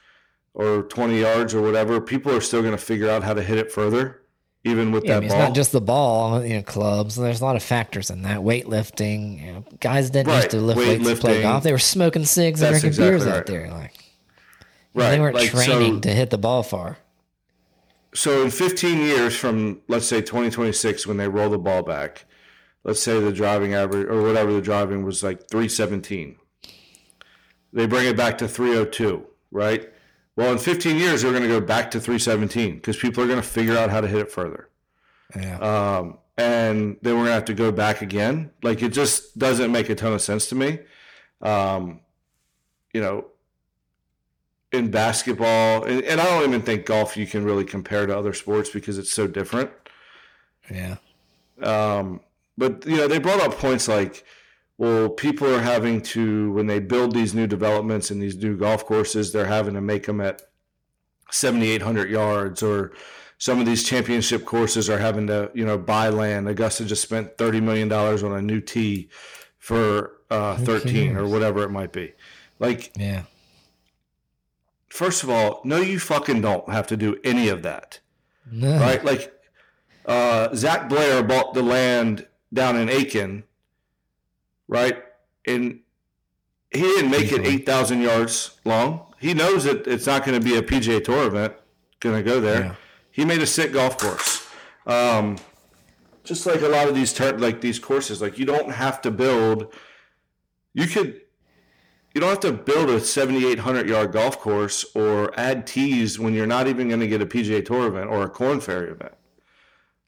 or 0.54 0.82
20 0.82 1.20
yards 1.20 1.54
or 1.54 1.62
whatever. 1.62 2.00
People 2.00 2.34
are 2.34 2.40
still 2.40 2.60
going 2.60 2.72
to 2.72 2.78
figure 2.78 3.08
out 3.08 3.22
how 3.22 3.34
to 3.34 3.42
hit 3.42 3.56
it 3.58 3.70
further, 3.70 4.22
even 4.64 4.90
with 4.90 5.04
Yeah, 5.04 5.12
I 5.12 5.14
that 5.14 5.20
mean, 5.20 5.28
ball. 5.30 5.38
it's 5.40 5.48
not 5.48 5.54
just 5.54 5.70
the 5.72 5.80
ball, 5.80 6.44
you 6.44 6.56
know, 6.56 6.62
clubs. 6.62 7.14
There's 7.14 7.40
a 7.40 7.44
lot 7.44 7.54
of 7.56 7.62
factors 7.62 8.10
in 8.10 8.22
that. 8.22 8.38
Weightlifting, 8.40 9.40
you 9.44 9.52
know, 9.52 9.64
guys 9.80 10.10
didn't 10.10 10.34
used 10.34 10.50
to 10.50 10.60
lift 10.60 10.78
weights 10.78 11.08
to 11.08 11.16
play 11.16 11.42
golf. 11.42 11.62
They 11.62 11.72
were 11.72 11.78
smoking 11.78 12.24
cigs 12.24 12.62
and 12.62 12.70
drinking 12.72 12.88
exactly 12.88 13.10
beers 13.10 13.26
out 13.26 13.46
there. 13.46 13.70
Like 13.70 13.94
right. 14.94 15.10
they 15.10 15.20
weren't 15.20 15.36
like, 15.36 15.50
so- 15.50 15.64
training 15.64 16.00
to 16.02 16.10
hit 16.10 16.30
the 16.30 16.38
ball 16.38 16.64
far. 16.64 16.98
So 18.14 18.42
in 18.42 18.50
15 18.50 18.98
years 18.98 19.36
from 19.36 19.80
let's 19.88 20.06
say 20.06 20.20
2026 20.20 21.06
when 21.06 21.16
they 21.16 21.28
roll 21.28 21.50
the 21.50 21.58
ball 21.58 21.82
back 21.82 22.24
let's 22.84 23.02
say 23.02 23.20
the 23.20 23.32
driving 23.32 23.74
average 23.74 24.08
or 24.08 24.22
whatever 24.22 24.52
the 24.52 24.62
driving 24.62 25.04
was 25.04 25.22
like 25.22 25.48
317 25.48 26.36
they 27.72 27.86
bring 27.86 28.06
it 28.06 28.16
back 28.16 28.38
to 28.38 28.48
302 28.48 29.26
right? 29.50 29.88
Well 30.36 30.52
in 30.52 30.58
15 30.58 30.96
years 30.96 31.22
they're 31.22 31.32
going 31.32 31.42
to 31.42 31.48
go 31.48 31.60
back 31.60 31.90
to 31.92 32.00
317 32.00 32.76
because 32.76 32.96
people 32.96 33.22
are 33.22 33.26
going 33.26 33.40
to 33.40 33.46
figure 33.46 33.76
out 33.76 33.90
how 33.90 34.00
to 34.00 34.08
hit 34.08 34.20
it 34.20 34.30
further. 34.30 34.68
Yeah. 35.36 35.58
um, 35.58 36.18
and 36.36 36.96
then 37.02 37.14
we're 37.14 37.24
going 37.24 37.26
to 37.26 37.32
have 37.32 37.44
to 37.46 37.54
go 37.54 37.72
back 37.72 38.00
again. 38.00 38.52
Like 38.62 38.82
it 38.82 38.90
just 38.90 39.36
doesn't 39.36 39.72
make 39.72 39.90
a 39.90 39.94
ton 39.94 40.12
of 40.12 40.22
sense 40.22 40.46
to 40.48 40.54
me. 40.54 40.78
Um, 41.42 42.00
you 42.94 43.00
know 43.00 43.26
in 44.72 44.90
basketball 44.90 45.84
and, 45.84 46.02
and 46.04 46.20
i 46.20 46.24
don't 46.24 46.48
even 46.48 46.60
think 46.60 46.86
golf 46.86 47.16
you 47.16 47.26
can 47.26 47.44
really 47.44 47.64
compare 47.64 48.06
to 48.06 48.16
other 48.16 48.32
sports 48.32 48.70
because 48.70 48.98
it's 48.98 49.12
so 49.12 49.26
different 49.26 49.70
yeah. 50.70 50.96
um, 51.62 52.20
but 52.58 52.84
you 52.86 52.96
know 52.96 53.08
they 53.08 53.18
brought 53.18 53.40
up 53.40 53.56
points 53.58 53.88
like 53.88 54.24
well 54.76 55.08
people 55.08 55.52
are 55.52 55.60
having 55.60 56.00
to 56.00 56.52
when 56.52 56.66
they 56.66 56.78
build 56.78 57.14
these 57.14 57.34
new 57.34 57.46
developments 57.46 58.10
and 58.10 58.20
these 58.20 58.36
new 58.36 58.56
golf 58.56 58.84
courses 58.84 59.32
they're 59.32 59.46
having 59.46 59.74
to 59.74 59.80
make 59.80 60.04
them 60.04 60.20
at 60.20 60.42
7800 61.30 62.10
yards 62.10 62.62
or 62.62 62.92
some 63.38 63.60
of 63.60 63.66
these 63.66 63.84
championship 63.84 64.44
courses 64.44 64.90
are 64.90 64.98
having 64.98 65.26
to 65.28 65.50
you 65.54 65.64
know 65.64 65.78
buy 65.78 66.10
land 66.10 66.46
augusta 66.46 66.84
just 66.84 67.02
spent 67.02 67.38
30 67.38 67.60
million 67.60 67.88
dollars 67.88 68.22
on 68.22 68.32
a 68.32 68.42
new 68.42 68.60
tee 68.60 69.08
for 69.58 70.12
uh, 70.30 70.56
13 70.56 71.16
or 71.16 71.26
whatever 71.26 71.62
it 71.62 71.70
might 71.70 71.92
be 71.92 72.12
like 72.58 72.92
Yeah. 72.96 73.22
First 74.98 75.22
of 75.22 75.28
all 75.30 75.60
no 75.64 75.78
you 75.92 75.98
fucking 75.98 76.40
don't 76.40 76.68
have 76.76 76.86
to 76.92 76.96
do 76.96 77.10
any 77.32 77.46
of 77.48 77.62
that 77.62 78.00
No. 78.50 78.78
right? 78.86 79.02
Like 79.04 79.22
uh, 80.06 80.54
Zach 80.54 80.88
Blair 80.88 81.22
bought 81.22 81.52
the 81.54 81.62
land 81.62 82.26
down 82.52 82.76
in 82.78 82.88
Aiken, 82.88 83.44
right? 84.66 84.96
And 85.46 85.80
he 86.70 86.80
didn't 86.80 87.10
make 87.10 87.30
it 87.30 87.42
eight 87.46 87.64
thousand 87.66 88.00
yards 88.00 88.58
long. 88.64 88.90
He 89.20 89.34
knows 89.34 89.64
that 89.64 89.86
it's 89.86 90.06
not 90.06 90.24
going 90.24 90.40
to 90.40 90.44
be 90.50 90.56
a 90.56 90.62
PGA 90.62 91.04
Tour 91.04 91.26
event. 91.26 91.52
Going 92.00 92.16
to 92.16 92.22
go 92.22 92.40
there. 92.40 92.60
Yeah. 92.64 92.74
He 93.10 93.24
made 93.26 93.42
a 93.42 93.46
sick 93.46 93.72
golf 93.72 93.98
course. 93.98 94.46
Um, 94.86 95.36
just 96.24 96.46
like 96.46 96.62
a 96.62 96.68
lot 96.68 96.88
of 96.88 96.94
these 96.94 97.12
tur- 97.12 97.36
like 97.36 97.60
these 97.60 97.78
courses, 97.78 98.22
like 98.22 98.38
you 98.38 98.46
don't 98.46 98.70
have 98.72 99.00
to 99.02 99.10
build. 99.10 99.74
You 100.72 100.86
could. 100.86 101.20
You 102.14 102.20
don't 102.20 102.30
have 102.30 102.40
to 102.40 102.52
build 102.52 102.88
a 102.90 103.00
7,800 103.00 103.88
yard 103.88 104.12
golf 104.12 104.38
course 104.40 104.84
or 104.94 105.32
add 105.38 105.66
tees 105.66 106.18
when 106.18 106.34
you're 106.34 106.46
not 106.46 106.66
even 106.66 106.88
going 106.88 107.00
to 107.00 107.06
get 107.06 107.20
a 107.22 107.26
PGA 107.26 107.64
Tour 107.64 107.86
event 107.88 108.08
or 108.10 108.22
a 108.24 108.28
Korn 108.28 108.60
Ferry 108.60 108.90
event. 108.90 109.12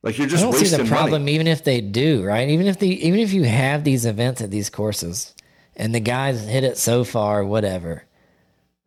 Like 0.02 0.16
you're 0.16 0.26
just 0.26 0.42
I 0.44 0.50
don't 0.50 0.58
see 0.58 0.76
the 0.76 0.84
problem, 0.86 1.22
money. 1.22 1.34
even 1.34 1.46
if 1.46 1.62
they 1.62 1.80
do, 1.82 2.24
right? 2.24 2.48
Even 2.48 2.66
if 2.66 2.78
the 2.78 2.88
even 3.06 3.20
if 3.20 3.32
you 3.34 3.44
have 3.44 3.84
these 3.84 4.06
events 4.06 4.40
at 4.40 4.50
these 4.50 4.70
courses, 4.70 5.34
and 5.76 5.94
the 5.94 6.00
guys 6.00 6.46
hit 6.46 6.64
it 6.64 6.78
so 6.78 7.04
far, 7.04 7.44
whatever. 7.44 8.04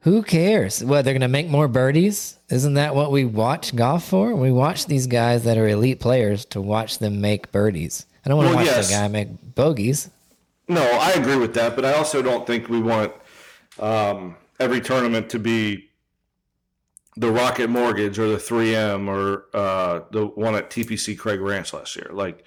Who 0.01 0.21
cares? 0.23 0.83
What 0.83 1.05
they're 1.05 1.13
going 1.13 1.21
to 1.21 1.27
make 1.29 1.47
more 1.47 1.67
birdies? 1.69 2.37
Isn't 2.49 2.73
that 2.73 2.93
what 2.95 3.11
we 3.11 3.23
watch 3.25 3.73
golf 3.75 4.03
for? 4.05 4.35
We 4.35 4.51
watch 4.51 4.87
these 4.87 5.07
guys 5.07 5.43
that 5.45 5.57
are 5.57 5.67
elite 5.67 6.01
players 6.01 6.43
to 6.47 6.59
watch 6.59 6.97
them 6.99 7.21
make 7.21 7.51
birdies. 7.53 8.05
I 8.25 8.29
don't 8.29 8.37
want 8.37 8.49
to 8.49 8.55
Well, 8.55 8.65
watch 8.65 8.75
yes. 8.75 8.89
the 8.89 8.95
guy 8.95 9.07
make 9.07 9.29
bogeys. 9.55 10.09
No, 10.67 10.81
I 10.81 11.11
agree 11.11 11.35
with 11.35 11.53
that, 11.55 11.75
but 11.75 11.83
I 11.85 11.93
also 11.93 12.21
don't 12.21 12.47
think 12.47 12.69
we 12.69 12.79
want 12.81 13.11
um, 13.79 14.35
every 14.59 14.79
tournament 14.81 15.29
to 15.31 15.39
be 15.39 15.89
the 17.17 17.29
Rocket 17.31 17.69
Mortgage 17.69 18.17
or 18.17 18.27
the 18.27 18.37
3M 18.37 19.07
or 19.07 19.45
uh, 19.53 20.01
the 20.11 20.25
one 20.25 20.55
at 20.55 20.69
TPC 20.69 21.17
Craig 21.17 21.41
Ranch 21.41 21.73
last 21.73 21.95
year, 21.95 22.09
like 22.11 22.45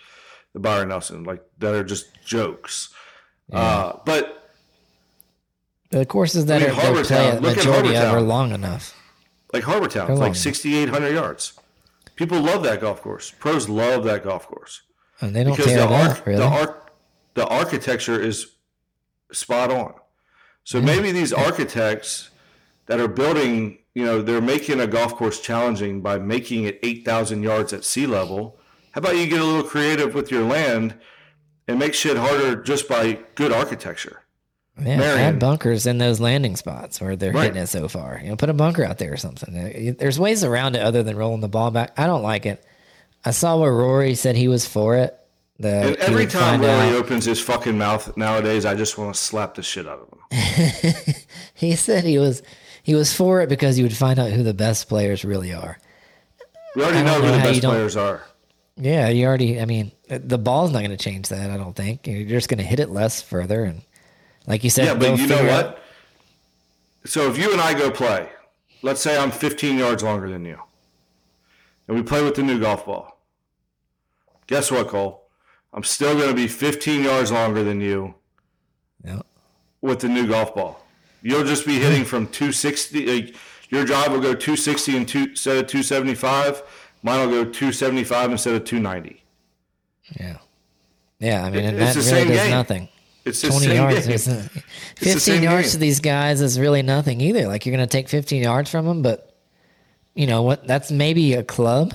the 0.54 0.60
Byron 0.60 0.88
Nelson, 0.88 1.24
like 1.24 1.42
that 1.58 1.74
are 1.74 1.84
just 1.84 2.06
jokes. 2.24 2.88
Uh, 3.52 3.92
but 4.04 4.50
The 5.90 6.04
courses 6.06 6.46
that 6.46 6.62
I 6.62 6.66
mean, 6.66 6.70
are 6.70 6.74
they 6.74 6.80
play 6.80 6.84
Harbour 6.86 7.04
Town- 7.04 7.36
a 7.38 7.40
majority 7.42 7.96
of 7.96 8.12
are 8.12 8.20
long 8.20 8.50
enough. 8.52 8.94
like 9.52 9.62
Harbour 9.62 9.88
Town, 9.88 10.10
it's 10.10 10.18
like 10.20 10.34
6,800 10.34 11.10
yards. 11.10 11.52
People 12.16 12.40
love 12.40 12.62
that 12.64 12.80
golf 12.80 13.02
course. 13.02 13.30
Pros 13.38 13.68
love 13.68 14.04
that 14.04 14.24
golf 14.24 14.48
course. 14.48 14.82
And 15.20 15.36
they 15.36 15.44
don't 15.44 15.52
because 15.54 15.66
tear 15.72 15.86
the 15.86 15.94
it 15.94 16.00
arch, 16.08 16.18
up, 16.18 16.26
really. 16.26 16.38
the 16.40 16.46
arch, 16.46 16.76
the 17.36 17.46
architecture 17.46 18.20
is 18.20 18.56
spot 19.32 19.70
on. 19.70 19.94
So 20.64 20.80
maybe 20.80 21.12
these 21.12 21.32
architects 21.32 22.30
that 22.86 22.98
are 22.98 23.06
building, 23.08 23.78
you 23.94 24.04
know, 24.04 24.20
they're 24.22 24.40
making 24.40 24.80
a 24.80 24.86
golf 24.88 25.14
course 25.14 25.40
challenging 25.40 26.00
by 26.00 26.18
making 26.18 26.64
it 26.64 26.80
eight 26.82 27.04
thousand 27.04 27.44
yards 27.44 27.72
at 27.72 27.84
sea 27.84 28.06
level. 28.06 28.58
How 28.92 28.98
about 29.00 29.16
you 29.16 29.26
get 29.28 29.40
a 29.40 29.44
little 29.44 29.62
creative 29.62 30.14
with 30.14 30.30
your 30.32 30.42
land 30.42 30.94
and 31.68 31.78
make 31.78 31.94
shit 31.94 32.16
harder 32.16 32.56
just 32.62 32.88
by 32.88 33.20
good 33.36 33.52
architecture? 33.52 34.22
Yeah, 34.78 34.96
Marion. 34.98 35.20
add 35.20 35.38
bunkers 35.38 35.86
in 35.86 35.98
those 35.98 36.20
landing 36.20 36.54
spots 36.56 37.00
where 37.00 37.16
they're 37.16 37.32
Right. 37.32 37.44
hitting 37.44 37.62
it 37.62 37.68
so 37.68 37.88
far. 37.88 38.20
You 38.22 38.30
know, 38.30 38.36
put 38.36 38.50
a 38.50 38.54
bunker 38.54 38.84
out 38.84 38.98
there 38.98 39.12
or 39.12 39.16
something. 39.16 39.56
Uh, 39.56 39.92
There's 39.98 40.18
ways 40.18 40.44
around 40.44 40.76
it 40.76 40.82
other 40.82 41.02
than 41.02 41.16
rolling 41.16 41.40
the 41.40 41.48
ball 41.48 41.70
back. 41.70 41.92
I 41.98 42.06
don't 42.06 42.22
like 42.22 42.44
it. 42.44 42.62
I 43.24 43.30
saw 43.30 43.56
where 43.58 43.72
Rory 43.72 44.14
said 44.14 44.36
he 44.36 44.48
was 44.48 44.66
for 44.66 44.96
it. 44.96 45.18
And 45.58 45.96
every 45.96 46.26
time 46.26 46.60
Rory 46.60 46.88
out- 46.88 46.94
opens 46.94 47.24
his 47.24 47.40
fucking 47.40 47.78
mouth 47.78 48.14
nowadays, 48.16 48.66
I 48.66 48.74
just 48.74 48.98
want 48.98 49.14
to 49.14 49.20
slap 49.20 49.54
the 49.54 49.62
shit 49.62 49.86
out 49.88 50.00
of 50.00 50.08
him. 50.08 51.14
he 51.54 51.76
said 51.76 52.04
he 52.04 52.18
was 52.18 52.42
he 52.82 52.94
was 52.94 53.12
for 53.14 53.40
it 53.40 53.48
because 53.48 53.78
you 53.78 53.84
would 53.84 53.96
find 53.96 54.18
out 54.18 54.30
who 54.30 54.42
the 54.42 54.54
best 54.54 54.88
players 54.88 55.24
really 55.24 55.52
are. 55.54 55.78
We 56.74 56.82
already 56.82 56.98
I 56.98 57.02
know 57.04 57.20
who 57.22 57.32
the 57.32 57.38
best 57.38 57.62
players 57.62 57.96
are. 57.96 58.22
Yeah, 58.76 59.08
you 59.08 59.26
already. 59.26 59.58
I 59.58 59.64
mean, 59.64 59.92
the 60.08 60.36
ball's 60.36 60.72
not 60.72 60.80
going 60.80 60.90
to 60.90 60.98
change 60.98 61.30
that. 61.30 61.50
I 61.50 61.56
don't 61.56 61.74
think 61.74 62.06
you're 62.06 62.28
just 62.28 62.50
going 62.50 62.58
to 62.58 62.64
hit 62.64 62.78
it 62.78 62.90
less 62.90 63.22
further, 63.22 63.64
and 63.64 63.80
like 64.46 64.62
you 64.62 64.68
said, 64.68 64.84
Yeah, 64.84 64.94
but 64.94 65.18
you 65.18 65.26
know 65.26 65.36
figure 65.36 65.50
out- 65.50 65.66
what? 65.66 65.82
So 67.06 67.30
if 67.30 67.38
you 67.38 67.52
and 67.52 67.60
I 67.60 67.72
go 67.72 67.90
play, 67.90 68.28
let's 68.82 69.00
say 69.00 69.16
I'm 69.16 69.30
15 69.30 69.78
yards 69.78 70.02
longer 70.02 70.28
than 70.28 70.44
you, 70.44 70.60
and 71.88 71.96
we 71.96 72.02
play 72.02 72.22
with 72.22 72.34
the 72.34 72.42
new 72.42 72.60
golf 72.60 72.84
ball. 72.84 73.18
Guess 74.48 74.70
what, 74.70 74.88
Cole? 74.88 75.25
I'm 75.72 75.84
still 75.84 76.14
going 76.14 76.28
to 76.28 76.34
be 76.34 76.48
15 76.48 77.04
yards 77.04 77.30
longer 77.32 77.62
than 77.62 77.80
you 77.80 78.14
Yeah. 79.04 79.20
with 79.82 80.00
the 80.00 80.08
new 80.08 80.26
golf 80.26 80.54
ball. 80.54 80.82
You'll 81.22 81.44
just 81.44 81.66
be 81.66 81.78
hitting 81.78 82.04
from 82.04 82.26
260. 82.28 83.06
Like, 83.06 83.36
your 83.68 83.84
drive 83.84 84.12
will 84.12 84.20
go 84.20 84.32
260 84.34 84.96
and 84.96 85.08
two, 85.08 85.24
instead 85.30 85.56
of 85.58 85.66
275, 85.66 86.62
mine 87.02 87.20
will 87.28 87.44
go 87.44 87.50
275 87.50 88.30
instead 88.32 88.54
of 88.54 88.64
290. 88.64 89.22
Yeah. 90.20 90.38
Yeah, 91.18 91.44
I 91.44 91.50
mean, 91.50 91.64
It's 91.64 91.78
that 91.78 91.94
the 91.94 92.10
really 92.10 92.20
same 92.24 92.28
does 92.28 92.36
game. 92.38 92.50
nothing. 92.50 92.88
It's 93.24 93.40
the 93.42 93.48
20 93.48 93.66
same 93.66 93.74
yards. 93.76 94.06
game. 94.06 94.14
Is, 94.14 94.26
15 94.98 95.18
same 95.20 95.42
yards 95.42 95.66
game. 95.68 95.72
to 95.72 95.78
these 95.78 95.98
guys 96.00 96.40
is 96.40 96.60
really 96.60 96.82
nothing 96.82 97.20
either. 97.20 97.48
Like, 97.48 97.66
you're 97.66 97.74
going 97.76 97.86
to 97.86 97.90
take 97.92 98.08
15 98.08 98.42
yards 98.42 98.70
from 98.70 98.86
them, 98.86 99.02
but 99.02 99.34
you 100.14 100.26
know 100.28 100.42
what? 100.42 100.66
That's 100.66 100.90
maybe 100.92 101.32
a 101.34 101.42
club. 101.42 101.92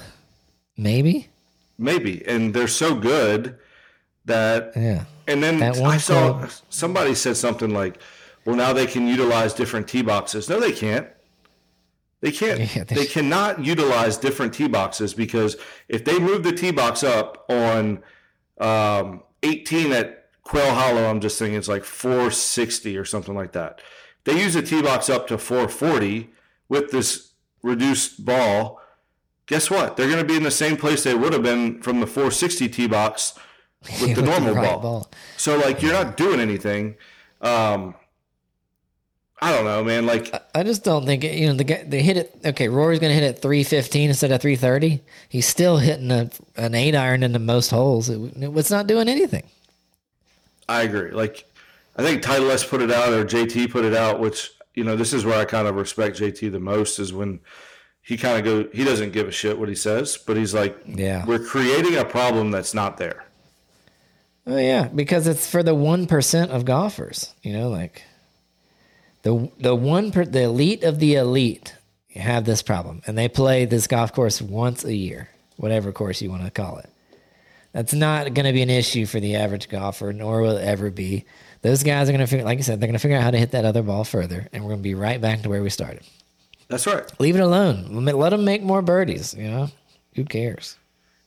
Maybe. 0.77 1.29
Maybe, 1.77 2.23
and 2.27 2.53
they're 2.53 2.67
so 2.67 2.93
good 2.95 3.55
that 4.25 4.73
Yeah. 4.75 5.05
And 5.27 5.41
then 5.43 5.61
I 5.63 5.97
saw 5.97 6.47
somebody 6.69 7.15
said 7.15 7.37
something 7.37 7.71
like, 7.73 7.99
"Well, 8.45 8.55
now 8.55 8.73
they 8.73 8.85
can 8.87 9.07
utilize 9.07 9.53
different 9.53 9.87
tee 9.87 10.01
boxes." 10.01 10.49
No, 10.49 10.59
they 10.59 10.71
can't. 10.73 11.07
They 12.21 12.31
can't. 12.31 12.59
Yeah, 12.75 12.83
they- 12.83 12.95
they 12.95 13.05
cannot 13.05 13.63
utilize 13.65 14.17
different 14.17 14.53
tee 14.53 14.67
boxes 14.67 15.13
because 15.13 15.57
if 15.87 16.03
they 16.05 16.19
move 16.19 16.43
the 16.43 16.51
tee 16.51 16.71
box 16.71 17.03
up 17.03 17.45
on 17.49 18.03
um, 18.59 19.23
18 19.43 19.91
at 19.93 20.27
Quail 20.43 20.73
Hollow, 20.73 21.05
I'm 21.09 21.19
just 21.19 21.39
thinking 21.39 21.57
it's 21.57 21.67
like 21.67 21.83
460 21.83 22.97
or 22.97 23.05
something 23.05 23.33
like 23.35 23.53
that. 23.53 23.81
They 24.23 24.39
use 24.39 24.53
the 24.53 24.61
tee 24.61 24.81
box 24.81 25.09
up 25.09 25.27
to 25.27 25.37
440 25.37 26.29
with 26.69 26.91
this 26.91 27.31
reduced 27.63 28.23
ball. 28.25 28.79
Guess 29.47 29.71
what? 29.71 29.97
They're 29.97 30.07
going 30.09 30.19
to 30.21 30.25
be 30.27 30.35
in 30.37 30.43
the 30.43 30.51
same 30.51 30.77
place 30.77 31.03
they 31.03 31.15
would 31.15 31.33
have 31.33 31.41
been 31.43 31.81
from 31.81 31.99
the 32.01 32.07
460 32.07 32.69
tee 32.69 32.87
box 32.87 33.33
with 34.01 34.15
the 34.15 34.21
normal 34.21 34.53
right 34.53 34.81
ball. 34.81 35.09
So 35.37 35.57
like 35.57 35.81
you're 35.81 35.93
not 35.93 36.17
doing 36.17 36.39
anything. 36.39 36.95
Um, 37.41 37.95
I 39.43 39.51
don't 39.51 39.65
know, 39.65 39.83
man. 39.83 40.05
Like 40.05 40.31
I 40.53 40.61
just 40.61 40.83
don't 40.83 41.05
think 41.05 41.23
it, 41.23 41.35
you 41.35 41.47
know 41.47 41.53
the 41.55 41.63
guy 41.63 41.83
they 41.83 42.03
hit 42.03 42.15
it. 42.17 42.35
Okay, 42.45 42.67
Rory's 42.69 42.99
going 42.99 43.09
to 43.09 43.19
hit 43.19 43.23
it 43.23 43.41
315 43.41 44.09
instead 44.09 44.31
of 44.31 44.39
330. 44.39 45.01
He's 45.29 45.47
still 45.47 45.77
hitting 45.77 46.11
a, 46.11 46.29
an 46.57 46.75
eight 46.75 46.93
iron 46.95 47.23
into 47.23 47.39
most 47.39 47.71
holes. 47.71 48.07
It, 48.09 48.19
it's 48.35 48.69
not 48.69 48.85
doing 48.85 49.09
anything. 49.09 49.43
I 50.69 50.83
agree. 50.83 51.09
Like 51.09 51.45
I 51.97 52.03
think 52.03 52.21
Titleist 52.21 52.69
put 52.69 52.83
it 52.83 52.91
out 52.91 53.11
or 53.13 53.25
JT 53.25 53.71
put 53.71 53.83
it 53.83 53.95
out, 53.95 54.19
which 54.19 54.51
you 54.75 54.83
know 54.83 54.95
this 54.95 55.11
is 55.11 55.25
where 55.25 55.39
I 55.39 55.45
kind 55.45 55.67
of 55.67 55.75
respect 55.75 56.19
JT 56.19 56.51
the 56.51 56.59
most 56.59 56.99
is 56.99 57.11
when 57.11 57.39
he 58.03 58.17
kind 58.17 58.37
of 58.37 58.43
go 58.45 58.69
he 58.77 58.83
doesn't 58.83 59.11
give 59.11 59.27
a 59.27 59.31
shit 59.31 59.57
what 59.57 59.69
he 59.69 59.75
says, 59.75 60.17
but 60.17 60.37
he's 60.37 60.53
like, 60.53 60.77
Yeah. 60.85 61.25
we're 61.25 61.43
creating 61.43 61.95
a 61.97 62.05
problem 62.05 62.51
that's 62.51 62.75
not 62.75 62.97
there. 62.97 63.25
Oh 64.47 64.57
yeah, 64.57 64.87
because 64.87 65.27
it's 65.27 65.49
for 65.49 65.63
the 65.63 65.75
one 65.75 66.07
percent 66.07 66.51
of 66.51 66.65
golfers. 66.65 67.33
You 67.43 67.53
know, 67.53 67.69
like 67.69 68.03
the 69.23 69.51
the 69.59 69.75
one 69.75 70.11
per, 70.11 70.25
the 70.25 70.43
elite 70.43 70.83
of 70.83 70.99
the 70.99 71.15
elite 71.15 71.75
have 72.15 72.45
this 72.45 72.61
problem, 72.61 73.01
and 73.05 73.17
they 73.17 73.29
play 73.29 73.65
this 73.65 73.87
golf 73.87 74.13
course 74.13 74.41
once 74.41 74.83
a 74.83 74.93
year, 74.95 75.29
whatever 75.57 75.91
course 75.91 76.21
you 76.21 76.29
want 76.29 76.43
to 76.43 76.51
call 76.51 76.77
it. 76.79 76.89
That's 77.71 77.93
not 77.93 78.33
going 78.33 78.45
to 78.45 78.51
be 78.51 78.61
an 78.61 78.69
issue 78.69 79.05
for 79.05 79.19
the 79.19 79.37
average 79.37 79.69
golfer, 79.69 80.11
nor 80.11 80.41
will 80.41 80.57
it 80.57 80.63
ever 80.63 80.89
be. 80.89 81.25
Those 81.61 81.83
guys 81.83 82.09
are 82.09 82.11
going 82.11 82.19
to 82.19 82.27
figure, 82.27 82.43
like 82.43 82.57
I 82.57 82.61
said, 82.61 82.81
they're 82.81 82.87
going 82.87 82.97
to 82.97 82.99
figure 82.99 83.15
out 83.15 83.23
how 83.23 83.31
to 83.31 83.37
hit 83.37 83.51
that 83.51 83.63
other 83.63 83.83
ball 83.83 84.03
further, 84.03 84.49
and 84.51 84.63
we're 84.63 84.71
going 84.71 84.81
to 84.81 84.83
be 84.83 84.95
right 84.95 85.21
back 85.21 85.43
to 85.43 85.49
where 85.49 85.61
we 85.63 85.69
started. 85.69 86.03
That's 86.67 86.87
right. 86.87 87.03
Leave 87.19 87.35
it 87.35 87.41
alone. 87.41 88.03
Let 88.05 88.31
them 88.31 88.43
make 88.43 88.61
more 88.63 88.81
birdies. 88.81 89.33
You 89.33 89.49
know, 89.49 89.69
who 90.15 90.25
cares? 90.25 90.75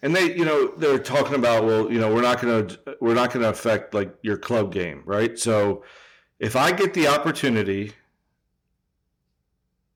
And 0.04 0.14
they, 0.14 0.36
you 0.36 0.44
know, 0.44 0.68
they're 0.76 0.98
talking 0.98 1.34
about, 1.34 1.64
well, 1.64 1.90
you 1.90 1.98
know, 1.98 2.14
we're 2.14 2.20
not 2.20 2.38
going 2.38 2.66
to, 2.66 2.96
we're 3.00 3.14
not 3.14 3.32
going 3.32 3.42
to 3.42 3.48
affect 3.48 3.94
like 3.94 4.14
your 4.20 4.36
club 4.36 4.70
game, 4.70 5.02
right? 5.06 5.38
So, 5.38 5.82
if 6.38 6.56
I 6.56 6.72
get 6.72 6.92
the 6.92 7.08
opportunity, 7.08 7.92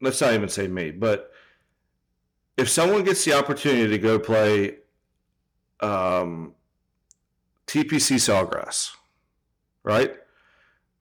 let's 0.00 0.18
not 0.22 0.32
even 0.32 0.48
say 0.48 0.66
me, 0.66 0.92
but 0.92 1.30
if 2.56 2.70
someone 2.70 3.04
gets 3.04 3.22
the 3.26 3.34
opportunity 3.34 3.86
to 3.86 3.98
go 3.98 4.18
play 4.18 4.76
um, 5.80 6.54
TPC 7.66 8.16
Sawgrass, 8.16 8.92
right? 9.82 10.14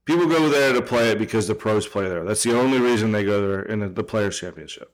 People 0.04 0.28
go 0.28 0.50
there 0.50 0.74
to 0.74 0.82
play 0.82 1.12
it 1.12 1.20
because 1.20 1.48
the 1.48 1.56
pros 1.56 1.88
play 1.88 2.10
there. 2.10 2.26
That's 2.26 2.44
the 2.44 2.60
only 2.60 2.80
reason 2.80 3.14
they 3.14 3.24
go 3.24 3.48
there 3.48 3.62
in 3.62 3.80
the, 3.80 3.88
the 3.88 4.04
Players 4.04 4.38
Championship. 4.38 4.92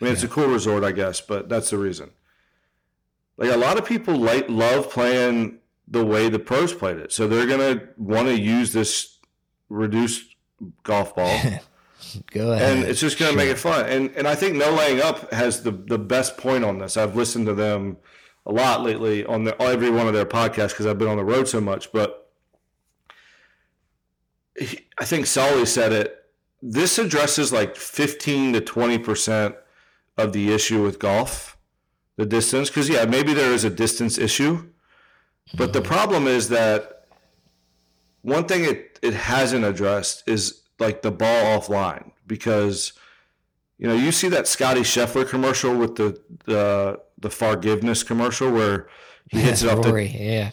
I 0.00 0.04
mean, 0.04 0.14
it's 0.14 0.22
a 0.22 0.28
cool 0.28 0.46
resort, 0.46 0.84
I 0.84 0.92
guess, 0.92 1.20
but 1.20 1.50
that's 1.50 1.68
the 1.68 1.76
reason. 1.76 2.12
Like 3.36 3.50
a 3.50 3.56
lot 3.56 3.78
of 3.78 3.84
people 3.86 4.16
like 4.16 4.48
love 4.48 4.90
playing 4.90 5.58
the 5.88 6.04
way 6.04 6.28
the 6.28 6.38
pros 6.38 6.72
played 6.72 6.98
it, 6.98 7.12
so 7.12 7.26
they're 7.26 7.46
gonna 7.46 7.88
want 7.96 8.28
to 8.28 8.38
use 8.38 8.72
this 8.72 9.18
reduced 9.68 10.34
golf 10.84 11.14
ball, 11.16 11.40
Go 12.30 12.52
ahead. 12.52 12.78
and 12.78 12.88
it's 12.88 13.00
just 13.00 13.18
gonna 13.18 13.36
make 13.36 13.48
it 13.48 13.58
fun. 13.58 13.86
And 13.86 14.10
and 14.16 14.28
I 14.28 14.34
think 14.34 14.56
No 14.56 14.70
Laying 14.72 15.00
Up 15.00 15.32
has 15.32 15.62
the 15.62 15.70
the 15.72 15.98
best 15.98 16.36
point 16.36 16.64
on 16.64 16.78
this. 16.78 16.96
I've 16.96 17.16
listened 17.16 17.46
to 17.46 17.54
them 17.54 17.96
a 18.46 18.52
lot 18.52 18.82
lately 18.82 19.24
on 19.24 19.44
the, 19.44 19.60
every 19.62 19.90
one 19.90 20.06
of 20.08 20.14
their 20.14 20.26
podcasts 20.26 20.70
because 20.70 20.86
I've 20.86 20.98
been 20.98 21.08
on 21.08 21.16
the 21.16 21.24
road 21.24 21.48
so 21.48 21.60
much. 21.60 21.90
But 21.92 22.30
he, 24.58 24.80
I 24.98 25.04
think 25.04 25.26
Soly 25.26 25.64
said 25.66 25.92
it. 25.92 26.18
This 26.60 26.98
addresses 26.98 27.52
like 27.52 27.76
fifteen 27.76 28.52
to 28.52 28.60
twenty 28.60 28.98
percent 28.98 29.56
of 30.16 30.32
the 30.32 30.52
issue 30.52 30.82
with 30.82 30.98
golf, 30.98 31.51
the 32.16 32.26
distance. 32.26 32.68
Because 32.68 32.88
yeah, 32.88 33.04
maybe 33.04 33.34
there 33.34 33.52
is 33.52 33.64
a 33.64 33.70
distance 33.70 34.18
issue, 34.18 34.68
but 35.54 35.72
the 35.72 35.82
problem 35.82 36.26
is 36.26 36.48
that 36.48 37.06
one 38.22 38.46
thing 38.46 38.64
it 38.64 38.98
it 39.02 39.14
hasn't 39.14 39.64
addressed 39.64 40.22
is 40.26 40.62
like 40.78 41.02
the 41.02 41.10
ball 41.10 41.60
offline 41.60 42.12
because 42.26 42.92
you 43.78 43.86
know 43.86 43.94
you 43.94 44.12
see 44.12 44.28
that 44.28 44.46
Scotty 44.46 44.80
Scheffler 44.80 45.28
commercial 45.28 45.76
with 45.76 45.96
the 45.96 46.20
the 46.46 47.00
the 47.18 47.30
forgiveness 47.30 48.02
commercial 48.02 48.50
where 48.50 48.88
he 49.30 49.40
hits 49.40 49.62
it 49.62 49.70
off 49.70 49.82
the 49.82 49.88
Rory, 49.90 50.06
yeah. 50.18 50.50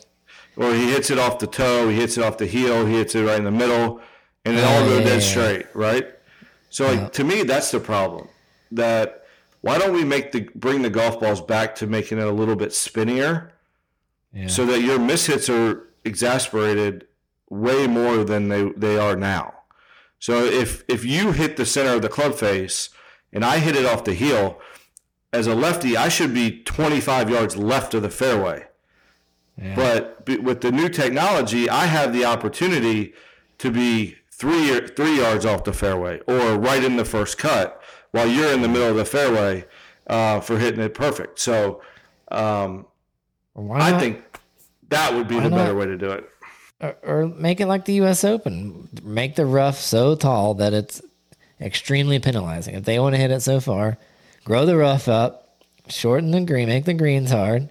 or 0.55 0.73
he 0.73 0.91
hits 0.91 1.09
it 1.09 1.17
off 1.19 1.39
the 1.39 1.47
toe, 1.47 1.89
he 1.89 1.95
hits 1.95 2.17
it 2.17 2.23
off 2.23 2.37
the 2.37 2.45
heel, 2.45 2.85
he 2.85 2.93
hits 2.95 3.15
it 3.15 3.23
right 3.23 3.37
in 3.37 3.43
the 3.43 3.51
middle, 3.51 4.01
and 4.45 4.57
it 4.57 4.63
all 4.63 4.83
Oh, 4.83 4.85
go 4.85 4.97
yeah, 4.99 5.03
dead 5.03 5.21
yeah. 5.21 5.27
straight, 5.27 5.65
right? 5.73 6.07
So 6.69 6.87
like 6.87 7.13
to 7.13 7.23
me, 7.23 7.43
that's 7.43 7.71
the 7.71 7.79
problem. 7.79 8.27
That 8.71 9.18
why 9.61 9.77
don't 9.77 9.93
we 9.93 10.03
make 10.03 10.31
the 10.31 10.41
bring 10.55 10.81
the 10.81 10.89
golf 10.89 11.19
balls 11.19 11.41
back 11.41 11.75
to 11.75 11.87
making 11.87 12.17
it 12.19 12.27
a 12.27 12.31
little 12.31 12.55
bit 12.55 12.73
spinnier, 12.73 13.51
Yeah. 14.33 14.47
so 14.47 14.65
that 14.65 14.81
your 14.81 14.99
mishits 14.99 15.49
are 15.53 15.87
exasperated 16.05 17.05
way 17.49 17.87
more 17.87 18.23
than 18.23 18.49
they 18.49 18.71
they 18.77 18.97
are 18.97 19.15
now. 19.15 19.53
So 20.19 20.43
if 20.45 20.83
if 20.87 21.03
you 21.05 21.31
hit 21.31 21.57
the 21.57 21.65
center 21.65 21.93
of 21.95 22.01
the 22.01 22.09
club 22.09 22.35
face 22.35 22.89
and 23.33 23.43
I 23.45 23.59
hit 23.59 23.75
it 23.75 23.85
off 23.85 24.03
the 24.03 24.13
heel, 24.13 24.59
as 25.31 25.47
a 25.47 25.55
lefty, 25.55 25.95
I 25.95 26.09
should 26.09 26.33
be 26.33 26.61
25 26.63 27.29
yards 27.29 27.55
left 27.55 27.93
of 27.93 28.01
the 28.01 28.09
fairway. 28.09 28.65
Yeah. 29.61 29.75
But 29.75 30.25
with 30.41 30.61
the 30.61 30.71
new 30.71 30.89
technology, 30.89 31.69
I 31.69 31.85
have 31.85 32.13
the 32.13 32.25
opportunity 32.25 33.13
to 33.59 33.69
be 33.71 34.15
three 34.31 34.87
three 34.87 35.17
yards 35.19 35.45
off 35.45 35.63
the 35.65 35.73
fairway 35.73 36.21
or 36.27 36.57
right 36.57 36.83
in 36.83 36.95
the 36.97 37.05
first 37.05 37.37
cut, 37.37 37.78
while 38.11 38.27
you're 38.27 38.51
in 38.51 38.61
the 38.61 38.67
middle 38.67 38.87
of 38.87 38.95
the 38.95 39.05
fairway 39.05 39.65
uh, 40.07 40.39
for 40.39 40.57
hitting 40.57 40.81
it 40.81 40.93
perfect. 40.93 41.39
So 41.39 41.81
um, 42.31 42.85
I 43.71 43.97
think 43.99 44.23
that 44.89 45.13
would 45.13 45.27
be 45.27 45.35
why 45.35 45.43
the 45.43 45.49
better 45.49 45.75
way 45.75 45.85
to 45.85 45.97
do 45.97 46.11
it. 46.11 46.29
or, 46.81 46.95
or 47.03 47.27
make 47.27 47.59
it 47.61 47.67
like 47.67 47.85
the 47.85 47.93
U.S. 47.95 48.23
Open. 48.23 48.89
Make 49.03 49.35
the 49.35 49.45
rough 49.45 49.79
so 49.79 50.15
tall 50.15 50.53
that 50.55 50.73
it's 50.73 51.01
extremely 51.61 52.19
penalizing. 52.19 52.75
If 52.75 52.85
they 52.85 52.99
want 52.99 53.15
to 53.15 53.21
hit 53.21 53.31
it 53.31 53.41
so 53.41 53.59
far, 53.59 53.97
grow 54.45 54.65
the 54.65 54.77
rough 54.77 55.07
up, 55.07 55.63
shorten 55.87 56.31
the 56.31 56.41
green, 56.41 56.69
make 56.69 56.85
the 56.85 56.93
greens 56.93 57.31
hard. 57.31 57.69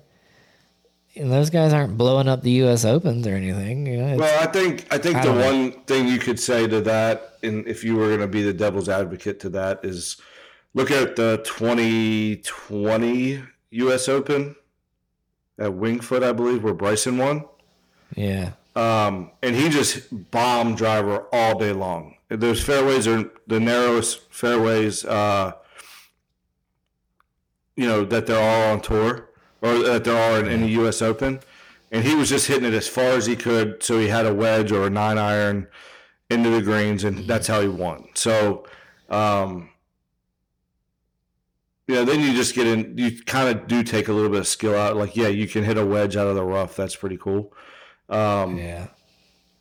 And 1.19 1.33
those 1.33 1.51
guys 1.51 1.73
aren't 1.73 1.99
blowing 1.99 2.29
up 2.29 2.43
the 2.43 2.51
U.S. 2.62 2.85
Opens 2.85 3.27
or 3.27 3.35
anything. 3.35 3.87
You 3.87 3.97
know, 3.99 4.16
Well, 4.16 4.43
I 4.43 4.47
think 4.51 4.87
I 4.93 4.99
think 4.99 5.16
I 5.16 5.27
the 5.27 5.33
know. 5.35 5.45
one 5.45 5.73
thing 5.85 6.07
you 6.09 6.19
could 6.19 6.39
say 6.39 6.66
to 6.69 6.81
that, 6.83 7.39
and 7.43 7.66
if 7.66 7.83
you 7.83 7.97
were 7.97 8.07
going 8.09 8.21
to 8.21 8.27
be 8.29 8.43
the 8.43 8.53
devil's 8.53 8.89
advocate 8.89 9.41
to 9.41 9.49
that, 9.51 9.85
is 9.85 10.16
look 10.75 10.91
at 10.93 11.16
the 11.16 11.43
2020 11.45 13.43
U.S. 13.71 14.09
Open 14.09 14.55
at 15.59 15.75
Winged 15.75 16.05
Foot, 16.05 16.23
I 16.23 16.33
believe, 16.33 16.62
where 16.62 16.75
Bryson 16.75 17.19
won. 17.19 17.45
yeah, 18.14 18.53
Um, 18.77 19.33
and 19.43 19.57
he 19.57 19.69
just 19.69 20.31
bombed 20.31 20.77
driver 20.77 21.27
all 21.33 21.59
day 21.59 21.73
long. 21.73 22.14
Those 22.29 22.62
fairways 22.62 23.09
are 23.09 23.29
the 23.47 23.59
narrowest 23.59 24.33
fairways, 24.33 25.05
uh, 25.05 25.53
you 27.77 27.87
know, 27.87 28.05
that 28.05 28.27
there 28.27 28.39
are 28.41 28.73
on 28.73 28.81
tour 28.81 29.28
or 29.63 29.79
that 29.79 30.05
there 30.05 30.17
are 30.17 30.41
in, 30.41 30.49
in 30.49 30.61
the 30.63 30.69
U.S. 30.69 31.03
Open. 31.03 31.41
And 31.91 32.05
he 32.05 32.15
was 32.15 32.29
just 32.29 32.49
hitting 32.49 32.67
it 32.67 32.75
as 32.75 32.87
far 32.87 33.13
as 33.13 33.27
he 33.27 33.35
could, 33.35 33.83
so 33.83 33.99
he 33.99 34.09
had 34.09 34.27
a 34.27 34.35
wedge 34.35 34.73
or 34.73 34.87
a 34.87 34.91
nine 34.91 35.17
iron 35.17 35.69
into 36.29 36.51
the 36.51 36.61
greens, 36.61 37.03
and 37.03 37.27
that's 37.27 37.47
how 37.47 37.63
he 37.63 37.69
won. 37.69 38.09
So, 38.13 38.67
um, 39.09 39.71
know, 41.99 42.05
then 42.05 42.21
you 42.21 42.33
just 42.35 42.55
get 42.55 42.67
in. 42.67 42.97
You 42.97 43.23
kind 43.25 43.49
of 43.49 43.67
do 43.67 43.83
take 43.83 44.09
a 44.09 44.13
little 44.13 44.31
bit 44.31 44.41
of 44.41 44.47
skill 44.47 44.75
out. 44.75 44.97
Like, 44.97 45.17
yeah, 45.17 45.29
you 45.29 45.49
can 45.49 45.65
hit 45.65 45.79
a 45.79 45.85
wedge 45.85 46.17
out 46.17 46.27
of 46.27 46.35
the 46.35 46.45
rough. 46.45 46.77
That's 46.77 46.97
pretty 46.97 47.17
cool. 47.17 47.53
Um, 48.09 48.59
yeah. 48.59 48.89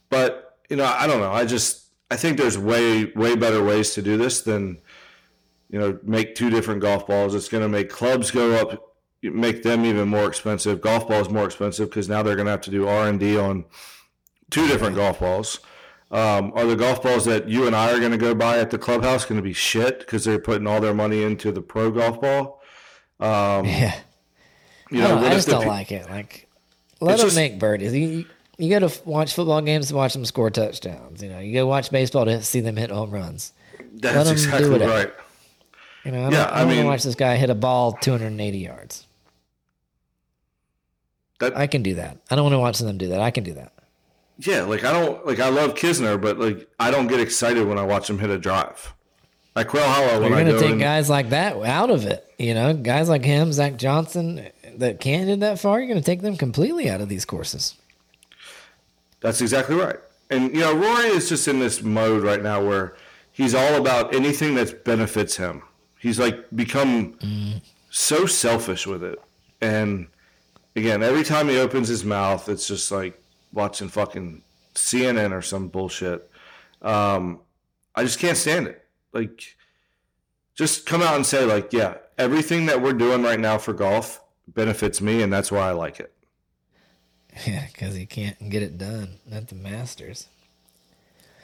but 0.10 0.58
you 0.70 0.76
know, 0.76 0.86
I 0.86 1.08
don't 1.08 1.20
know. 1.20 1.32
I 1.32 1.45
just 1.45 1.86
I 2.12 2.16
think 2.16 2.38
there's 2.38 2.58
way 2.58 3.06
way 3.16 3.36
better 3.36 3.64
ways 3.64 3.93
to 3.93 4.02
do 4.02 4.18
this 4.18 4.41
than 4.41 4.80
you 5.70 5.80
know 5.80 6.00
make 6.04 6.36
two 6.36 6.50
different 6.50 6.82
golf 6.82 7.08
balls. 7.08 7.36
It's 7.36 7.50
going 7.50 7.64
to 7.64 7.70
make 7.70 7.89
clubs 7.89 8.32
go 8.32 8.56
up 8.56 8.86
make 9.30 9.63
them 9.63 9.86
even 9.86 10.07
more 10.07 10.28
expensive. 10.28 10.82
Golf 10.82 11.07
balls 11.07 11.30
more 11.30 11.45
expensive 11.45 11.89
because 11.89 12.07
now 12.09 12.23
they're 12.23 12.36
going 12.36 12.45
to 12.45 12.51
have 12.51 12.61
to 12.61 12.71
do 12.71 12.88
R 12.88 13.07
and 13.07 13.19
D 13.19 13.38
on 13.38 13.65
two 14.49 14.67
different 14.67 14.95
golf 14.95 15.19
balls. 15.19 15.59
Um, 16.09 16.53
are 16.55 16.65
the 16.65 16.75
golf 16.78 17.03
balls 17.03 17.25
that 17.25 17.49
you 17.49 17.67
and 17.67 17.75
I 17.75 17.91
are 17.91 17.99
going 17.99 18.11
to 18.13 18.17
go 18.17 18.34
buy 18.34 18.59
at 18.59 18.71
the 18.71 18.78
clubhouse 18.78 19.25
going 19.25 19.38
to 19.38 19.43
be 19.43 19.51
shit 19.53 19.99
because 19.99 20.23
they're 20.23 20.39
putting 20.39 20.65
all 20.65 20.80
their 20.80 20.93
money 20.93 21.23
into 21.23 21.51
the 21.51 21.61
pro 21.61 21.91
golf 21.91 22.21
ball? 22.21 22.61
Um, 23.19 23.65
Yeah. 23.65 23.95
you 24.89 25.01
know, 25.01 25.07
don't, 25.09 25.23
I 25.25 25.30
just 25.34 25.49
don't 25.49 25.63
pe- 25.63 25.67
like 25.67 25.91
it. 25.91 26.09
Like, 26.09 26.47
let 27.01 27.17
them 27.17 27.25
just- 27.28 27.36
make 27.36 27.59
birdies. 27.59 27.93
You, 27.93 28.25
you, 28.57 28.69
go 28.80 28.88
to 28.88 29.01
watch 29.03 29.34
football 29.34 29.61
games 29.61 29.89
to 29.89 29.95
watch 29.95 30.13
them 30.13 30.23
score 30.23 30.49
touchdowns. 30.49 31.21
You 31.21 31.30
know, 31.30 31.39
you 31.39 31.53
go 31.53 31.67
watch 31.67 31.91
baseball 31.91 32.23
to 32.25 32.41
see 32.41 32.61
them 32.61 32.78
hit 32.78 32.89
home 32.89 33.11
runs. 33.11 33.51
That's 33.95 34.15
let 34.15 34.17
'em 34.17 34.25
do 34.25 34.32
exactly 34.32 34.80
right. 34.80 35.11
You 36.05 36.11
know, 36.11 36.19
I 36.19 36.23
don't, 36.23 36.32
Yeah, 36.32 36.43
I 36.43 36.45
I 36.45 36.47
don't 36.59 36.67
want 36.67 36.69
to 36.69 36.75
mean- 36.78 36.86
watch 36.86 37.03
this 37.03 37.15
guy 37.15 37.36
hit 37.36 37.49
a 37.49 37.55
ball 37.55 37.91
280 37.93 38.57
yards. 38.59 39.07
That 41.39 41.55
I 41.55 41.67
can 41.67 41.83
do 41.83 41.95
that. 41.95 42.17
I 42.31 42.35
don't 42.35 42.43
want 42.43 42.53
to 42.53 42.59
watch 42.59 42.79
them 42.79 42.97
do 42.97 43.09
that. 43.09 43.21
I 43.21 43.31
can 43.31 43.43
do 43.43 43.53
that. 43.53 43.71
yeah, 44.39 44.63
like 44.63 44.83
I 44.83 44.91
don't 44.91 45.25
like 45.25 45.39
I 45.39 45.49
love 45.49 45.75
Kisner, 45.75 46.19
but 46.19 46.39
like 46.39 46.67
I 46.79 46.91
don't 46.91 47.07
get 47.07 47.19
excited 47.19 47.67
when 47.67 47.77
I 47.77 47.83
watch 47.83 48.09
him 48.09 48.19
hit 48.19 48.29
a 48.29 48.38
drive. 48.38 48.93
Like 49.55 49.69
Quail 49.69 49.88
Hollow 49.88 50.21
when 50.21 50.31
You're 50.31 50.43
going 50.43 50.53
to 50.55 50.59
take 50.59 50.71
and, 50.73 50.79
guys 50.79 51.09
like 51.09 51.29
that 51.29 51.55
out 51.63 51.89
of 51.89 52.05
it. 52.05 52.31
You 52.38 52.53
know, 52.53 52.75
guys 52.75 53.09
like 53.09 53.25
him, 53.25 53.51
Zach 53.51 53.77
Johnson, 53.77 54.47
that 54.75 54.99
can't 54.99 55.27
hit 55.27 55.39
that 55.39 55.59
far. 55.59 55.79
You're 55.79 55.88
going 55.88 55.99
to 55.99 56.05
take 56.05 56.21
them 56.21 56.38
completely 56.38 56.91
out 56.91 57.01
of 57.01 57.09
these 57.09 57.25
courses. 57.25 57.75
That's 59.19 59.41
exactly 59.41 59.75
right. 59.75 59.97
And 60.29 60.53
you 60.53 60.59
know, 60.59 60.75
Rory 60.75 61.07
is 61.07 61.29
just 61.29 61.47
in 61.47 61.59
this 61.59 61.81
mode 61.81 62.23
right 62.23 62.41
now 62.41 62.63
where 62.63 62.95
he's 63.31 63.55
all 63.55 63.75
about 63.75 64.13
anything 64.13 64.55
that 64.55 64.83
benefits 64.83 65.38
him. 65.38 65.63
He's 65.99 66.19
like 66.19 66.45
become 66.55 67.13
mm. 67.13 67.61
so 67.89 68.25
selfish 68.25 68.85
with 68.85 69.03
it. 69.03 69.19
And 69.59 70.07
again, 70.78 71.03
every 71.03 71.23
time 71.23 71.49
he 71.49 71.57
opens 71.57 71.88
his 71.88 72.05
mouth, 72.05 72.47
it's 72.47 72.67
just 72.67 72.91
like 72.91 73.21
watching 73.51 73.89
fucking 73.89 74.43
CNN 74.75 75.34
or 75.34 75.41
some 75.41 75.67
bullshit. 75.67 76.30
Um, 76.82 77.39
I 77.95 78.03
just 78.03 78.19
can't 78.19 78.38
stand 78.38 78.67
it. 78.67 78.86
Like, 79.11 79.55
just 80.55 80.86
come 80.86 81.01
out 81.01 81.15
and 81.15 81.25
say, 81.25 81.43
like, 81.45 81.73
yeah, 81.73 81.95
everything 82.17 82.67
that 82.67 82.82
we're 82.82 82.93
doing 82.93 83.23
right 83.23 83.39
now 83.39 83.57
for 83.57 83.73
golf 83.73 84.21
benefits 84.47 85.01
me, 85.01 85.23
and 85.23 85.34
that's 85.34 85.51
why 85.51 85.67
I 85.67 85.71
like 85.71 85.99
it. 85.99 86.13
Yeah, 87.45 87.67
because 87.71 87.93
he 87.93 88.07
can't 88.07 88.49
get 88.49 88.63
it 88.63 88.80
done 88.80 89.19
at 89.32 89.47
the 89.49 89.53
Masters. 89.53 90.28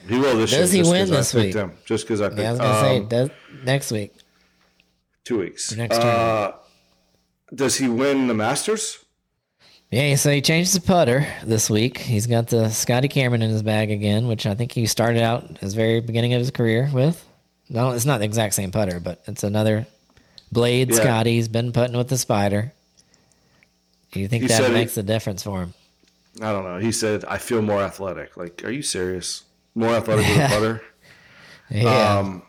He 0.09 0.17
will 0.17 0.35
this 0.37 0.49
Does 0.49 0.73
year. 0.73 0.83
he 0.83 0.89
just 0.89 0.91
win 0.91 1.07
this 1.07 1.31
picked 1.31 1.45
week? 1.45 1.53
Him, 1.53 1.73
just 1.85 2.05
because 2.05 2.19
I 2.19 2.29
picked 2.29 2.39
Yeah, 2.39 2.47
I 2.47 2.51
was 2.51 2.59
going 2.59 2.73
to 2.73 2.79
say 2.79 2.97
um, 2.97 3.07
does, 3.07 3.29
next 3.63 3.91
week. 3.91 4.13
two 5.23 5.37
weeks. 5.37 5.71
Next 5.75 5.95
uh, 5.99 6.53
does 7.53 7.77
he 7.77 7.87
win 7.87 8.27
the 8.27 8.33
Masters? 8.33 9.02
Yeah, 9.93 10.15
so 10.15 10.31
he 10.31 10.41
changed 10.41 10.73
the 10.75 10.81
putter 10.81 11.27
this 11.43 11.69
week. 11.69 11.99
He's 11.99 12.25
got 12.25 12.47
the 12.47 12.69
Scotty 12.69 13.07
Cameron 13.07 13.43
in 13.43 13.51
his 13.51 13.61
bag 13.61 13.91
again, 13.91 14.27
which 14.27 14.47
I 14.47 14.55
think 14.55 14.71
he 14.71 14.87
started 14.87 15.21
out 15.21 15.59
his 15.59 15.75
very 15.75 15.99
beginning 15.99 16.33
of 16.33 16.39
his 16.39 16.49
career 16.49 16.89
with. 16.91 17.23
No, 17.69 17.91
it's 17.91 18.03
not 18.05 18.17
the 18.17 18.25
exact 18.25 18.55
same 18.55 18.71
putter, 18.71 18.99
but 18.99 19.21
it's 19.27 19.43
another 19.43 19.85
blade 20.51 20.89
Yeah. 20.89 20.95
Scotty. 20.95 21.33
He's 21.35 21.47
been 21.47 21.71
putting 21.71 21.95
with 21.95 22.07
the 22.09 22.17
spider. 22.17 22.73
Do 24.13 24.19
you 24.19 24.27
think 24.27 24.41
He 24.41 24.47
that 24.47 24.57
said 24.57 24.67
he- 24.69 24.73
makes 24.73 24.97
a 24.97 25.03
difference 25.03 25.43
for 25.43 25.61
him? 25.61 25.73
I 26.41 26.51
don't 26.51 26.63
know. 26.63 26.79
He 26.79 26.91
said, 26.91 27.23
"I 27.25 27.37
feel 27.37 27.61
more 27.61 27.83
athletic." 27.83 28.35
Like, 28.35 28.63
are 28.65 28.71
you 28.71 28.81
serious? 28.81 29.43
More 29.75 29.93
athletic 29.93 30.25
with 30.27 30.37
a 30.37 30.47
putter? 30.55 30.81
Yeah. 31.69 32.17
Um, 32.19 32.41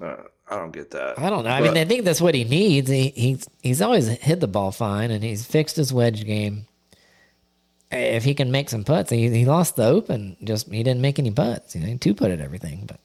uh, 0.00 0.16
I 0.52 0.56
don't 0.56 0.72
get 0.72 0.90
that. 0.90 1.18
I 1.18 1.30
don't 1.30 1.44
know. 1.44 1.50
I 1.50 1.60
mean, 1.60 1.76
I 1.76 1.84
think 1.84 2.04
that's 2.04 2.20
what 2.20 2.34
he 2.34 2.44
needs. 2.44 2.90
He, 2.90 3.08
he's 3.10 3.48
he's 3.62 3.80
always 3.80 4.06
hit 4.08 4.40
the 4.40 4.46
ball 4.48 4.70
fine, 4.72 5.10
and 5.10 5.24
he's 5.24 5.46
fixed 5.46 5.76
his 5.76 5.92
wedge 5.92 6.24
game. 6.26 6.66
If 7.90 8.24
he 8.24 8.34
can 8.34 8.50
make 8.50 8.70
some 8.70 8.84
putts, 8.84 9.10
he, 9.10 9.28
he 9.30 9.44
lost 9.44 9.76
the 9.76 9.84
Open. 9.84 10.36
Just 10.44 10.70
he 10.70 10.82
didn't 10.82 11.00
make 11.02 11.18
any 11.18 11.30
putts. 11.30 11.74
You 11.76 11.86
know, 11.86 11.96
two 11.98 12.14
putted 12.14 12.40
everything. 12.40 12.84
But 12.86 13.00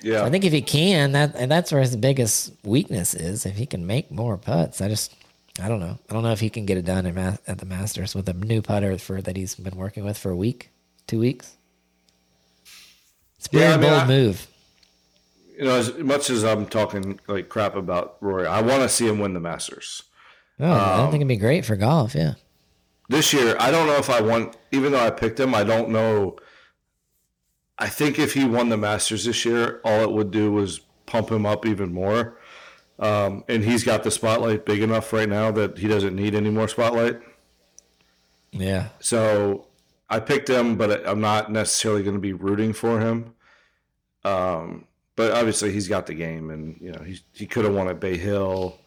yeah, 0.00 0.24
I 0.24 0.30
think 0.30 0.44
if 0.44 0.52
he 0.52 0.62
can, 0.62 1.12
that 1.12 1.34
and 1.36 1.50
that's 1.50 1.70
where 1.72 1.80
his 1.80 1.96
biggest 1.96 2.52
weakness 2.64 3.14
is. 3.14 3.46
If 3.46 3.56
he 3.56 3.66
can 3.66 3.86
make 3.86 4.10
more 4.10 4.36
putts, 4.36 4.80
I 4.80 4.88
just 4.88 5.14
I 5.60 5.68
don't 5.68 5.80
know. 5.80 5.98
I 6.08 6.12
don't 6.14 6.22
know 6.22 6.32
if 6.32 6.40
he 6.40 6.50
can 6.50 6.66
get 6.66 6.78
it 6.78 6.84
done 6.84 7.06
at, 7.06 7.40
at 7.46 7.58
the 7.58 7.66
Masters 7.66 8.14
with 8.14 8.28
a 8.28 8.32
new 8.32 8.62
putter 8.62 8.96
for 8.98 9.20
that 9.22 9.36
he's 9.36 9.54
been 9.54 9.76
working 9.76 10.04
with 10.04 10.16
for 10.18 10.30
a 10.30 10.36
week, 10.36 10.70
two 11.06 11.18
weeks. 11.20 11.56
It's 13.38 13.48
a 13.48 13.50
very 13.56 13.64
Yeah, 13.64 13.74
I 13.74 13.76
mean, 13.76 13.90
bold 13.90 14.02
I- 14.02 14.06
move. 14.06 14.46
You 15.56 15.64
know, 15.64 15.76
as 15.76 15.96
much 15.98 16.30
as 16.30 16.44
I'm 16.44 16.66
talking 16.66 17.20
like 17.26 17.48
crap 17.48 17.76
about 17.76 18.16
Rory, 18.20 18.46
I 18.46 18.62
want 18.62 18.82
to 18.82 18.88
see 18.88 19.06
him 19.06 19.18
win 19.18 19.34
the 19.34 19.40
Masters. 19.40 20.02
Oh, 20.60 20.66
I 20.66 20.92
um, 20.92 20.98
don't 20.98 21.10
think 21.10 21.20
it'd 21.20 21.28
be 21.28 21.36
great 21.36 21.64
for 21.64 21.76
golf. 21.76 22.14
Yeah. 22.14 22.34
this 23.08 23.32
year, 23.32 23.56
I 23.58 23.70
don't 23.70 23.86
know 23.86 23.96
if 23.96 24.08
I 24.08 24.20
want, 24.20 24.56
even 24.70 24.92
though 24.92 25.04
I 25.04 25.10
picked 25.10 25.40
him, 25.40 25.54
I 25.54 25.64
don't 25.64 25.90
know. 25.90 26.36
I 27.78 27.88
think 27.88 28.18
if 28.18 28.34
he 28.34 28.44
won 28.44 28.68
the 28.68 28.76
Masters 28.76 29.24
this 29.24 29.44
year, 29.44 29.80
all 29.84 30.02
it 30.02 30.12
would 30.12 30.30
do 30.30 30.52
was 30.52 30.80
pump 31.06 31.30
him 31.30 31.44
up 31.44 31.66
even 31.66 31.92
more. 31.92 32.38
Um, 32.98 33.44
and 33.48 33.64
he's 33.64 33.82
got 33.82 34.04
the 34.04 34.10
spotlight 34.10 34.64
big 34.64 34.82
enough 34.82 35.12
right 35.12 35.28
now 35.28 35.50
that 35.50 35.78
he 35.78 35.88
doesn't 35.88 36.14
need 36.14 36.34
any 36.34 36.50
more 36.50 36.68
spotlight. 36.68 37.20
Yeah. 38.52 38.90
So 39.00 39.66
I 40.08 40.20
picked 40.20 40.48
him, 40.48 40.76
but 40.76 41.06
I'm 41.06 41.20
not 41.20 41.50
necessarily 41.50 42.02
going 42.02 42.14
to 42.14 42.20
be 42.20 42.34
rooting 42.34 42.72
for 42.72 43.00
him. 43.00 43.34
Um, 44.24 44.84
but 45.16 45.32
obviously, 45.32 45.72
he's 45.72 45.88
got 45.88 46.06
the 46.06 46.14
game, 46.14 46.50
and 46.50 46.76
you 46.80 46.92
know 46.92 47.02
he 47.02 47.20
he 47.32 47.46
could 47.46 47.64
have 47.64 47.74
won 47.74 47.88
at 47.88 48.00
Bay 48.00 48.16
Hill. 48.16 48.78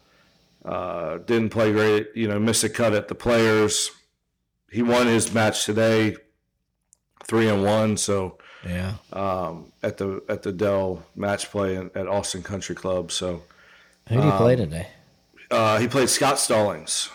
Uh, 0.64 1.18
didn't 1.18 1.50
play 1.50 1.70
great, 1.72 2.08
you 2.16 2.26
know, 2.26 2.40
missed 2.40 2.64
a 2.64 2.68
cut 2.68 2.92
at 2.92 3.06
the 3.06 3.14
Players. 3.14 3.90
He 4.70 4.82
won 4.82 5.06
his 5.06 5.32
match 5.32 5.64
today, 5.64 6.16
three 7.24 7.48
and 7.48 7.62
one. 7.62 7.96
So 7.96 8.38
Yeah. 8.66 8.94
um, 9.12 9.72
at 9.84 9.96
the 9.98 10.22
at 10.28 10.42
the 10.42 10.50
Dell 10.52 11.04
match 11.14 11.50
play 11.52 11.76
at 11.76 11.96
at 11.96 12.08
Austin 12.08 12.42
Country 12.42 12.74
Club. 12.74 13.12
So 13.12 13.42
Who 14.08 14.20
do 14.20 14.26
you 14.26 14.32
play 14.32 14.54
Um, 14.54 14.58
today? 14.58 14.88
uh, 15.52 15.78
he 15.78 15.86
played 15.86 16.08
Scott 16.08 16.40
Stallings 16.40 17.10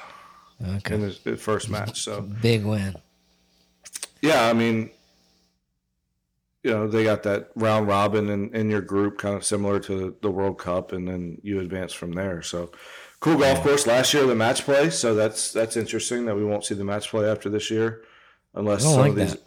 Okay. 0.66 0.95
in 0.95 1.01
his, 1.01 1.18
his 1.24 1.41
first 1.41 1.70
match. 1.70 2.01
So 2.01 2.22
Big 2.22 2.64
win. 2.64 2.95
Yeah, 4.22 4.45
I 4.47 4.53
mean, 4.53 4.91
you 6.64 6.72
know, 6.72 6.88
they 6.88 7.03
got 7.03 7.24
that 7.24 7.49
round 7.55 7.88
robin 7.88 8.30
in, 8.30 8.53
in 8.55 8.70
your 8.70 8.82
group, 8.82 9.18
kind 9.18 9.36
of 9.36 9.43
similar 9.43 9.80
to 9.82 10.16
the 10.22 10.30
World 10.32 10.57
Cup, 10.59 10.91
and 10.91 11.07
then 11.07 11.39
you 11.43 11.59
advance 11.59 11.93
from 11.93 12.12
there. 12.14 12.41
So, 12.41 12.72
cool 13.20 13.38
golf 13.38 13.62
course. 13.64 13.88
Last 13.88 14.14
year, 14.14 14.26
the 14.26 14.36
match 14.36 14.64
play. 14.64 14.89
So 14.91 15.16
that's 15.16 15.51
that's 15.51 15.76
interesting 15.78 16.26
that 16.26 16.36
we 16.36 16.43
won't 16.45 16.64
see 16.66 16.76
the 16.76 16.84
match 16.84 17.09
play 17.09 17.30
after 17.30 17.49
this 17.49 17.72
year, 17.72 18.03
unless 18.53 18.82
I 18.82 18.84
don't 18.86 18.93
some 18.93 19.01
like 19.01 19.09
of 19.12 19.16
these. 19.18 19.32
that. 19.34 19.41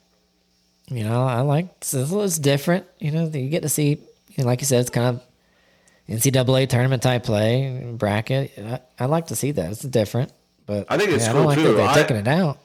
You 0.96 1.04
know, 1.04 1.24
I 1.24 1.40
like 1.40 1.68
it's, 1.78 1.94
it's 1.94 2.38
different. 2.38 2.86
You 2.98 3.10
know, 3.12 3.26
you 3.28 3.48
get 3.48 3.62
to 3.62 3.68
see, 3.70 3.90
you 3.90 4.38
know, 4.38 4.44
like 4.44 4.60
you 4.60 4.66
said, 4.66 4.80
it's 4.80 4.90
kind 4.90 5.16
of 5.16 5.22
NCAA 6.08 6.68
tournament 6.68 7.02
type 7.02 7.24
play 7.24 7.92
bracket. 7.96 8.52
I, 8.58 8.80
I 8.98 9.06
like 9.06 9.28
to 9.28 9.36
see 9.36 9.52
that. 9.52 9.70
It's 9.70 9.80
different, 9.82 10.32
but 10.66 10.86
I 10.90 10.98
think 10.98 11.10
it's 11.10 11.24
yeah, 11.24 11.30
I 11.30 11.32
cool, 11.32 11.40
don't 11.42 11.46
like 11.48 11.58
too. 11.58 11.64
that 11.64 11.72
they're 11.74 11.88
I- 11.88 11.94
taking 11.94 12.16
it 12.16 12.28
out. 12.28 12.58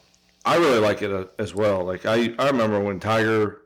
I 0.46 0.56
really 0.56 0.80
like 0.80 1.02
it 1.02 1.12
uh, 1.12 1.26
as 1.38 1.54
well. 1.54 1.84
Like 1.86 2.06
I, 2.06 2.34
I 2.40 2.48
remember 2.48 2.80
when 2.80 3.00
Tiger, 3.00 3.62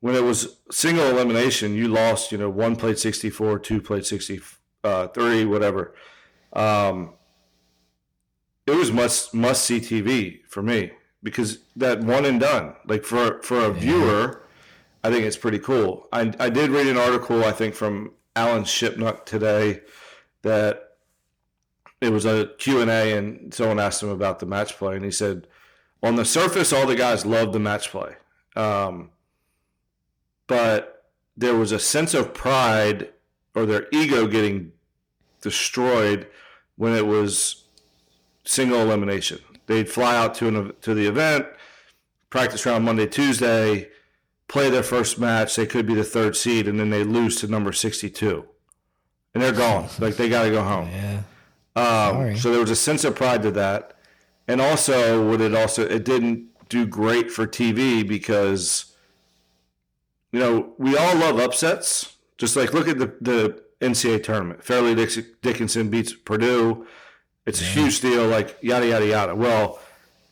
when 0.00 0.14
it 0.14 0.24
was 0.24 0.56
single 0.70 1.06
elimination, 1.06 1.74
you 1.74 1.88
lost. 1.88 2.32
You 2.32 2.38
know, 2.38 2.50
one 2.50 2.76
played 2.76 2.98
sixty 2.98 3.30
four, 3.30 3.58
two 3.58 3.80
played 3.80 4.04
63, 4.06 4.58
uh, 4.84 5.46
whatever. 5.46 5.94
Um, 6.52 7.14
it 8.66 8.72
was 8.72 8.90
must 8.90 9.34
must 9.34 9.64
see 9.64 9.80
TV 9.80 10.40
for 10.48 10.62
me 10.62 10.92
because 11.22 11.58
that 11.76 12.00
one 12.00 12.24
and 12.24 12.40
done. 12.40 12.74
Like 12.86 13.04
for 13.04 13.42
for 13.42 13.60
a 13.60 13.72
viewer, 13.72 14.42
I 15.04 15.10
think 15.10 15.24
it's 15.24 15.36
pretty 15.36 15.58
cool. 15.58 16.08
I 16.12 16.32
I 16.38 16.50
did 16.50 16.70
read 16.70 16.86
an 16.86 16.96
article 16.96 17.44
I 17.44 17.52
think 17.52 17.74
from 17.74 18.12
Alan 18.36 18.64
Shipnuck 18.64 19.24
today 19.24 19.80
that 20.42 20.90
it 22.00 22.12
was 22.12 22.24
a 22.24 22.50
Q&A 22.58 23.12
and 23.16 23.52
someone 23.52 23.78
asked 23.78 24.02
him 24.02 24.08
about 24.08 24.38
the 24.38 24.46
match 24.46 24.76
play 24.78 24.96
and 24.96 25.04
he 25.04 25.10
said 25.10 25.46
on 26.02 26.16
the 26.16 26.24
surface 26.24 26.72
all 26.72 26.86
the 26.86 26.96
guys 26.96 27.26
loved 27.26 27.52
the 27.52 27.58
match 27.58 27.90
play 27.90 28.14
um, 28.56 29.10
but 30.50 31.04
there 31.36 31.54
was 31.54 31.72
a 31.72 31.78
sense 31.78 32.12
of 32.12 32.34
pride 32.34 33.08
or 33.54 33.64
their 33.64 33.86
ego 33.92 34.26
getting 34.26 34.72
destroyed 35.40 36.26
when 36.76 36.94
it 36.94 37.06
was 37.06 37.64
single 38.44 38.80
elimination. 38.80 39.38
They'd 39.66 39.88
fly 39.88 40.16
out 40.16 40.34
to 40.36 40.48
an, 40.48 40.72
to 40.82 40.94
the 40.94 41.06
event 41.06 41.46
practice 42.28 42.64
round 42.64 42.84
monday 42.84 43.08
tuesday 43.08 43.88
play 44.46 44.70
their 44.70 44.84
first 44.84 45.18
match 45.18 45.56
they 45.56 45.66
could 45.66 45.84
be 45.84 45.94
the 45.94 46.04
third 46.04 46.36
seed 46.36 46.68
and 46.68 46.78
then 46.78 46.88
they 46.88 47.02
lose 47.02 47.40
to 47.40 47.48
number 47.48 47.72
62 47.72 48.46
and 49.34 49.42
they're 49.42 49.52
gone. 49.52 49.88
Like 49.98 50.16
they 50.16 50.28
got 50.28 50.44
to 50.44 50.50
go 50.50 50.62
home. 50.62 50.88
Yeah. 50.88 51.22
um, 51.76 52.36
so 52.36 52.50
there 52.50 52.60
was 52.60 52.70
a 52.70 52.76
sense 52.76 53.04
of 53.04 53.14
pride 53.14 53.42
to 53.42 53.50
that, 53.52 53.94
and 54.48 54.60
also 54.60 55.26
would 55.28 55.40
it 55.40 55.54
also 55.54 55.86
it 55.86 56.04
didn't 56.04 56.48
do 56.68 56.86
great 56.86 57.30
for 57.30 57.46
TV 57.46 58.06
because 58.06 58.89
you 60.32 60.40
know 60.40 60.74
we 60.78 60.96
all 60.96 61.16
love 61.16 61.38
upsets. 61.38 62.16
Just 62.38 62.56
like 62.56 62.72
look 62.72 62.88
at 62.88 62.98
the 62.98 63.14
the 63.20 63.62
NCAA 63.80 64.22
tournament, 64.22 64.62
Fairleigh 64.62 64.94
Dickinson 64.94 65.88
beats 65.88 66.12
Purdue, 66.12 66.86
It's 67.46 67.60
a 67.60 67.64
huge 67.64 68.00
deal. 68.00 68.26
Like 68.26 68.58
yada 68.60 68.86
yada 68.86 69.06
yada. 69.06 69.34
Well, 69.34 69.78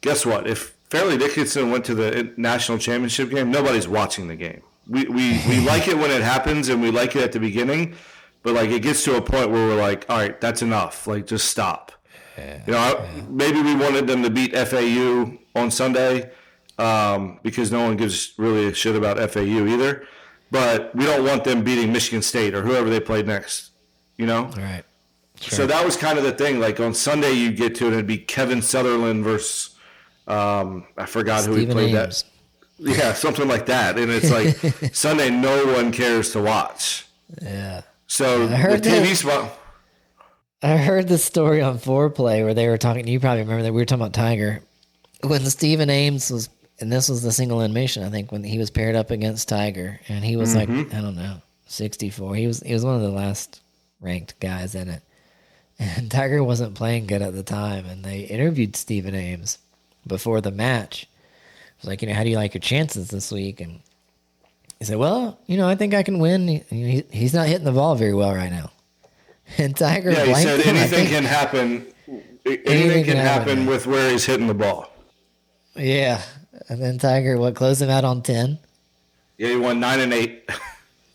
guess 0.00 0.26
what? 0.26 0.46
If 0.46 0.76
Fairleigh 0.90 1.18
Dickinson 1.18 1.70
went 1.70 1.84
to 1.86 1.94
the 1.94 2.32
national 2.36 2.78
championship 2.78 3.30
game, 3.30 3.50
nobody's 3.50 3.88
watching 3.88 4.28
the 4.28 4.36
game. 4.36 4.62
We 4.86 5.04
we, 5.04 5.40
we 5.48 5.60
like 5.66 5.88
it 5.88 5.96
when 5.96 6.10
it 6.10 6.22
happens, 6.22 6.68
and 6.68 6.82
we 6.82 6.90
like 6.90 7.16
it 7.16 7.22
at 7.22 7.32
the 7.32 7.40
beginning, 7.40 7.94
but 8.42 8.54
like 8.54 8.70
it 8.70 8.80
gets 8.80 9.04
to 9.04 9.16
a 9.16 9.22
point 9.22 9.50
where 9.50 9.66
we're 9.68 9.80
like, 9.80 10.04
all 10.08 10.18
right, 10.18 10.40
that's 10.40 10.62
enough. 10.62 11.06
Like 11.06 11.26
just 11.26 11.48
stop. 11.48 11.92
You 12.38 12.72
know, 12.72 12.78
I, 12.78 13.24
maybe 13.28 13.60
we 13.60 13.74
wanted 13.74 14.06
them 14.06 14.22
to 14.22 14.30
beat 14.30 14.56
FAU 14.56 15.38
on 15.56 15.72
Sunday 15.72 16.30
um, 16.78 17.40
because 17.42 17.70
no 17.72 17.82
one 17.82 17.96
gives 17.96 18.32
really 18.38 18.66
a 18.66 18.74
shit 18.74 18.96
about 18.96 19.18
FAU 19.30 19.66
either. 19.66 20.06
But 20.50 20.94
we 20.94 21.04
don't 21.04 21.24
want 21.26 21.44
them 21.44 21.62
beating 21.62 21.92
Michigan 21.92 22.22
State 22.22 22.54
or 22.54 22.62
whoever 22.62 22.88
they 22.88 23.00
played 23.00 23.26
next. 23.26 23.72
You 24.16 24.26
know, 24.26 24.46
All 24.46 24.50
right. 24.62 24.82
so 25.36 25.64
that 25.66 25.84
was 25.84 25.96
kind 25.96 26.18
of 26.18 26.24
the 26.24 26.32
thing. 26.32 26.58
Like 26.58 26.80
on 26.80 26.92
Sunday, 26.92 27.32
you 27.32 27.52
get 27.52 27.76
to 27.76 27.86
it, 27.86 27.92
it'd 27.92 28.06
be 28.06 28.18
Kevin 28.18 28.60
Sutherland 28.62 29.22
versus 29.22 29.76
um, 30.26 30.86
I 30.96 31.06
forgot 31.06 31.44
who 31.44 31.54
he 31.54 31.66
played 31.66 31.94
Ames. 31.94 32.24
that. 32.24 32.96
Yeah, 32.98 33.12
something 33.14 33.46
like 33.46 33.66
that. 33.66 33.96
And 33.98 34.10
it's 34.10 34.30
like 34.30 34.94
Sunday, 34.94 35.30
no 35.30 35.66
one 35.66 35.92
cares 35.92 36.32
to 36.32 36.40
watch. 36.40 37.06
Yeah. 37.40 37.82
So 38.08 38.46
the 38.48 38.56
heard 38.56 38.82
TV 38.82 39.08
that. 39.10 39.16
spot. 39.16 39.58
I 40.62 40.76
heard 40.76 41.06
the 41.06 41.18
story 41.18 41.62
on 41.62 41.78
Foreplay 41.78 42.42
where 42.42 42.54
they 42.54 42.66
were 42.66 42.78
talking. 42.78 43.06
You 43.06 43.20
probably 43.20 43.42
remember 43.42 43.62
that 43.62 43.72
we 43.72 43.80
were 43.80 43.84
talking 43.84 44.02
about 44.02 44.14
Tiger 44.14 44.62
when 45.22 45.44
Stephen 45.46 45.88
Ames 45.90 46.30
was, 46.30 46.48
and 46.80 46.92
this 46.92 47.08
was 47.08 47.22
the 47.22 47.32
single 47.32 47.60
elimination. 47.60 48.04
I 48.04 48.10
think 48.10 48.30
when 48.30 48.44
he 48.44 48.58
was 48.58 48.70
paired 48.70 48.94
up 48.94 49.10
against 49.10 49.48
Tiger, 49.48 50.00
and 50.08 50.24
he 50.24 50.36
was 50.36 50.54
like, 50.54 50.68
mm-hmm. 50.68 50.94
I 50.94 51.00
don't 51.00 51.16
know, 51.16 51.42
sixty 51.66 52.10
four. 52.10 52.34
He 52.34 52.46
was 52.46 52.60
he 52.60 52.72
was 52.72 52.84
one 52.84 52.94
of 52.94 53.02
the 53.02 53.10
last 53.10 53.60
ranked 54.00 54.38
guys 54.40 54.74
in 54.74 54.88
it, 54.88 55.02
and 55.78 56.10
Tiger 56.10 56.42
wasn't 56.42 56.74
playing 56.74 57.06
good 57.06 57.22
at 57.22 57.34
the 57.34 57.42
time. 57.42 57.86
And 57.86 58.04
they 58.04 58.20
interviewed 58.20 58.76
Stephen 58.76 59.14
Ames 59.14 59.58
before 60.06 60.40
the 60.40 60.50
match. 60.50 61.04
It 61.04 61.82
was 61.82 61.88
like, 61.88 62.02
you 62.02 62.08
know, 62.08 62.14
how 62.14 62.24
do 62.24 62.30
you 62.30 62.36
like 62.36 62.54
your 62.54 62.60
chances 62.60 63.08
this 63.08 63.30
week? 63.30 63.60
And 63.60 63.80
he 64.78 64.84
said, 64.84 64.96
well, 64.96 65.38
you 65.46 65.56
know, 65.56 65.68
I 65.68 65.74
think 65.74 65.94
I 65.94 66.02
can 66.02 66.18
win. 66.18 66.48
He, 66.48 66.64
he, 66.70 67.04
he's 67.10 67.34
not 67.34 67.46
hitting 67.46 67.64
the 67.64 67.72
ball 67.72 67.94
very 67.94 68.14
well 68.14 68.34
right 68.34 68.50
now. 68.50 68.70
And 69.56 69.74
Tiger 69.74 70.10
Yeah, 70.10 70.26
he 70.26 70.34
said 70.34 70.60
him. 70.60 70.76
Anything 70.76 71.06
can 71.06 71.24
happen. 71.24 71.86
Anything, 72.44 73.04
can, 73.04 73.04
can 73.04 73.16
happen, 73.16 73.48
happen 73.48 73.66
with 73.66 73.86
where 73.86 74.10
he's 74.10 74.26
hitting 74.26 74.46
the 74.46 74.52
ball. 74.52 74.92
Yeah. 75.74 76.20
And 76.68 76.82
then 76.82 76.98
Tiger, 76.98 77.38
what, 77.38 77.54
closed 77.54 77.80
him 77.82 77.90
out 77.90 78.04
on 78.04 78.22
10? 78.22 78.58
Yeah, 79.36 79.48
he 79.48 79.56
won 79.56 79.80
nine 79.80 80.00
and 80.00 80.12
eight. 80.12 80.48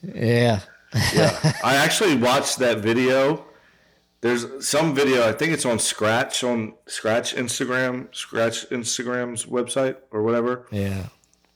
Yeah. 0.01 0.59
Yeah, 1.11 1.53
I 1.63 1.77
actually 1.77 2.15
watched 2.15 2.59
that 2.59 2.77
video. 2.77 3.43
There's 4.21 4.45
some 4.63 4.93
video. 4.93 5.27
I 5.27 5.31
think 5.31 5.51
it's 5.51 5.65
on 5.65 5.77
Skratch 5.77 6.47
on 6.47 6.73
Skratch 6.85 7.33
Instagram, 7.35 8.09
Skratch 8.11 8.69
Instagram's 8.69 9.45
website 9.45 9.97
or 10.11 10.21
whatever. 10.21 10.67
Yeah. 10.69 11.07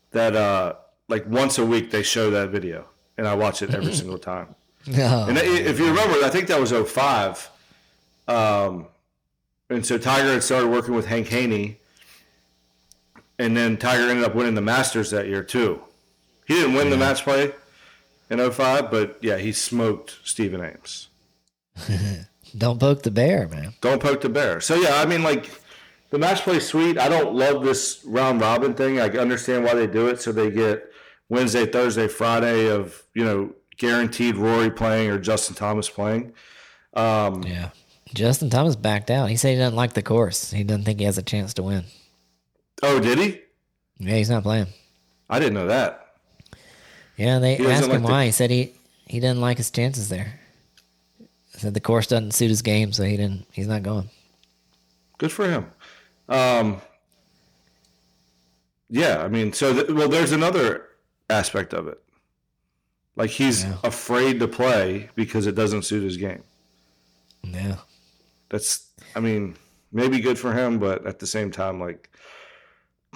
That 0.09 0.35
uh, 0.35 0.73
like 1.07 1.27
once 1.27 1.59
a 1.59 1.65
week 1.67 1.91
they 1.91 2.01
show 2.01 2.31
that 2.31 2.49
video, 2.49 2.87
and 3.15 3.27
I 3.27 3.35
watch 3.35 3.61
it 3.61 3.75
every 3.75 3.93
single 3.93 4.17
time. 4.17 4.55
No. 4.87 5.25
And 5.29 5.37
if 5.37 5.77
you 5.77 5.85
remember, 5.85 6.15
I 6.25 6.29
think 6.29 6.47
that 6.47 6.59
was 6.59 6.71
05. 6.71 7.49
Um, 8.27 8.87
and 9.69 9.85
so 9.85 9.99
Tiger 9.99 10.33
had 10.33 10.41
started 10.41 10.69
working 10.69 10.95
with 10.95 11.05
Hank 11.05 11.27
Haney, 11.27 11.77
and 13.39 13.55
then 13.55 13.77
Tiger 13.77 14.09
ended 14.09 14.25
up 14.25 14.35
winning 14.35 14.55
the 14.55 14.61
Masters 14.61 15.11
that 15.11 15.27
year 15.27 15.43
too. 15.43 15.81
He 16.45 16.55
didn't 16.55 16.75
win 16.75 16.89
the 16.89 16.97
match 16.97 17.23
play 17.23 17.51
in 18.29 18.39
05, 18.51 18.89
but 18.89 19.17
yeah, 19.21 19.37
he 19.37 19.51
smoked 19.51 20.17
Stephen 20.23 20.61
Ames. 20.61 21.09
Don't 22.57 22.79
poke 22.79 23.03
the 23.03 23.11
bear, 23.11 23.47
man. 23.47 23.73
Don't 23.81 24.01
poke 24.01 24.21
the 24.21 24.29
bear. 24.29 24.61
So 24.61 24.75
yeah, 24.75 25.01
I 25.01 25.05
mean, 25.05 25.23
like 25.23 25.49
the 26.09 26.17
match 26.17 26.41
play 26.41 26.59
sweet. 26.59 26.97
I 26.97 27.09
don't 27.09 27.35
love 27.35 27.63
this 27.63 28.01
round 28.05 28.39
robin 28.39 28.73
thing. 28.73 28.99
I 28.99 29.09
understand 29.09 29.65
why 29.65 29.73
they 29.73 29.85
do 29.87 30.07
it, 30.07 30.21
so 30.21 30.31
they 30.31 30.49
get 30.49 30.89
Wednesday, 31.27 31.65
Thursday, 31.65 32.07
Friday 32.07 32.69
of 32.69 33.03
you 33.13 33.25
know 33.25 33.53
guaranteed 33.77 34.37
Rory 34.37 34.71
playing 34.71 35.09
or 35.11 35.19
Justin 35.19 35.55
Thomas 35.55 35.89
playing. 35.89 36.33
Um, 36.93 37.43
Yeah. 37.43 37.69
Justin 38.13 38.49
Thomas 38.49 38.77
backed 38.77 39.11
out. 39.11 39.29
He 39.29 39.35
said 39.35 39.51
he 39.51 39.57
doesn't 39.57 39.75
like 39.75 39.93
the 39.93 40.01
course. 40.01 40.49
He 40.51 40.63
doesn't 40.63 40.85
think 40.85 40.99
he 40.99 41.05
has 41.05 41.17
a 41.17 41.21
chance 41.21 41.53
to 41.55 41.63
win. 41.63 41.83
Oh, 42.83 42.99
did 42.99 43.17
he? 43.19 43.41
Yeah, 43.99 44.15
he's 44.15 44.29
not 44.29 44.43
playing. 44.43 44.67
I 45.29 45.39
didn't 45.39 45.55
know 45.55 45.67
that. 45.67 46.13
Yeah, 47.17 47.39
they 47.39 47.55
He 47.55 47.65
asked 47.65 47.85
him 47.85 47.89
like 47.91 48.01
the- 48.01 48.07
why. 48.07 48.25
He 48.25 48.31
said 48.31 48.51
he, 48.51 48.73
he 49.07 49.19
didn't 49.19 49.41
like 49.41 49.57
his 49.57 49.71
chances 49.71 50.09
there. 50.09 50.39
Said 51.57 51.73
the 51.73 51.79
course 51.79 52.05
doesn't 52.05 52.31
suit 52.35 52.49
his 52.49 52.61
game, 52.61 52.93
so 52.93 53.03
he 53.03 53.17
didn't. 53.17 53.47
He's 53.51 53.67
not 53.67 53.81
going. 53.81 54.09
Good 55.17 55.31
for 55.31 55.49
him. 55.49 55.65
Um, 56.29 56.79
yeah, 58.89 59.23
I 59.23 59.27
mean, 59.27 59.53
so 59.53 59.73
th- 59.73 59.89
well, 59.89 60.07
there's 60.07 60.31
another 60.31 60.87
aspect 61.29 61.73
of 61.73 61.87
it. 61.87 62.01
Like 63.15 63.31
he's 63.31 63.63
Yeah. 63.63 63.77
afraid 63.83 64.39
to 64.39 64.47
play 64.47 65.09
because 65.15 65.47
it 65.47 65.55
doesn't 65.55 65.83
suit 65.83 66.03
his 66.03 66.17
game. 66.17 66.43
Yeah. 67.43 67.77
That's, 68.49 68.87
I 69.15 69.19
mean, 69.19 69.55
maybe 69.91 70.19
good 70.19 70.37
for 70.37 70.53
him, 70.53 70.77
but 70.79 71.05
at 71.07 71.17
the 71.19 71.27
same 71.27 71.49
time, 71.51 71.79
like, 71.79 72.09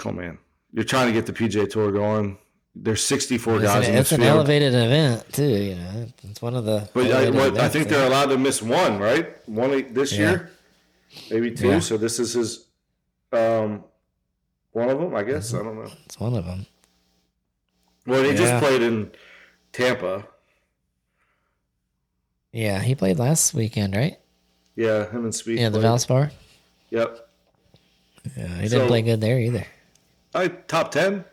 on, 0.05 0.15
man, 0.15 0.37
you're 0.73 0.83
trying 0.85 1.07
to 1.07 1.13
get 1.13 1.25
the 1.25 1.33
PGA 1.33 1.69
Tour 1.69 1.91
going. 1.91 2.37
There's 2.73 3.03
64 3.03 3.55
It's 3.57 3.63
guys 3.65 3.87
an, 3.87 3.93
in 3.93 3.99
it's 3.99 4.11
an 4.13 4.21
field, 4.21 4.29
elevated 4.29 4.73
event 4.73 5.33
too. 5.33 5.43
You 5.45 5.75
know, 5.75 6.07
it's 6.23 6.41
one 6.41 6.55
of 6.55 6.63
the. 6.65 6.89
but 6.93 7.11
I, 7.11 7.29
what, 7.29 7.57
I 7.57 7.67
think 7.67 7.89
they're 7.89 8.07
allowed 8.07 8.27
to 8.27 8.37
miss 8.37 8.61
one, 8.61 8.97
right? 8.97 9.27
One 9.49 9.93
this 9.93 10.13
Yeah. 10.13 10.19
year, 10.19 10.51
maybe 11.29 11.51
two. 11.51 11.67
Yeah. 11.67 11.79
So 11.79 11.97
this 11.97 12.17
is 12.19 12.31
his, 12.33 12.65
um, 13.33 13.83
one 14.71 14.89
of 14.89 14.99
them, 14.99 15.13
I 15.13 15.23
guess. 15.23 15.53
I 15.53 15.57
don't 15.63 15.75
know. 15.75 15.91
It's 16.05 16.17
one 16.17 16.33
of 16.33 16.45
them. 16.45 16.65
Well, 18.07 18.23
he 18.23 18.29
Yeah. 18.31 18.35
just 18.37 18.63
played 18.63 18.81
in 18.81 19.11
Tampa. 19.73 20.25
Yeah, 22.53 22.79
he 22.81 22.95
played 22.95 23.19
last 23.19 23.53
weekend, 23.53 23.95
right? 23.95 24.17
Yeah, 24.75 25.09
him 25.09 25.25
and 25.25 25.33
Spieth. 25.33 25.57
Yeah, 25.59 25.69
the. 25.69 25.79
Valspar. 25.79 26.31
Yep. 26.89 27.29
Yeah, 28.37 28.47
he 28.61 28.67
So- 28.69 28.77
didn't 28.77 28.87
play 28.87 29.01
good 29.01 29.21
there 29.21 29.39
either. 29.39 29.65
I 30.33 30.47
top 30.47 30.91
ten. 30.91 31.25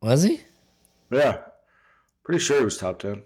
Was 0.00 0.22
he? 0.24 0.40
Yeah, 1.10 1.38
pretty 2.24 2.40
sure 2.40 2.58
he 2.58 2.64
was 2.64 2.78
top 2.78 2.98
ten. 2.98 3.22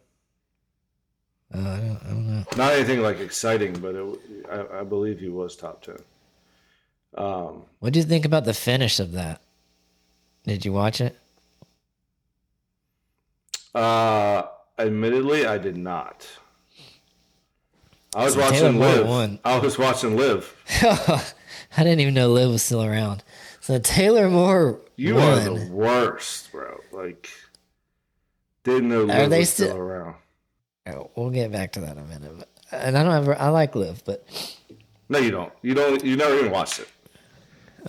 Uh, 1.55 1.59
I, 1.59 1.77
don't, 1.79 2.01
I 2.05 2.09
don't 2.09 2.27
know. 2.27 2.45
Not 2.57 2.73
anything 2.73 3.01
like 3.03 3.21
exciting, 3.21 3.79
but 3.79 3.95
it, 3.95 4.21
I, 4.51 4.81
I 4.81 4.85
believe 4.85 5.21
he 5.21 5.29
was 5.29 5.57
top 5.57 5.83
ten. 5.83 5.99
Um, 7.17 7.63
What 7.79 7.93
do 7.93 7.99
you 8.01 8.05
think 8.05 8.25
about 8.25 8.45
the 8.45 8.53
finish 8.53 9.01
of 9.01 9.13
that? 9.13 9.41
Did 10.45 10.65
you 10.65 10.73
watch 10.73 11.01
it? 11.01 11.17
uh, 13.75 14.43
admittedly, 14.79 15.47
I 15.47 15.59
did 15.59 15.77
not. 15.77 16.27
I 18.15 18.25
was 18.25 18.35
So 18.35 18.41
watching 18.41 18.73
Moore 18.79 18.89
Liv. 18.89 19.39
I 19.45 19.59
was 19.59 19.79
watching 19.79 20.17
Liv. 20.17 20.55
I 20.83 21.23
didn't 21.79 22.01
even 22.01 22.15
know 22.15 22.29
Liv 22.31 22.51
was 22.51 22.63
still 22.63 22.83
around. 22.85 23.23
So 23.67 23.81
Taylor 23.81 24.31
Moore 24.31 24.79
You 24.95 25.17
won. 25.17 25.25
are 25.25 25.41
the 25.59 25.67
worst, 25.73 26.53
bro. 26.53 26.79
Like, 26.93 27.29
didn't 28.63 28.89
know 28.89 29.03
Liv 29.03 29.29
they 29.29 29.41
was 29.41 29.51
still 29.51 29.67
still- 29.71 29.79
around. 29.79 30.15
Oh, 30.87 31.11
we'll 31.17 31.31
get 31.31 31.51
back 31.51 31.73
to 31.73 31.81
that 31.81 31.97
in 31.97 31.99
a 31.99 32.07
minute. 32.07 32.31
But, 32.39 32.49
and 32.71 32.97
I 32.97 33.03
don't 33.03 33.13
ever. 33.13 33.37
I 33.37 33.49
like 33.49 33.75
Liv, 33.75 34.03
but 34.05 34.25
No, 35.09 35.19
you 35.19 35.33
don't. 35.33 35.53
You 35.63 35.75
don't. 35.75 36.05
You 36.05 36.17
never 36.17 36.39
even 36.39 36.53
watched 36.53 36.79
it. 36.79 36.89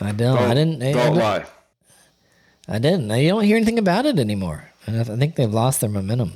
I 0.02 0.14
don't. 0.14 0.40
I 0.40 0.56
didn't. 0.56 0.80
Don't 0.80 0.98
I, 1.20 1.22
lie. 1.22 1.46
I 2.68 2.80
didn't. 2.80 3.12
You 3.12 3.30
don't 3.30 3.44
hear 3.44 3.56
anything 3.58 3.78
about 3.78 4.08
it 4.08 4.18
anymore, 4.18 4.72
and 4.88 4.96
I 5.00 5.04
th- 5.04 5.16
I 5.16 5.20
think 5.20 5.36
they've 5.36 5.54
lost 5.54 5.80
their 5.82 5.92
momentum. 5.92 6.34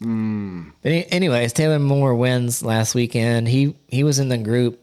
Hmm. 0.00 0.68
But 0.82 0.90
anyways, 1.10 1.52
Taylor 1.52 1.80
Moore 1.80 2.14
wins 2.14 2.62
last 2.62 2.94
weekend. 2.94 3.48
He 3.48 3.74
he 3.88 4.04
was 4.04 4.20
in 4.20 4.28
the 4.28 4.38
group 4.38 4.80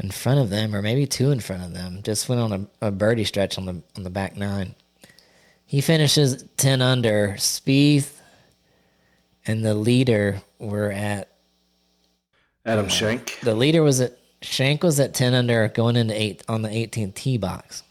in 0.00 0.10
front 0.10 0.40
of 0.40 0.50
them, 0.50 0.74
or 0.74 0.82
maybe 0.82 1.06
two 1.06 1.30
in 1.30 1.40
front 1.40 1.62
of 1.62 1.74
them. 1.74 2.00
Just 2.02 2.28
went 2.28 2.40
on 2.40 2.68
a, 2.80 2.88
a 2.88 2.90
birdie 2.90 3.24
stretch 3.24 3.58
on 3.58 3.66
the 3.66 3.82
on 3.96 4.02
the 4.02 4.10
back 4.10 4.36
nine. 4.36 4.74
He 5.66 5.80
finishes 5.80 6.44
ten 6.56 6.82
under. 6.82 7.34
Spieth 7.38 8.12
and 9.46 9.64
the 9.64 9.74
leader 9.74 10.42
were 10.58 10.90
at 10.90 11.28
Adam 12.64 12.86
uh, 12.86 12.88
Schenk. 12.88 13.38
the 13.42 13.54
leader 13.54 13.82
was 13.82 14.00
at 14.00 14.18
Schenk 14.42 14.82
was 14.82 14.98
at 15.00 15.14
ten 15.14 15.34
under 15.34 15.68
going 15.68 15.96
into 15.96 16.20
eight 16.20 16.42
on 16.48 16.62
the 16.62 16.68
18th 16.68 17.14
tee 17.14 17.38
box. 17.38 17.82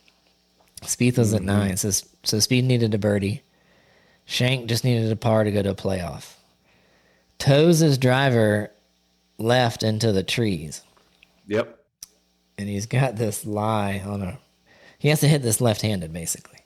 Spieth 0.81 1.17
was 1.17 1.33
at 1.33 1.41
mm-hmm. 1.41 1.47
nine, 1.47 1.77
so 1.77 1.89
so 1.89 2.37
Spieth 2.37 2.63
needed 2.63 2.93
a 2.93 2.97
birdie. 2.97 3.43
Schenk 4.25 4.67
just 4.67 4.83
needed 4.83 5.11
a 5.11 5.15
par 5.15 5.43
to 5.43 5.51
go 5.51 5.61
to 5.61 5.71
a 5.71 5.75
playoff. 5.75 6.33
Toes 7.39 7.79
his 7.79 7.97
driver 7.97 8.71
left 9.37 9.83
into 9.83 10.11
the 10.11 10.23
trees, 10.23 10.81
Yep. 11.47 11.78
And 12.59 12.67
he's 12.67 12.85
got 12.85 13.15
this 13.15 13.45
lie 13.45 14.03
on 14.05 14.21
a. 14.21 14.37
He 14.99 15.07
has 15.07 15.21
to 15.21 15.27
hit 15.29 15.41
this 15.41 15.61
left-handed 15.61 16.11
basically 16.11 16.59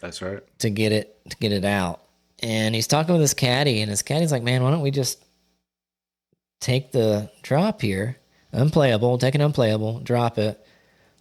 That's 0.00 0.22
right. 0.22 0.40
to 0.60 0.70
get 0.70 0.92
it 0.92 1.18
to 1.28 1.36
get 1.38 1.50
it 1.52 1.64
out. 1.64 2.00
And 2.40 2.74
he's 2.74 2.86
talking 2.86 3.12
with 3.12 3.20
his 3.20 3.34
caddy, 3.34 3.80
and 3.80 3.90
his 3.90 4.02
caddy's 4.02 4.30
like, 4.30 4.44
"Man, 4.44 4.62
why 4.62 4.70
don't 4.70 4.80
we 4.80 4.92
just 4.92 5.22
take 6.60 6.92
the 6.92 7.30
drop 7.42 7.80
here, 7.82 8.16
unplayable, 8.52 9.18
take 9.18 9.34
an 9.34 9.40
unplayable, 9.40 10.00
drop 10.00 10.38
it. 10.38 10.64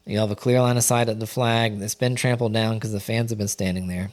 You 0.06 0.20
have 0.20 0.32
a 0.32 0.36
clear 0.36 0.62
line 0.62 0.78
of 0.78 0.84
sight 0.84 1.10
at 1.10 1.20
the 1.20 1.28
flag 1.28 1.80
that's 1.80 1.96
been 1.96 2.16
trampled 2.16 2.54
down 2.54 2.76
because 2.76 2.92
the 2.92 3.00
fans 3.00 3.32
have 3.32 3.40
been 3.40 3.48
standing 3.48 3.88
there. 3.88 4.12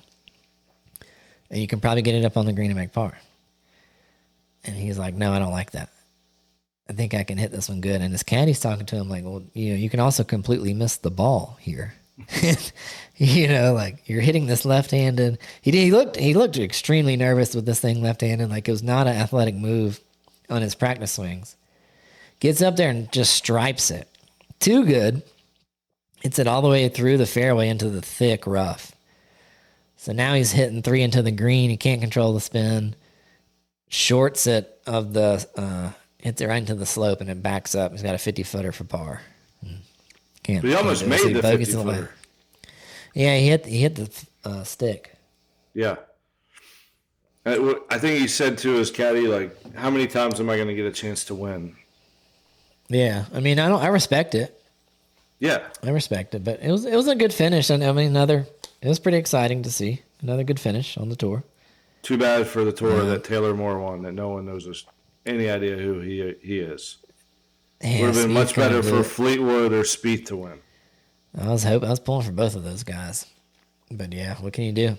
And 1.50 1.60
you 1.60 1.66
can 1.66 1.80
probably 1.80 2.02
get 2.02 2.14
it 2.14 2.24
up 2.24 2.36
on 2.36 2.46
the 2.46 2.52
green 2.52 2.70
and 2.70 2.78
make 2.78 2.92
par. 2.92 3.18
And 4.64 4.76
he's 4.76 4.98
like, 4.98 5.14
No, 5.14 5.32
I 5.32 5.40
don't 5.40 5.52
like 5.52 5.72
that. 5.72 5.90
I 6.88 6.92
think 6.92 7.14
I 7.14 7.22
can 7.22 7.38
hit 7.38 7.52
this 7.52 7.68
one 7.68 7.80
good. 7.80 8.00
And 8.00 8.12
his 8.12 8.22
caddy's 8.22 8.60
talking 8.60 8.86
to 8.86 8.96
him 8.96 9.08
like, 9.08 9.24
Well, 9.24 9.44
you 9.54 9.70
know, 9.70 9.76
you 9.76 9.90
can 9.90 10.00
also 10.00 10.24
completely 10.24 10.74
miss 10.74 10.96
the 10.96 11.10
ball 11.10 11.56
here. 11.60 11.94
you 13.16 13.48
know, 13.48 13.72
like 13.72 14.08
you're 14.08 14.20
hitting 14.20 14.46
this 14.46 14.64
left-handed. 14.64 15.38
He 15.62 15.70
he 15.70 15.90
looked 15.90 16.16
he 16.16 16.34
looked 16.34 16.58
extremely 16.58 17.16
nervous 17.16 17.54
with 17.54 17.66
this 17.66 17.80
thing 17.80 18.02
left-handed. 18.02 18.50
Like 18.50 18.68
it 18.68 18.72
was 18.72 18.82
not 18.82 19.06
an 19.06 19.16
athletic 19.16 19.54
move 19.54 20.00
on 20.48 20.62
his 20.62 20.74
practice 20.74 21.12
swings. 21.12 21.56
Gets 22.40 22.62
up 22.62 22.76
there 22.76 22.90
and 22.90 23.10
just 23.12 23.34
stripes 23.34 23.90
it. 23.90 24.08
Too 24.58 24.84
good. 24.84 25.22
Hits 26.22 26.38
it 26.38 26.46
all 26.46 26.62
the 26.62 26.68
way 26.68 26.88
through 26.88 27.18
the 27.18 27.26
fairway 27.26 27.68
into 27.68 27.88
the 27.88 28.02
thick 28.02 28.46
rough. 28.46 28.94
So 29.96 30.12
now 30.12 30.34
he's 30.34 30.52
hitting 30.52 30.82
three 30.82 31.02
into 31.02 31.22
the 31.22 31.30
green. 31.30 31.70
He 31.70 31.76
can't 31.76 32.00
control 32.00 32.32
the 32.32 32.40
spin. 32.40 32.94
Shorts 33.88 34.46
it 34.46 34.80
of 34.86 35.12
the 35.12 35.46
uh, 35.56 35.90
hits 36.22 36.40
it 36.40 36.46
right 36.46 36.56
into 36.58 36.74
the 36.74 36.86
slope 36.86 37.20
and 37.20 37.30
it 37.30 37.42
backs 37.42 37.74
up. 37.74 37.92
He's 37.92 38.02
got 38.02 38.14
a 38.14 38.18
fifty 38.18 38.42
footer 38.42 38.72
for 38.72 38.84
par. 38.84 39.22
Can't. 40.42 40.62
But 40.62 40.68
he 40.68 40.74
almost 40.74 41.04
can't 41.04 41.10
do 41.10 41.16
it. 41.16 41.20
So 41.20 41.26
made 41.26 41.58
the 41.60 41.66
50 41.66 41.72
in 41.72 41.86
way. 41.86 41.94
footer. 41.94 42.10
Yeah, 43.14 43.36
he 43.36 43.48
hit 43.48 43.66
he 43.66 43.80
hit 43.80 43.94
the 43.96 44.24
uh, 44.44 44.64
stick. 44.64 45.16
Yeah. 45.74 45.96
I 47.46 47.98
think 47.98 48.20
he 48.20 48.28
said 48.28 48.58
to 48.58 48.74
his 48.74 48.90
caddy, 48.90 49.26
like, 49.26 49.74
how 49.74 49.88
many 49.90 50.06
times 50.06 50.38
am 50.40 50.50
I 50.50 50.56
going 50.56 50.68
to 50.68 50.74
get 50.74 50.84
a 50.84 50.92
chance 50.92 51.24
to 51.24 51.34
win? 51.34 51.74
Yeah, 52.88 53.24
I 53.32 53.40
mean, 53.40 53.58
I 53.58 53.68
don't. 53.68 53.82
I 53.82 53.88
respect 53.88 54.34
it. 54.34 54.62
Yeah. 55.38 55.66
I 55.82 55.90
respect 55.90 56.34
it, 56.34 56.44
but 56.44 56.60
it 56.60 56.70
was 56.70 56.84
it 56.84 56.94
was 56.94 57.08
a 57.08 57.14
good 57.14 57.32
finish, 57.32 57.70
and 57.70 57.82
I 57.82 57.92
mean, 57.92 58.08
another. 58.08 58.46
It 58.82 58.88
was 58.88 58.98
pretty 58.98 59.18
exciting 59.18 59.62
to 59.62 59.70
see 59.70 60.02
another 60.22 60.44
good 60.44 60.60
finish 60.60 60.96
on 60.98 61.08
the 61.08 61.16
tour. 61.16 61.44
Too 62.02 62.16
bad 62.18 62.46
for 62.46 62.64
the 62.64 62.72
tour 62.72 63.02
that 63.04 63.24
Taylor 63.24 63.54
Moore 63.54 63.78
won, 63.78 64.02
that 64.02 64.12
no 64.12 64.30
one 64.30 64.46
knows 64.46 64.66
us- 64.66 64.84
any 65.34 65.48
idea 65.50 65.76
who 65.76 66.00
he 66.00 66.34
he 66.42 66.58
is. 66.58 66.98
Yeah, 67.82 68.00
Would 68.02 68.14
have 68.14 68.24
been 68.26 68.32
much 68.34 68.54
better 68.54 68.82
for. 68.82 69.02
Fleetwood 69.02 69.72
or 69.72 69.82
Spieth 69.82 70.26
to 70.26 70.36
win. 70.36 70.58
I 71.38 71.48
was 71.48 71.64
hoping 71.64 71.86
I 71.86 71.90
was 71.90 72.00
pulling 72.00 72.26
for 72.26 72.32
both 72.32 72.54
of 72.56 72.64
those 72.64 72.82
guys, 72.84 73.24
but 73.90 74.12
yeah, 74.12 74.34
what 74.36 74.52
can 74.52 74.64
you 74.64 74.72
do? 74.72 74.98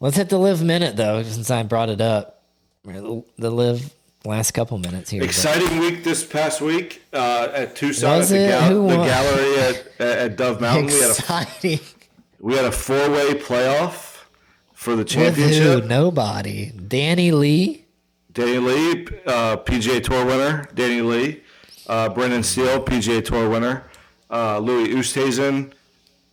Let's 0.00 0.16
hit 0.16 0.28
the 0.28 0.38
Liv 0.38 0.62
minute 0.62 0.96
though, 0.96 1.22
since 1.22 1.50
I 1.50 1.62
brought 1.62 1.88
it 1.88 2.00
up. 2.00 2.42
The 2.84 3.50
Liv 3.50 3.92
last 4.24 4.52
couple 4.52 4.76
minutes 4.78 5.10
here. 5.10 5.22
Exciting 5.22 5.78
week 5.78 6.04
this 6.04 6.24
past 6.24 6.60
week 6.60 7.02
uh, 7.12 7.48
at 7.54 7.74
Tucson 7.76 8.20
at 8.22 8.28
the, 8.28 8.36
it? 8.44 8.48
gal- 8.48 8.70
Who 8.70 8.88
the 8.88 8.96
gallery 8.96 9.58
at, 9.58 10.00
at 10.00 10.36
Dove 10.36 10.60
Mountain. 10.60 10.86
We 10.86 10.92
had 10.92 11.02
a 11.02 11.10
Exciting. 11.10 11.80
we 12.40 12.54
had 12.54 12.64
a 12.66 12.72
four 12.72 13.10
way 13.10 13.34
playoff 13.34 14.24
for 14.74 14.90
the 14.92 14.98
With 14.98 15.08
championship. 15.08 15.82
who? 15.82 15.88
Nobody. 15.88 16.70
Danny 16.72 17.32
Lee. 17.32 17.83
Danny 18.34 18.58
Lee, 18.58 19.06
uh, 19.26 19.56
PGA 19.58 20.02
Tour 20.02 20.26
winner. 20.26 20.68
Danny 20.74 21.00
Lee, 21.00 21.42
uh, 21.86 22.08
Brendan 22.08 22.42
Steele, 22.42 22.82
PGA 22.82 23.24
Tour 23.24 23.48
winner. 23.48 23.84
Uh, 24.28 24.58
Louis 24.58 24.88
Oosthuizen, 24.88 25.72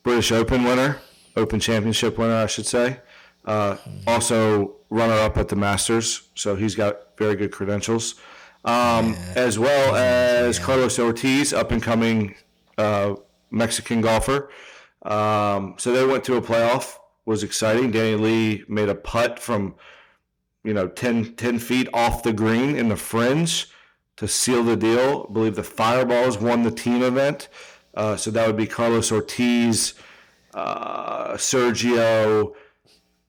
British 0.01 0.31
Open 0.31 0.63
winner, 0.63 0.97
Open 1.35 1.59
Championship 1.59 2.17
winner, 2.17 2.37
I 2.37 2.47
should 2.47 2.65
say. 2.65 2.99
Uh, 3.45 3.77
also 4.07 4.77
runner 4.89 5.13
up 5.13 5.37
at 5.37 5.49
the 5.49 5.55
Masters, 5.55 6.29
so 6.33 6.55
he's 6.55 6.73
got 6.73 7.17
very 7.17 7.35
good 7.35 7.51
credentials. 7.51 8.15
Um, 8.65 9.15
as 9.35 9.59
well 9.59 9.95
as 9.95 10.57
Carlos 10.57 10.97
Ortiz, 10.97 11.53
up 11.53 11.71
and 11.71 11.81
coming 11.83 12.35
uh, 12.79 13.15
Mexican 13.51 14.01
golfer. 14.01 14.49
Um, 15.03 15.75
so 15.77 15.91
they 15.91 16.05
went 16.05 16.23
to 16.25 16.35
a 16.35 16.41
playoff. 16.41 16.97
Was 17.25 17.43
exciting. 17.43 17.91
Danny 17.91 18.15
Lee 18.15 18.63
made 18.67 18.89
a 18.89 18.95
putt 18.95 19.37
from 19.37 19.75
you 20.63 20.73
know 20.73 20.87
10, 20.87 21.35
10 21.35 21.59
feet 21.59 21.87
off 21.93 22.23
the 22.23 22.33
green 22.33 22.75
in 22.75 22.89
the 22.89 22.95
fringe 22.95 23.69
to 24.17 24.27
seal 24.27 24.63
the 24.63 24.77
deal. 24.77 25.27
I 25.29 25.33
believe 25.33 25.55
the 25.55 25.63
Fireballs 25.63 26.39
won 26.39 26.63
the 26.63 26.71
team 26.71 27.01
event. 27.01 27.49
Uh, 27.93 28.15
so 28.15 28.31
that 28.31 28.47
would 28.47 28.57
be 28.57 28.67
Carlos 28.67 29.11
Ortiz, 29.11 29.95
uh, 30.53 31.33
Sergio, 31.33 32.53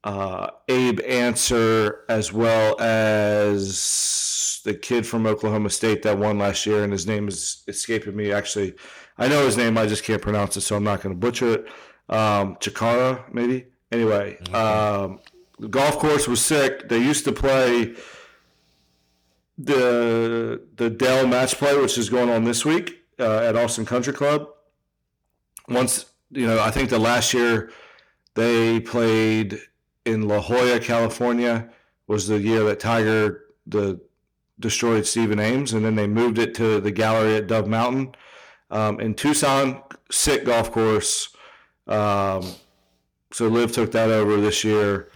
uh, 0.05 0.51
Abe 0.69 1.01
Ancer, 1.01 2.05
as 2.09 2.33
well 2.33 2.81
as 2.81 4.61
the 4.65 4.75
kid 4.75 5.07
from 5.07 5.27
Oklahoma 5.27 5.71
State 5.71 6.03
that 6.03 6.19
won 6.19 6.39
last 6.39 6.67
year, 6.67 6.85
and 6.85 6.93
his 6.93 7.07
name 7.07 7.29
is 7.29 7.63
escaping 7.69 8.15
me. 8.15 8.33
Actually, 8.33 8.75
I 9.19 9.29
know 9.29 9.45
his 9.45 9.57
name, 9.57 9.77
I 9.77 9.87
just 9.87 10.05
can't 10.05 10.23
pronounce 10.23 10.57
it, 10.57 10.63
so 10.63 10.77
I'm 10.77 10.85
not 10.85 11.03
going 11.03 11.15
to 11.15 11.19
butcher 11.19 11.55
it. 11.55 11.67
Um, 12.09 12.57
Chikara, 12.57 13.33
maybe. 13.33 13.67
Anyway, 13.91 14.39
um, 14.53 15.21
the 15.63 15.69
golf 15.69 15.97
course 15.97 16.27
was 16.27 16.45
sick. 16.45 16.89
They 16.89 16.99
used 16.99 17.25
to 17.25 17.33
play 17.33 17.95
the 19.57 20.61
the 20.75 20.91
Dell 20.91 21.25
Match 21.29 21.57
Play, 21.57 21.81
which 21.81 21.97
is 21.97 22.11
going 22.11 22.29
on 22.29 22.43
this 22.43 22.65
week 22.65 23.05
uh, 23.21 23.39
at 23.39 23.55
Austin 23.55 23.87
Country 23.87 24.13
Club. 24.13 24.49
Once 25.69 26.07
you 26.33 26.47
know, 26.47 26.61
I 26.61 26.73
think 26.73 26.91
the 26.91 26.99
last 26.99 27.33
year 27.33 27.71
they 28.35 28.81
played 28.81 29.61
in 30.05 30.27
La 30.27 30.41
Jolla, 30.41 30.81
California, 30.81 31.71
was 32.09 32.27
the 32.27 32.41
year 32.41 32.65
that 32.65 32.81
Tiger 32.81 33.45
the 33.65 34.01
destroyed 34.59 35.07
Stephen 35.07 35.39
Ames, 35.39 35.73
and 35.75 35.85
then 35.85 35.95
they 35.95 36.09
moved 36.09 36.39
it 36.39 36.57
to 36.57 36.81
the 36.81 36.91
gallery 36.91 37.37
at 37.37 37.47
Dove 37.47 37.69
Mountain 37.69 38.17
um, 38.73 38.99
in 38.99 39.15
Tucson. 39.15 39.81
Sick 40.11 40.45
golf 40.45 40.73
course. 40.73 41.29
Um, 41.87 42.51
so 43.33 43.47
Liv 43.47 43.71
took 43.71 43.93
that 43.93 44.11
over 44.11 44.41
this 44.41 44.65
year. 44.65 45.12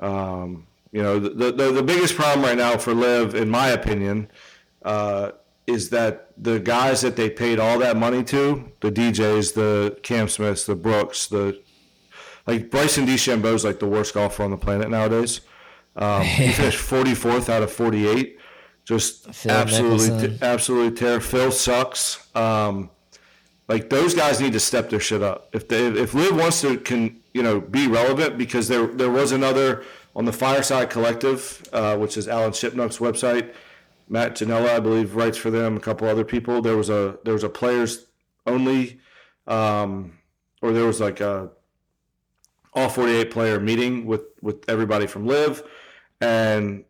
Um, 0.00 0.66
you 0.92 1.02
know, 1.02 1.18
the, 1.18 1.52
the 1.52 1.72
the 1.72 1.82
biggest 1.82 2.14
problem 2.14 2.44
right 2.44 2.56
now 2.56 2.76
for 2.78 2.94
Liv, 2.94 3.34
in 3.34 3.50
my 3.50 3.68
opinion, 3.68 4.30
uh, 4.82 5.32
is 5.66 5.90
that 5.90 6.32
the 6.38 6.58
guys 6.58 7.02
that 7.02 7.16
they 7.16 7.28
paid 7.28 7.58
all 7.58 7.78
that 7.78 7.96
money 7.96 8.24
to, 8.24 8.72
the 8.80 8.90
DJs, 8.90 9.54
the 9.54 9.98
Cam 10.02 10.28
Smiths, 10.28 10.64
the 10.64 10.74
Brooks, 10.74 11.26
the 11.26 11.60
like 12.46 12.70
Bryson 12.70 13.06
DeChambeau 13.06 13.54
is 13.54 13.64
like 13.64 13.78
the 13.78 13.86
worst 13.86 14.14
golfer 14.14 14.42
on 14.42 14.50
the 14.50 14.56
planet 14.56 14.88
nowadays. 14.88 15.42
Um, 15.96 16.22
he 16.22 16.48
finished 16.52 16.78
44th 16.78 17.50
out 17.50 17.62
of 17.62 17.70
48. 17.70 18.38
Just 18.84 19.34
Phil 19.34 19.52
absolutely, 19.52 20.08
Mickelson. 20.08 20.42
absolutely 20.42 20.96
terrible. 20.96 21.26
Phil 21.26 21.50
sucks. 21.50 22.34
Um, 22.34 22.90
like 23.68 23.90
those 23.90 24.14
guys 24.14 24.40
need 24.40 24.54
to 24.54 24.60
step 24.60 24.90
their 24.90 25.00
shit 25.00 25.22
up. 25.22 25.48
If 25.52 25.68
they, 25.68 25.86
if 25.86 26.14
Liv 26.14 26.34
wants 26.34 26.60
to 26.62 26.78
can 26.78 27.20
you 27.34 27.42
know 27.42 27.60
be 27.60 27.86
relevant, 27.86 28.38
because 28.38 28.68
there 28.68 28.86
there 28.86 29.10
was 29.10 29.32
another 29.32 29.84
on 30.16 30.24
the 30.24 30.32
Fireside 30.32 30.90
Collective, 30.90 31.68
uh, 31.72 31.96
which 31.96 32.16
is 32.16 32.26
Alan 32.28 32.52
Shipnuck's 32.52 32.98
website. 32.98 33.54
Matt 34.08 34.36
Ginella, 34.36 34.70
I 34.70 34.80
believe, 34.80 35.14
writes 35.14 35.36
for 35.36 35.50
them. 35.50 35.76
A 35.76 35.80
couple 35.80 36.08
other 36.08 36.24
people. 36.24 36.62
There 36.62 36.76
was 36.76 36.88
a 36.88 37.18
there 37.24 37.34
was 37.34 37.44
a 37.44 37.48
players 37.48 38.06
only, 38.46 39.00
um, 39.46 40.18
or 40.62 40.72
there 40.72 40.86
was 40.86 41.00
like 41.00 41.20
a 41.20 41.50
all 42.74 42.88
48 42.88 43.30
player 43.30 43.60
meeting 43.60 44.06
with 44.06 44.22
with 44.40 44.68
everybody 44.68 45.06
from 45.06 45.26
Liv, 45.26 45.62
and 46.20 46.84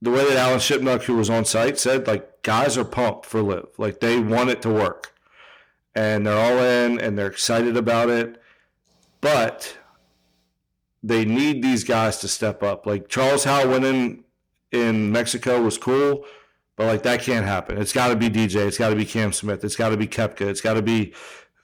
the 0.00 0.10
way 0.10 0.24
that 0.28 0.36
Alan 0.36 0.58
Shipnuck, 0.58 1.02
who 1.02 1.16
was 1.16 1.30
on 1.30 1.44
site, 1.44 1.78
said 1.78 2.06
like 2.06 2.42
guys 2.42 2.78
are 2.78 2.84
pumped 2.84 3.26
for 3.26 3.42
Liv, 3.42 3.66
like 3.76 4.00
they 4.00 4.18
want 4.18 4.50
it 4.50 4.62
to 4.62 4.70
work, 4.70 5.11
and 5.94 6.26
they're 6.26 6.38
all 6.38 6.58
in 6.58 7.00
and 7.00 7.18
they're 7.18 7.26
excited 7.26 7.76
about 7.76 8.08
it, 8.08 8.40
but 9.20 9.76
they 11.02 11.24
need 11.24 11.62
these 11.62 11.84
guys 11.84 12.18
to 12.18 12.28
step 12.28 12.62
up. 12.62 12.86
Like 12.86 13.08
Charles 13.08 13.44
Howell 13.44 13.68
winning 13.68 13.94
in 13.94 14.24
in 14.72 15.12
Mexico 15.12 15.62
was 15.62 15.78
cool, 15.78 16.24
but 16.76 16.86
like 16.86 17.02
that 17.02 17.20
can't 17.20 17.46
happen. 17.46 17.78
It's 17.78 17.92
got 17.92 18.08
to 18.08 18.16
be 18.16 18.30
DJ. 18.30 18.66
It's 18.66 18.78
got 18.78 18.88
to 18.88 18.96
be 18.96 19.04
Cam 19.04 19.32
Smith. 19.32 19.62
It's 19.64 19.76
got 19.76 19.90
to 19.90 19.96
be 19.96 20.06
Koepka. 20.06 20.42
It's 20.42 20.62
got 20.62 20.74
to 20.74 20.82
be 20.82 21.14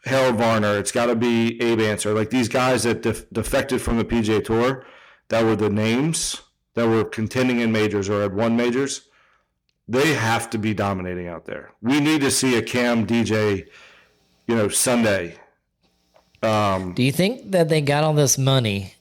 Harold 0.05 0.37
Varner. 0.37 0.77
It's 0.79 0.93
got 0.93 1.07
to 1.07 1.17
be 1.17 1.61
Abe 1.61 1.81
Ancer. 1.81 2.13
Like 2.13 2.31
these 2.31 2.49
guys 2.49 2.83
that 2.85 3.03
def- 3.03 3.29
defected 3.31 3.81
from 3.81 3.97
the 3.97 4.05
PGA 4.05 4.45
Tour, 4.45 4.85
that 5.29 5.45
were 5.45 5.57
the 5.57 5.71
names 5.71 6.43
that 6.75 6.87
were 6.87 7.05
contending 7.05 7.61
in 7.61 7.73
majors 7.73 8.09
or 8.09 8.23
had 8.23 8.35
won 8.35 8.57
majors. 8.57 9.09
They 9.89 10.13
have 10.13 10.51
to 10.51 10.59
be 10.59 10.75
dominating 10.75 11.29
out 11.29 11.47
there. 11.47 11.73
We 11.81 11.99
need 11.99 12.21
to 12.21 12.31
see 12.31 12.57
a 12.57 12.63
Cam 12.63 13.07
DJ, 13.07 13.69
you 14.49 14.57
know, 14.57 14.69
Sunday. 14.69 15.37
Um, 16.43 16.95
Do 16.95 17.03
you 17.03 17.13
think 17.13 17.53
that 17.53 17.69
they 17.69 17.81
got 17.81 18.03
all 18.03 18.15
this 18.15 18.39
money 18.39 18.95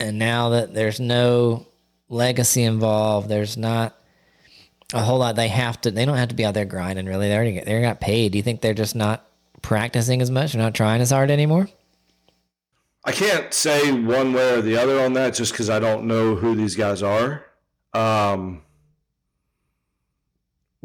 and 0.00 0.18
now 0.18 0.50
that 0.50 0.74
there's 0.74 0.98
no 0.98 1.66
legacy 2.08 2.62
involved, 2.62 3.28
there's 3.28 3.56
not 3.56 3.94
a 4.94 5.02
whole 5.02 5.18
lot 5.18 5.34
they 5.34 5.48
have 5.48 5.80
to 5.80 5.90
they 5.90 6.04
don't 6.04 6.16
have 6.16 6.28
to 6.28 6.34
be 6.34 6.44
out 6.44 6.54
there 6.54 6.64
grinding 6.64 7.06
really. 7.06 7.28
They 7.28 7.34
already 7.34 7.52
get 7.52 7.66
they 7.66 7.80
got 7.80 8.00
paid. 8.00 8.32
Do 8.32 8.38
you 8.38 8.42
think 8.42 8.60
they're 8.60 8.74
just 8.74 8.94
not 8.94 9.26
practicing 9.62 10.22
as 10.22 10.30
much? 10.30 10.52
They're 10.52 10.62
not 10.62 10.74
trying 10.74 11.00
as 11.00 11.10
hard 11.10 11.30
anymore? 11.30 11.68
I 13.04 13.12
can't 13.12 13.52
say 13.52 13.92
one 13.92 14.32
way 14.32 14.54
or 14.54 14.62
the 14.62 14.76
other 14.76 15.00
on 15.00 15.12
that 15.14 15.34
just 15.34 15.52
because 15.52 15.70
I 15.70 15.78
don't 15.78 16.04
know 16.06 16.34
who 16.34 16.54
these 16.54 16.74
guys 16.74 17.02
are. 17.02 17.44
Um, 17.94 18.62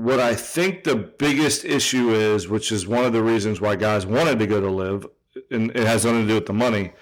what 0.02 0.20
I 0.20 0.34
think 0.34 0.84
the 0.84 0.96
biggest 0.96 1.64
issue 1.64 2.12
is, 2.12 2.48
which 2.48 2.72
is 2.72 2.88
one 2.88 3.06
of 3.06 3.14
the 3.14 3.22
reasons 3.22 3.62
why 3.62 3.76
guys 3.76 4.06
wanted 4.06 4.40
to 4.40 4.48
go 4.48 4.60
to 4.60 4.70
Liv, 4.70 5.06
and 5.52 5.70
it 5.72 5.86
has 5.86 6.06
nothing 6.06 6.24
to 6.24 6.28
do 6.28 6.36
with 6.36 6.48
the 6.48 6.54
money, 6.54 6.94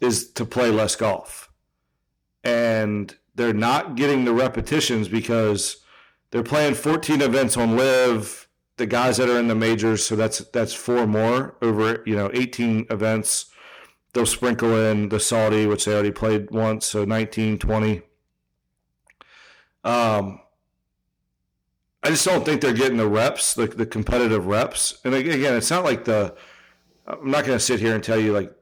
is 0.00 0.30
to 0.32 0.44
play 0.44 0.70
less 0.70 0.94
golf. 0.94 1.50
And 2.44 3.16
they're 3.34 3.54
not 3.54 3.94
getting 3.94 4.26
the 4.26 4.34
repetitions 4.34 5.08
because 5.08 5.78
they're 6.30 6.42
playing 6.42 6.74
14 6.74 7.22
events 7.22 7.56
on 7.56 7.76
Liv. 7.76 8.46
The 8.76 8.86
guys 8.86 9.16
that 9.16 9.28
are 9.28 9.38
in 9.40 9.48
the 9.48 9.56
majors, 9.56 10.04
so 10.04 10.14
that's 10.14 10.38
that's 10.38 10.72
four 10.72 11.04
more 11.04 11.56
over 11.60 12.00
you 12.06 12.14
know 12.14 12.30
18 12.32 12.86
events. 12.90 13.46
They'll 14.12 14.24
sprinkle 14.24 14.76
in 14.76 15.08
the 15.08 15.18
Saudi, 15.18 15.66
which 15.66 15.84
they 15.84 15.94
already 15.94 16.12
played 16.12 16.50
once, 16.50 16.86
so 16.86 17.04
19, 17.04 17.58
20. 17.58 18.02
Um, 19.82 20.40
I 22.02 22.10
just 22.10 22.24
don't 22.24 22.44
think 22.44 22.60
they're 22.60 22.72
getting 22.72 22.96
the 22.96 23.08
reps, 23.08 23.54
the, 23.54 23.66
the 23.66 23.86
competitive 23.86 24.46
reps. 24.46 24.98
And 25.04 25.14
again, 25.14 25.54
it's 25.56 25.70
not 25.70 25.84
like 25.84 26.04
the. 26.04 26.34
I'm 27.06 27.30
not 27.30 27.44
going 27.44 27.58
to 27.58 27.64
sit 27.64 27.80
here 27.80 27.94
and 27.94 28.04
tell 28.04 28.18
you 28.20 28.32
like 28.32 28.52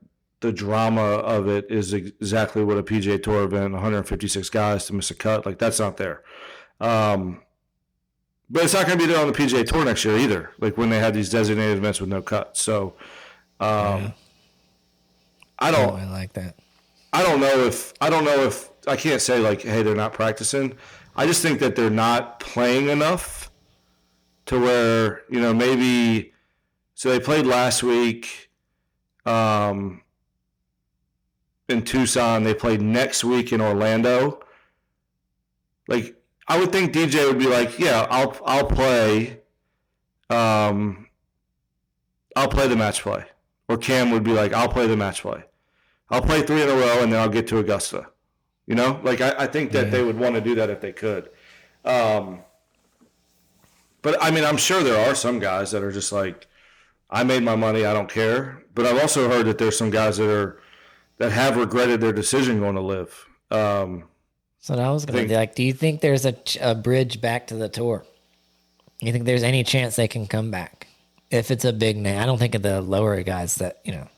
the 0.40 0.52
drama 0.52 1.00
of 1.00 1.48
it 1.48 1.66
is 1.70 1.92
exactly 1.92 2.62
what 2.62 2.78
a 2.78 2.82
PGA 2.82 3.20
Tour 3.22 3.44
event, 3.44 3.72
156 3.72 4.48
guys 4.50 4.86
to 4.86 4.94
miss 4.94 5.10
a 5.10 5.14
cut, 5.14 5.44
like 5.46 5.58
that's 5.58 5.80
not 5.80 5.96
there. 5.96 6.22
Um, 6.80 7.42
but 8.48 8.62
it's 8.64 8.74
not 8.74 8.86
going 8.86 8.98
to 8.98 9.04
be 9.04 9.12
there 9.12 9.20
on 9.20 9.26
the 9.26 9.32
PGA 9.36 9.66
Tour 9.66 9.84
next 9.84 10.04
year 10.04 10.16
either. 10.16 10.50
Like 10.58 10.76
when 10.76 10.90
they 10.90 11.00
had 11.00 11.14
these 11.14 11.30
designated 11.30 11.78
events 11.78 12.00
with 12.00 12.08
no 12.10 12.22
cut. 12.22 12.56
So, 12.56 12.94
um, 13.58 13.68
Yeah. 14.02 14.10
I 15.58 15.70
don't. 15.70 15.90
Oh, 15.90 15.96
I 15.96 16.04
like 16.04 16.34
that. 16.34 16.56
I 17.12 17.22
don't 17.22 17.40
know 17.40 17.64
if 17.66 17.94
I 18.00 18.10
don't 18.10 18.24
know 18.24 18.44
if 18.44 18.68
I 18.86 18.94
can't 18.94 19.22
say 19.22 19.38
like, 19.38 19.62
hey, 19.62 19.82
they're 19.82 19.96
not 19.96 20.12
practicing. 20.12 20.76
I 21.16 21.26
just 21.26 21.42
think 21.42 21.60
that 21.60 21.74
they're 21.76 21.90
not 21.90 22.40
playing 22.40 22.88
enough 22.88 23.50
to 24.46 24.60
where 24.60 25.22
you 25.30 25.40
know 25.40 25.52
maybe. 25.54 26.32
So 26.94 27.10
they 27.10 27.20
played 27.20 27.46
last 27.46 27.82
week, 27.82 28.50
um, 29.26 30.02
in 31.68 31.82
Tucson. 31.82 32.42
They 32.44 32.54
played 32.54 32.80
next 32.80 33.24
week 33.24 33.52
in 33.52 33.60
Orlando. 33.60 34.40
Like 35.88 36.16
I 36.48 36.58
would 36.58 36.72
think 36.72 36.92
DJ 36.92 37.26
would 37.26 37.38
be 37.38 37.48
like, 37.48 37.78
yeah, 37.78 38.06
I'll 38.10 38.36
I'll 38.44 38.66
play. 38.66 39.40
Um, 40.30 41.08
I'll 42.34 42.48
play 42.48 42.68
the 42.68 42.76
match 42.76 43.02
play. 43.02 43.24
Or 43.68 43.76
Cam 43.76 44.10
would 44.10 44.22
be 44.22 44.32
like, 44.32 44.52
I'll 44.52 44.68
play 44.68 44.86
the 44.86 44.96
match 44.96 45.22
play. 45.22 45.44
I'll 46.10 46.22
play 46.22 46.42
three 46.42 46.62
in 46.62 46.68
a 46.68 46.74
row 46.74 47.02
and 47.02 47.12
then 47.12 47.20
I'll 47.20 47.28
get 47.28 47.48
to 47.48 47.58
Augusta. 47.58 48.08
You 48.66 48.74
know, 48.74 49.00
like 49.02 49.20
I, 49.20 49.34
I 49.38 49.46
think 49.46 49.72
that 49.72 49.86
Yeah. 49.86 49.90
they 49.90 50.02
would 50.02 50.18
want 50.18 50.34
to 50.34 50.40
do 50.40 50.54
that 50.56 50.70
if 50.70 50.80
they 50.80 50.92
could. 50.92 51.30
Um, 51.84 52.40
but 54.02 54.16
I 54.22 54.30
mean, 54.30 54.44
I'm 54.44 54.56
sure 54.56 54.82
there 54.82 55.08
are 55.08 55.14
some 55.14 55.38
guys 55.38 55.70
that 55.72 55.82
are 55.82 55.92
just 55.92 56.12
like, 56.12 56.46
I 57.10 57.24
made 57.24 57.42
my 57.42 57.56
money, 57.56 57.84
I 57.84 57.92
don't 57.92 58.10
care. 58.10 58.62
But 58.74 58.86
I've 58.86 59.00
also 59.00 59.28
heard 59.28 59.46
that 59.46 59.58
there's 59.58 59.78
some 59.78 59.90
guys 59.90 60.16
that 60.18 60.28
are 60.30 60.60
that 61.18 61.32
have 61.32 61.56
regretted 61.56 62.00
their 62.00 62.12
decision 62.12 62.60
going 62.60 62.74
to 62.74 62.80
Liv. 62.82 63.26
Um, 63.50 64.04
So 64.60 64.74
I 64.74 64.90
was 64.90 65.06
gonna 65.06 65.24
be 65.24 65.34
like, 65.34 65.54
do 65.54 65.62
you 65.62 65.72
think 65.72 66.00
there's 66.00 66.24
a, 66.26 66.32
ch- 66.32 66.58
a 66.60 66.74
bridge 66.74 67.20
back 67.20 67.46
to 67.48 67.54
the 67.54 67.68
tour? 67.68 68.04
You 69.00 69.12
think 69.12 69.24
there's 69.24 69.42
any 69.42 69.62
chance 69.64 69.96
they 69.96 70.08
can 70.08 70.26
come 70.26 70.50
back 70.50 70.88
if 71.30 71.50
it's 71.50 71.64
a 71.64 71.72
big 71.72 71.96
name? 71.96 72.18
I 72.20 72.26
don't 72.26 72.38
think 72.38 72.54
of 72.54 72.62
the 72.62 72.80
lower 72.82 73.22
guys 73.22 73.56
that 73.56 73.80
you 73.84 73.92
know, 73.92 74.08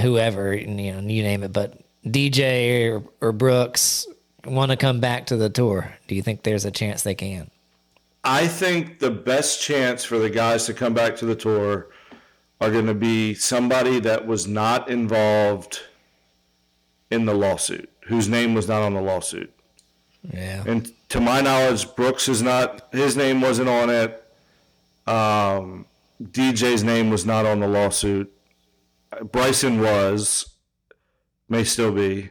whoever 0.00 0.54
you 0.54 0.66
know, 0.92 1.00
you 1.00 1.22
name 1.22 1.42
it, 1.42 1.52
but 1.52 1.80
DJ 2.06 2.90
or, 2.90 3.02
or 3.20 3.32
Brooks 3.32 4.06
want 4.44 4.70
to 4.70 4.76
come 4.76 5.00
back 5.00 5.26
to 5.26 5.36
the 5.36 5.50
tour. 5.50 5.94
Do 6.06 6.14
you 6.14 6.22
think 6.22 6.42
there's 6.42 6.64
a 6.64 6.70
chance 6.70 7.02
they 7.02 7.14
can? 7.14 7.50
I 8.24 8.46
think 8.46 8.98
the 8.98 9.10
best 9.10 9.62
chance 9.62 10.04
for 10.04 10.18
the 10.18 10.30
guys 10.30 10.66
to 10.66 10.74
come 10.74 10.94
back 10.94 11.16
to 11.16 11.26
the 11.26 11.34
tour 11.34 11.88
are 12.60 12.70
going 12.70 12.86
to 12.86 12.94
be 12.94 13.34
somebody 13.34 14.00
that 14.00 14.26
was 14.26 14.46
not 14.46 14.90
involved 14.90 15.80
in 17.10 17.24
the 17.24 17.34
lawsuit, 17.34 17.90
whose 18.06 18.28
name 18.28 18.54
was 18.54 18.68
not 18.68 18.82
on 18.82 18.94
the 18.94 19.00
lawsuit. 19.00 19.52
Yeah, 20.32 20.64
And 20.66 20.92
to 21.10 21.20
my 21.20 21.40
knowledge, 21.40 21.94
Brooks 21.94 22.28
is 22.28 22.42
not, 22.42 22.92
his 22.92 23.16
name 23.16 23.40
wasn't 23.40 23.68
on 23.68 23.88
it. 23.88 24.24
Um, 25.06 25.86
DJ's 26.22 26.82
name 26.82 27.08
was 27.10 27.24
not 27.24 27.46
on 27.46 27.60
the 27.60 27.68
lawsuit. 27.68 28.32
Bryson 29.32 29.80
was, 29.80 30.50
may 31.48 31.64
still 31.64 31.92
be. 31.92 32.24
I 32.24 32.30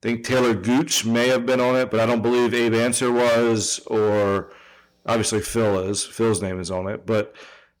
think 0.00 0.24
Taylor 0.24 0.54
Gooch 0.54 1.04
may 1.04 1.28
have 1.28 1.44
been 1.44 1.60
on 1.60 1.76
it, 1.76 1.90
but 1.90 2.00
I 2.00 2.06
don't 2.06 2.22
believe 2.22 2.54
Abe 2.54 2.74
Ancer 2.74 3.10
was, 3.10 3.80
or 3.86 4.52
obviously 5.06 5.40
Phil 5.40 5.80
is. 5.80 6.04
Phil's 6.04 6.40
name 6.40 6.60
is 6.60 6.70
on 6.70 6.86
it, 6.86 7.04
but 7.04 7.34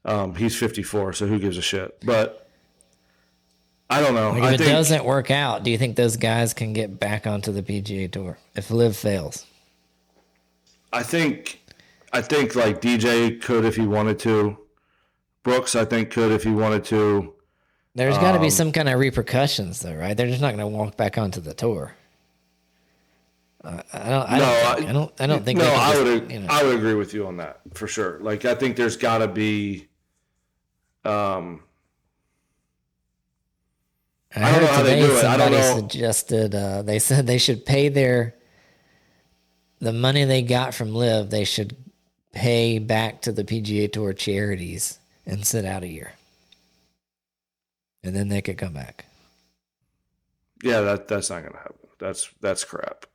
um, 0.04 0.34
he's 0.34 0.56
54, 0.56 1.12
so 1.12 1.26
who 1.26 1.38
gives 1.38 1.56
a 1.56 1.62
shit? 1.62 2.04
But 2.04 2.48
I 3.90 4.00
don't 4.00 4.14
know. 4.14 4.30
like 4.30 4.42
I 4.42 4.48
if 4.48 4.54
it 4.54 4.58
think, 4.58 4.70
doesn't 4.70 5.04
work 5.04 5.30
out, 5.30 5.62
do 5.62 5.70
you 5.70 5.78
think 5.78 5.96
those 5.96 6.16
guys 6.16 6.52
can 6.54 6.72
get 6.72 6.98
back 6.98 7.26
onto 7.26 7.52
the 7.52 7.62
PGA 7.62 8.10
tour 8.10 8.38
if 8.54 8.70
Liv 8.70 8.96
fails? 8.96 9.46
I 10.92 11.02
think 11.02 11.60
I 12.12 12.20
think 12.20 12.54
like 12.54 12.80
DJ 12.80 13.40
could 13.40 13.64
if 13.64 13.76
he 13.76 13.86
wanted 13.86 14.18
to. 14.20 14.58
Brooks, 15.42 15.74
I 15.74 15.84
think 15.84 16.10
could 16.10 16.32
if 16.32 16.44
he 16.44 16.50
wanted 16.50 16.84
to. 16.86 17.34
There's 17.94 18.16
got 18.18 18.32
to 18.32 18.38
be 18.38 18.46
Um, 18.46 18.50
some 18.50 18.72
kind 18.72 18.88
of 18.88 18.98
repercussions, 19.00 19.80
though, 19.80 19.94
right? 19.94 20.16
They're 20.16 20.28
just 20.28 20.40
not 20.40 20.54
going 20.56 20.60
to 20.60 20.76
walk 20.76 20.96
back 20.96 21.18
onto 21.18 21.40
the 21.40 21.52
tour. 21.54 21.94
Uh, 23.64 23.82
I 23.92 24.08
don't. 24.08 24.30
I 24.30 24.38
No, 24.38 24.44
don't. 24.44 24.54
I- 24.54 24.74
think, 24.76 24.88
I 24.88 24.92
don't. 24.92 25.12
I 25.20 25.26
don't 25.26 25.44
think. 25.44 25.58
no, 25.58 25.64
I 25.74 25.92
just, 25.92 26.04
would 26.04 26.30
You 26.32 26.40
know, 26.40 26.46
I 26.48 26.62
would 26.62 26.76
agree 26.76 26.94
with 26.94 27.12
you 27.12 27.26
on 27.26 27.38
that 27.38 27.60
for 27.74 27.88
sure. 27.88 28.18
Like 28.20 28.44
I 28.44 28.54
think 28.54 28.76
there's 28.76 28.96
got 28.96 29.18
to 29.18 29.26
be. 29.28 29.88
Um, 31.04 31.62
I, 34.36 34.40
I 34.42 34.44
don't 34.44 34.54
heard 34.54 34.60
know 34.62 34.66
how 34.72 34.82
they 34.82 35.00
do 35.00 35.06
it. 35.06 35.24
I 35.24 35.36
don't 35.36 35.52
somebody 35.52 35.56
know. 35.56 35.76
suggested. 35.76 36.54
Uh, 36.54 36.82
they 36.82 36.98
said 37.00 37.26
they 37.26 37.38
should 37.38 37.66
pay 37.66 37.88
their 37.88 38.34
the 39.80 39.92
money 39.92 40.24
they 40.24 40.42
got 40.42 40.72
from 40.74 40.94
Liv. 40.94 41.30
They 41.30 41.44
should 41.44 41.74
pay 42.32 42.78
back 42.78 43.22
to 43.22 43.32
the 43.32 43.42
PGA 43.42 43.90
Tour 43.92 44.12
charities 44.12 44.98
and 45.26 45.44
sit 45.44 45.64
out 45.64 45.82
a 45.82 45.88
year, 45.88 46.12
and 48.08 48.16
then 48.16 48.28
they 48.28 48.42
could 48.42 48.58
come 48.58 48.72
back. 48.74 49.04
yeah, 50.62 50.80
that 50.80 51.08
that's 51.08 51.30
not 51.30 51.42
gonna 51.44 51.58
happen. 51.58 51.76
That's 51.98 52.30
that's 52.40 52.64
crap. 52.64 53.06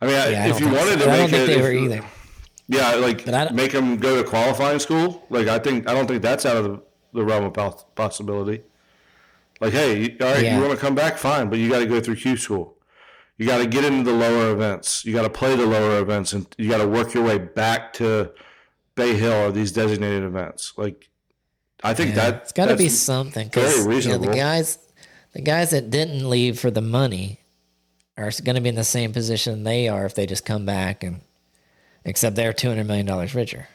I 0.00 0.06
mean, 0.06 0.14
Yeah, 0.14 0.44
I 0.44 0.48
if 0.48 0.58
don't 0.58 0.62
you 0.72 0.76
wanted 0.76 0.98
so. 1.00 1.04
to 1.06 1.10
I 1.10 1.18
make 1.18 1.18
don't 1.18 1.30
think 1.30 1.42
it, 1.42 1.46
they 1.46 1.54
if- 1.56 1.62
were 1.62 1.72
either. 1.72 2.04
Yeah, 2.68 2.94
like 2.94 3.28
I 3.28 3.50
make 3.50 3.72
them 3.72 3.96
go 3.98 4.22
to 4.22 4.28
qualifying 4.28 4.78
school. 4.78 5.24
Like 5.30 5.46
I 5.48 5.58
think 5.58 5.88
I 5.88 5.94
don't 5.94 6.06
think 6.06 6.22
that's 6.22 6.46
out 6.46 6.56
of 6.56 6.64
the, 6.64 6.82
the 7.12 7.24
realm 7.24 7.44
of 7.44 7.94
possibility. 7.94 8.62
Like, 9.60 9.72
hey, 9.74 10.16
all 10.20 10.26
right, 10.32 10.42
Yeah. 10.42 10.56
you 10.56 10.60
want 10.62 10.72
to 10.74 10.78
come 10.78 10.94
back, 10.96 11.18
fine, 11.18 11.48
but 11.48 11.58
you 11.60 11.68
got 11.70 11.78
to 11.80 11.86
go 11.86 12.00
through 12.00 12.16
Q 12.16 12.36
school. 12.36 12.76
You 13.38 13.46
got 13.46 13.58
to 13.58 13.66
get 13.66 13.84
into 13.84 14.10
the 14.10 14.16
lower 14.16 14.50
events. 14.52 15.04
You 15.04 15.12
got 15.12 15.22
to 15.22 15.30
play 15.30 15.54
the 15.54 15.66
lower 15.66 16.00
events, 16.00 16.32
and 16.32 16.46
you 16.58 16.68
got 16.68 16.78
to 16.78 16.88
work 16.88 17.14
your 17.14 17.22
way 17.24 17.38
back 17.38 17.92
to 17.94 18.32
Bay 18.96 19.16
Hill 19.16 19.32
or 19.48 19.52
these 19.52 19.70
designated 19.72 20.22
events. 20.24 20.72
Like, 20.76 21.08
I 21.84 21.94
think 21.94 22.10
Yeah, 22.10 22.30
that 22.30 22.42
it's 22.42 22.52
got 22.52 22.66
to 22.66 22.76
be 22.76 22.88
something 22.88 23.48
very 23.50 23.66
because 23.66 23.78
you 23.78 23.84
know, 23.84 23.90
reasonable. 23.96 24.26
the 24.26 24.36
guys, 24.36 24.78
the 25.32 25.40
guys 25.42 25.70
that 25.70 25.90
didn't 25.90 26.28
leave 26.28 26.58
for 26.60 26.70
the 26.70 26.80
money, 26.80 27.40
are 28.16 28.30
going 28.44 28.54
to 28.56 28.60
be 28.60 28.68
in 28.68 28.74
the 28.74 28.84
same 28.84 29.12
position 29.12 29.64
they 29.64 29.88
are 29.88 30.04
if 30.04 30.14
they 30.14 30.26
just 30.26 30.44
come 30.44 30.64
back 30.66 31.02
and, 31.02 31.20
except 32.04 32.36
they're 32.36 32.52
two 32.52 32.68
hundred 32.68 32.86
million 32.86 33.06
dollars 33.06 33.34
richer. 33.34 33.68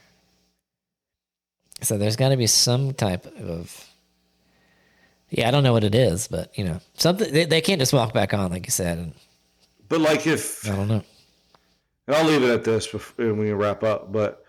So 1.81 1.97
there's 1.97 2.15
got 2.15 2.29
to 2.29 2.37
be 2.37 2.47
some 2.47 2.93
type 2.93 3.25
of, 3.39 3.85
yeah, 5.29 5.47
I 5.47 5.51
don't 5.51 5.63
know 5.63 5.73
what 5.73 5.83
it 5.83 5.93
is, 5.95 6.27
but 6.27 6.57
you 6.57 6.63
know, 6.63 6.79
something 6.95 7.31
they, 7.31 7.45
they 7.45 7.61
can't 7.61 7.79
just 7.79 7.93
walk 7.93 8.13
back 8.13 8.33
on 8.33 8.51
like 8.51 8.65
you 8.65 8.71
said, 8.71 8.97
and 8.97 9.13
But 9.89 10.01
like, 10.01 10.25
if 10.25 10.67
I 10.69 10.75
don't 10.75 10.87
know. 10.87 11.03
and 12.07 12.15
I'll 12.15 12.25
leave 12.25 12.43
it 12.43 12.49
at 12.49 12.63
this 12.63 12.87
before 12.87 13.25
when 13.27 13.37
we 13.39 13.51
wrap 13.51 13.83
up. 13.83 14.11
But 14.11 14.43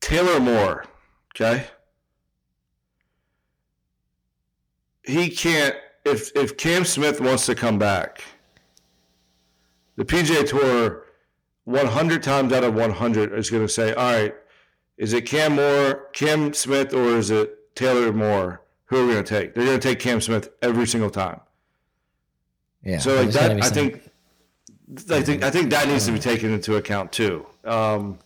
Taylor 0.00 0.40
Moore, 0.40 0.84
okay, 1.34 1.66
he 5.04 5.28
can't. 5.30 5.74
If 6.04 6.30
if 6.36 6.56
Cam 6.56 6.84
Smith 6.84 7.20
wants 7.20 7.46
to 7.46 7.54
come 7.54 7.78
back, 7.78 8.22
the 9.96 10.04
PGA 10.04 10.46
Tour, 10.46 11.04
one 11.64 11.86
hundred 11.86 12.22
times 12.22 12.52
out 12.52 12.64
of 12.64 12.74
one 12.74 12.90
hundred 12.90 13.32
is 13.32 13.48
going 13.50 13.62
to 13.66 13.72
say, 13.72 13.94
"All 13.94 14.12
right, 14.12 14.34
is 14.98 15.12
it 15.12 15.22
Cam 15.22 15.54
Moore, 15.56 16.08
Cam 16.12 16.52
Smith, 16.52 16.92
or 16.92 17.16
is 17.16 17.30
it 17.30 17.74
Taylor 17.74 18.12
Moore? 18.12 18.60
Who 18.86 18.96
are 19.02 19.06
we 19.06 19.12
going 19.14 19.24
to 19.24 19.28
take? 19.40 19.54
They're 19.54 19.64
going 19.64 19.80
to 19.80 19.88
take 19.88 19.98
Cam 19.98 20.20
Smith 20.20 20.50
every 20.60 20.86
single 20.86 21.10
time." 21.10 21.40
Yeah, 22.82 22.98
So 22.98 23.14
like 23.16 23.30
that, 23.30 23.50
I 23.62 23.70
think, 23.70 24.02
I 25.10 25.22
think, 25.22 25.42
I 25.42 25.48
think 25.50 25.70
that 25.70 25.88
needs 25.88 26.04
to 26.04 26.12
be 26.12 26.18
taken 26.18 26.52
into 26.52 26.76
account 26.76 27.12
too. 27.12 27.46
Um, 27.64 28.18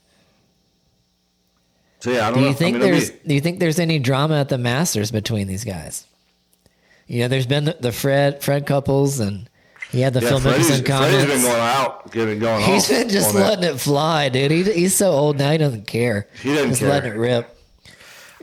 so 2.00 2.10
yeah, 2.10 2.26
I 2.26 2.30
don't 2.30 2.34
Do 2.34 2.40
know. 2.40 2.48
you 2.48 2.54
think 2.54 2.74
I 2.76 2.80
mean, 2.80 2.90
there's 2.90 3.10
be- 3.12 3.28
do 3.28 3.34
you 3.36 3.40
think 3.40 3.60
there's 3.60 3.78
any 3.78 4.00
drama 4.00 4.40
at 4.40 4.48
the 4.48 4.58
Masters 4.58 5.12
between 5.12 5.46
these 5.46 5.62
guys? 5.62 6.07
You 7.08 7.20
know, 7.22 7.28
there's 7.28 7.46
been 7.46 7.64
the, 7.64 7.76
the 7.80 7.90
Fred 7.92 8.42
Fred 8.42 8.66
Couples 8.66 9.18
and 9.18 9.48
He 9.90 10.00
had 10.02 10.12
the 10.14 10.20
Yeah, 10.20 10.28
Phil 10.28 10.40
Freddie's, 10.40 10.66
Mickelson 10.70 10.70
Freddie's 10.70 10.80
been 10.82 10.86
comments. 10.86 11.44
going 11.44 11.60
out, 11.60 12.12
getting 12.12 12.38
going 12.38 12.64
He's 12.64 12.88
been 12.88 13.08
just 13.08 13.30
on 13.30 13.34
that. 13.40 13.48
letting 13.60 13.74
it 13.74 13.80
fly, 13.80 14.28
dude. 14.28 14.50
He, 14.50 14.62
he's 14.64 14.94
so 14.94 15.10
old 15.10 15.38
now, 15.38 15.50
he 15.50 15.58
doesn't 15.58 15.86
care. 15.86 16.28
He 16.42 16.50
doesn't 16.54 16.68
just 16.70 16.80
care. 16.80 16.90
letting 16.90 17.12
it 17.12 17.16
rip. 17.16 17.54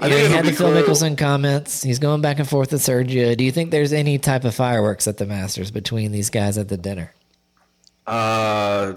I 0.02 0.10
know, 0.10 0.18
he 0.18 0.26
had 0.26 0.44
the 0.44 0.52
Phil 0.52 0.74
cool. 0.74 0.82
Mickelson 0.82 1.18
comments. 1.18 1.82
He's 1.82 2.00
going 2.00 2.20
back 2.22 2.40
and 2.40 2.50
forth 2.50 2.74
with 2.74 2.82
Sergio. 2.82 3.38
Do 3.38 3.46
you 3.46 3.52
think 3.54 3.72
there's 3.72 3.94
any 3.94 4.18
type 4.18 4.44
of 4.44 4.54
fireworks 4.54 5.08
at 5.08 5.18
the 5.18 5.26
Masters 5.26 5.72
between 5.72 6.12
these 6.12 6.30
guys 6.30 6.58
at 6.58 6.68
the 6.68 6.76
dinner? 6.76 7.14
Uh, 8.06 8.96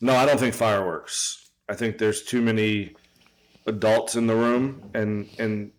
no, 0.00 0.14
I 0.16 0.24
don't 0.26 0.38
think 0.40 0.54
fireworks. 0.54 1.50
I 1.68 1.74
think 1.74 1.98
there's 1.98 2.22
too 2.22 2.40
many 2.42 2.94
adults 3.66 4.16
in 4.16 4.26
the 4.26 4.34
room, 4.34 4.90
and 4.94 5.28
and 5.38 5.70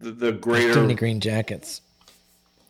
the, 0.00 0.10
the 0.12 0.32
greater 0.32 0.74
Too 0.74 0.80
many 0.82 0.94
green 0.94 1.20
jackets. 1.20 1.80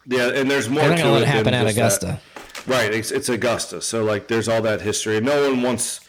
yeah, 0.07 0.29
and 0.29 0.51
there's 0.51 0.69
more 0.69 0.81
They're 0.81 0.91
not 0.91 0.97
to 0.97 1.03
to 1.03 1.11
let 1.13 1.23
it 1.23 1.29
happen 1.29 1.55
at 1.55 1.67
Augusta. 1.67 2.21
that. 2.35 2.67
Right, 2.67 2.93
it's, 2.93 3.11
it's 3.11 3.29
Augusta, 3.29 3.81
so 3.81 4.05
like 4.05 4.29
there's 4.29 4.49
all 4.49 4.63
that 4.63 4.81
history. 4.83 5.21
No 5.21 5.49
one 5.51 5.63
wants 5.63 6.01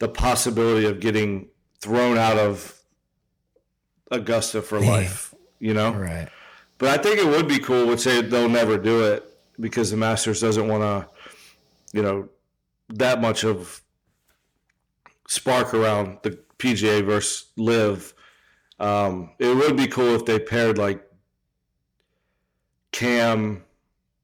the 0.00 0.08
possibility 0.08 0.86
of 0.86 1.00
getting 1.00 1.48
thrown 1.80 2.18
out 2.18 2.36
of 2.38 2.78
Augusta 4.10 4.60
for 4.62 4.80
life, 4.80 5.34
you 5.60 5.72
know. 5.74 5.92
Right. 5.92 6.28
But 6.78 6.98
I 6.98 7.02
think 7.02 7.18
it 7.18 7.26
would 7.26 7.48
be 7.48 7.58
cool, 7.58 7.86
which 7.86 8.00
say 8.00 8.20
they'll 8.20 8.48
never 8.48 8.76
do 8.76 9.04
it 9.04 9.24
because 9.60 9.90
the 9.90 9.96
Masters 9.96 10.40
doesn't 10.40 10.66
want 10.68 10.82
to, 10.82 11.08
you 11.96 12.02
know, 12.02 12.28
that 12.90 13.20
much 13.20 13.44
of 13.44 13.80
spark 15.28 15.72
around 15.72 16.18
the 16.22 16.38
PGA 16.58 17.04
versus 17.04 17.46
Liv. 17.56 18.13
Um, 18.80 19.30
it 19.38 19.54
would 19.56 19.76
be 19.76 19.86
cool 19.86 20.14
if 20.14 20.24
they 20.24 20.38
paired 20.38 20.78
like 20.78 21.02
Cam 22.92 23.62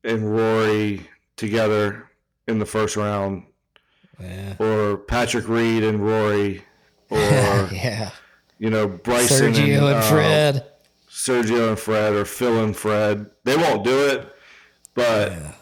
and 0.05 0.35
Rory 0.35 1.09
together 1.37 2.09
in 2.47 2.59
the 2.59 2.67
first 2.67 2.97
round, 2.97 3.45
Yeah. 4.21 4.55
or 4.59 4.97
Patrick 4.97 5.49
Reed 5.49 5.83
and 5.85 6.05
Rory, 6.05 6.65
or 7.11 7.19
yeah. 7.73 8.11
you 8.59 8.71
know 8.71 8.87
Bryson 8.89 9.53
Sergio 9.53 9.77
and, 9.87 9.97
uh, 9.97 10.01
Fred. 10.03 10.67
Sergio 11.11 11.69
and 11.69 11.79
Fred 11.79 12.13
or 12.15 12.25
Phil 12.25 12.63
and 12.65 12.77
Fred. 12.77 13.27
They 13.45 13.57
won't 13.57 13.85
do 13.85 14.07
it, 14.07 14.35
but 14.95 15.33
Yeah. 15.33 15.53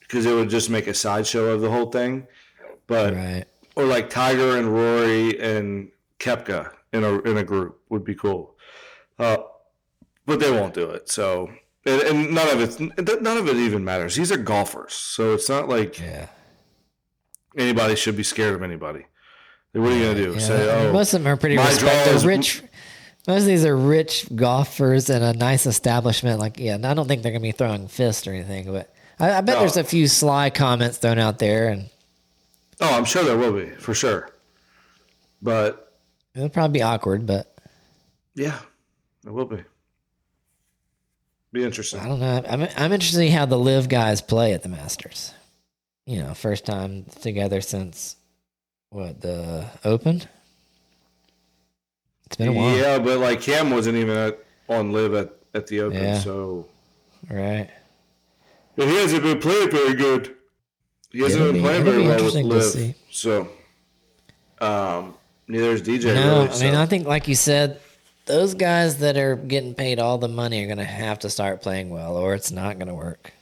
because 0.00 0.26
it 0.26 0.34
would 0.34 0.48
just 0.50 0.70
make 0.70 0.86
a 0.86 0.94
sideshow 0.94 1.46
of 1.46 1.60
the 1.60 1.70
whole 1.70 1.90
thing. 1.90 2.26
But 2.86 3.14
Right. 3.14 3.44
or 3.76 3.84
like 3.84 4.10
Tiger 4.10 4.56
and 4.56 4.72
Rory 4.72 5.38
and 5.40 5.90
Koepka 6.18 6.72
in 6.92 7.04
a 7.04 7.18
in 7.22 7.36
a 7.38 7.44
group 7.44 7.80
would 7.88 8.04
be 8.04 8.14
cool. 8.14 8.56
Uh, 9.18 9.38
but 10.26 10.40
they 10.40 10.50
won't 10.50 10.74
do 10.74 10.90
it. 10.90 11.08
So 11.08 11.50
and, 11.84 12.00
and 12.02 12.30
none 12.34 12.48
of 12.48 12.60
it 12.60 13.22
none 13.22 13.36
of 13.36 13.48
it 13.48 13.56
even 13.56 13.84
matters. 13.84 14.14
These 14.16 14.30
are 14.32 14.36
golfers, 14.36 14.92
so 14.94 15.34
it's 15.34 15.48
not 15.48 15.68
like 15.68 15.98
Yeah. 15.98 16.28
anybody 17.56 17.96
should 17.96 18.16
be 18.16 18.22
scared 18.22 18.54
of 18.54 18.62
anybody. 18.62 19.06
What 19.72 19.90
are 19.92 19.96
you 19.96 20.04
gonna 20.04 20.14
do? 20.14 20.32
Yeah, 20.34 20.38
Say, 20.38 20.70
oh, 20.88 20.92
most 20.92 21.14
of 21.14 21.22
them 21.22 21.32
are 21.32 21.36
pretty 21.36 21.56
my 21.56 21.66
respected. 21.66 22.04
draw 22.04 22.14
is- 22.14 22.26
Rich. 22.26 22.62
Most 23.26 23.42
of 23.42 23.46
these 23.46 23.64
are 23.64 23.76
rich 23.76 24.26
golfers 24.34 25.08
in 25.08 25.22
a 25.22 25.32
nice 25.32 25.64
establishment. 25.64 26.40
Like, 26.40 26.58
yeah, 26.58 26.76
I 26.82 26.92
don't 26.92 27.06
think 27.06 27.22
they're 27.22 27.30
gonna 27.30 27.40
be 27.40 27.52
throwing 27.52 27.86
fists 27.86 28.26
or 28.26 28.32
anything, 28.32 28.70
but 28.72 28.92
I, 29.20 29.34
I 29.34 29.40
bet 29.42 29.54
No. 29.54 29.60
there's 29.60 29.76
a 29.76 29.84
few 29.84 30.08
sly 30.08 30.50
comments 30.50 30.98
thrown 30.98 31.18
out 31.20 31.38
there, 31.38 31.68
and 31.68 31.88
oh, 32.80 32.92
I'm 32.94 33.04
sure 33.04 33.22
there 33.22 33.36
will 33.38 33.52
be 33.52 33.66
for 33.76 33.94
sure. 33.94 34.28
But 35.40 35.81
it'll 36.34 36.48
probably 36.48 36.78
be 36.78 36.82
awkward. 36.82 37.26
But 37.26 37.54
yeah, 38.34 38.58
it 39.26 39.30
will 39.30 39.44
be. 39.46 39.62
Be 41.52 41.64
interesting. 41.64 42.00
I 42.00 42.08
don't 42.08 42.20
know. 42.20 42.42
I'm 42.48 42.62
I'm 42.76 42.92
interested 42.92 43.18
see 43.18 43.28
how 43.28 43.44
the 43.46 43.58
Liv 43.58 43.88
guys 43.88 44.22
play 44.22 44.52
at 44.54 44.62
the 44.62 44.68
Masters. 44.70 45.34
You 46.06 46.22
know, 46.22 46.34
first 46.34 46.64
time 46.64 47.04
together 47.20 47.60
since 47.60 48.16
what 48.90 49.20
the 49.20 49.66
Open. 49.84 50.22
It's 52.26 52.36
been 52.36 52.48
a 52.48 52.52
while, 52.52 52.76
Yeah, 52.76 52.98
but 52.98 53.18
like 53.18 53.42
Cam 53.42 53.70
wasn't 53.70 53.98
even 53.98 54.16
at, 54.16 54.38
on 54.68 54.92
Liv 54.92 55.12
at, 55.14 55.30
at 55.54 55.66
the 55.66 55.80
Open, 55.82 56.02
Yeah. 56.02 56.18
so 56.18 56.66
right? 57.30 57.68
and 58.78 58.88
he 58.90 58.96
hasn't 58.96 59.22
been 59.22 59.38
playing 59.38 59.70
very 59.70 59.92
good. 59.94 60.34
He 61.10 61.20
hasn't 61.20 61.42
It'll 61.42 61.52
been 61.52 61.62
be- 61.62 61.68
playing 61.68 61.84
very 61.84 62.02
well 62.04 62.24
with 62.24 62.34
Liv. 62.34 62.94
So, 63.10 63.48
um, 64.62 65.14
neither 65.48 65.70
is 65.70 65.82
DJ. 65.82 66.14
No, 66.14 66.40
really, 66.40 66.48
I 66.48 66.52
so. 66.52 66.64
mean, 66.64 66.74
I 66.74 66.86
think, 66.86 67.06
like 67.06 67.28
you 67.28 67.34
said, 67.34 67.80
those 68.26 68.54
guys 68.54 68.98
that 68.98 69.16
are 69.16 69.36
getting 69.36 69.74
paid 69.74 69.98
all 69.98 70.18
the 70.18 70.28
money 70.28 70.62
are 70.62 70.66
going 70.66 70.78
to 70.78 70.84
have 70.84 71.20
to 71.20 71.30
start 71.30 71.62
playing 71.62 71.90
well, 71.90 72.16
or 72.16 72.34
it's 72.34 72.50
not 72.50 72.78
going 72.78 72.88
to 72.88 72.94
work. 72.94 73.32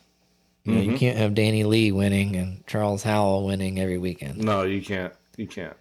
You, 0.64 0.74
know, 0.74 0.80
you 0.80 0.88
mm-hmm. 0.88 0.96
can't 0.98 1.18
have 1.18 1.34
Danny 1.34 1.64
Lee 1.64 1.90
winning 1.90 2.36
and 2.36 2.66
Charles 2.66 3.02
Howell 3.02 3.46
winning 3.46 3.80
every 3.80 3.98
weekend. 3.98 4.38
no, 4.38 4.62
you 4.62 4.82
can't. 4.82 5.12
You 5.36 5.46
can't. 5.46 5.76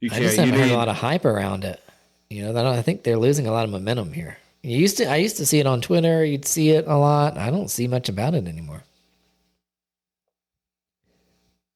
You 0.00 0.10
can't. 0.10 0.22
just 0.22 0.36
You 0.36 0.42
haven't 0.42 0.58
heard 0.58 0.66
need, 0.68 0.74
a 0.74 0.76
lot 0.76 0.88
of 0.88 0.96
hype 0.96 1.24
around 1.24 1.64
it. 1.64 1.80
You 2.28 2.42
know, 2.42 2.70
I 2.70 2.82
think 2.82 3.04
they're 3.04 3.18
losing 3.18 3.46
a 3.46 3.52
lot 3.52 3.64
of 3.64 3.70
momentum 3.70 4.12
here. 4.12 4.38
You 4.62 4.78
used 4.78 4.96
to, 4.98 5.06
I 5.06 5.16
used 5.16 5.36
to 5.36 5.46
see 5.46 5.60
it 5.60 5.66
on 5.66 5.80
Twitter. 5.80 6.24
You'd 6.24 6.46
see 6.46 6.70
it 6.70 6.86
a 6.86 6.96
lot. 6.96 7.36
I 7.36 7.50
don't 7.50 7.70
see 7.70 7.86
much 7.86 8.08
about 8.08 8.34
it 8.34 8.48
anymore. 8.48 8.82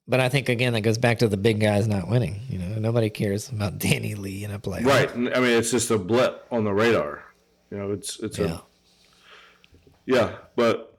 But 0.08 0.20
I 0.20 0.28
think 0.28 0.48
again 0.48 0.72
that 0.74 0.82
goes 0.82 0.98
back 0.98 1.18
to 1.18 1.28
the 1.28 1.36
big 1.36 1.60
guys 1.60 1.88
not 1.88 2.08
winning. 2.08 2.40
You 2.48 2.58
know, 2.58 2.78
nobody 2.78 3.10
cares 3.10 3.48
about 3.50 3.78
Danny 3.86 4.14
Lee 4.14 4.44
in 4.44 4.50
a 4.52 4.58
playoff. 4.58 4.86
right. 4.86 5.10
I 5.10 5.40
mean, 5.40 5.58
it's 5.58 5.70
just 5.70 5.90
a 5.90 5.98
blip 5.98 6.46
on 6.50 6.64
the 6.64 6.72
radar. 6.72 7.24
You 7.70 7.78
know, 7.78 7.90
it's 7.92 8.20
it's 8.20 8.38
Yeah. 8.38 8.58
a 8.58 8.60
yeah, 10.06 10.36
but 10.54 10.96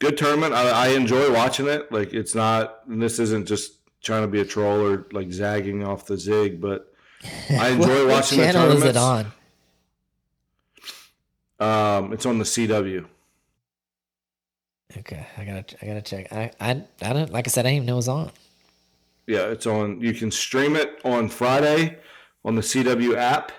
good 0.00 0.16
tournament. 0.18 0.52
I, 0.54 0.86
I 0.86 0.88
enjoy 0.88 1.32
watching 1.32 1.68
it. 1.68 1.92
Like 1.92 2.12
it's 2.12 2.34
not. 2.34 2.80
And 2.88 3.00
this 3.00 3.18
isn't 3.20 3.46
just 3.46 3.74
trying 4.02 4.22
to 4.22 4.28
be 4.28 4.40
a 4.40 4.44
troll 4.44 4.80
or 4.84 5.06
like 5.12 5.30
zagging 5.32 5.84
off 5.84 6.06
the 6.06 6.18
zig, 6.18 6.60
but 6.60 6.92
I 7.50 7.68
enjoy 7.68 8.08
watching 8.08 8.38
the 8.40 8.44
channel 8.46 8.72
is 8.72 8.82
it 8.82 8.96
on? 8.96 9.26
Um, 11.60 12.12
it's 12.12 12.26
on 12.26 12.38
the 12.38 12.44
CW. 12.44 13.06
Okay, 14.98 15.26
I 15.36 15.44
gotta 15.44 15.76
I 15.82 15.86
gotta 15.86 16.02
check. 16.02 16.32
I 16.32 16.50
I 16.60 16.82
I 17.02 17.12
don't 17.12 17.32
like 17.32 17.48
I 17.48 17.50
said 17.50 17.66
I 17.66 17.70
didn't 17.70 17.76
even 17.76 17.86
know 17.86 17.94
it 17.94 17.96
was 17.96 18.08
on. 18.08 18.30
Yeah, 19.26 19.46
it's 19.46 19.66
on. 19.66 20.00
You 20.00 20.12
can 20.12 20.30
stream 20.30 20.76
it 20.76 21.00
on 21.04 21.28
Friday 21.28 21.98
on 22.44 22.54
the 22.54 22.60
CW 22.62 23.16
app, 23.16 23.52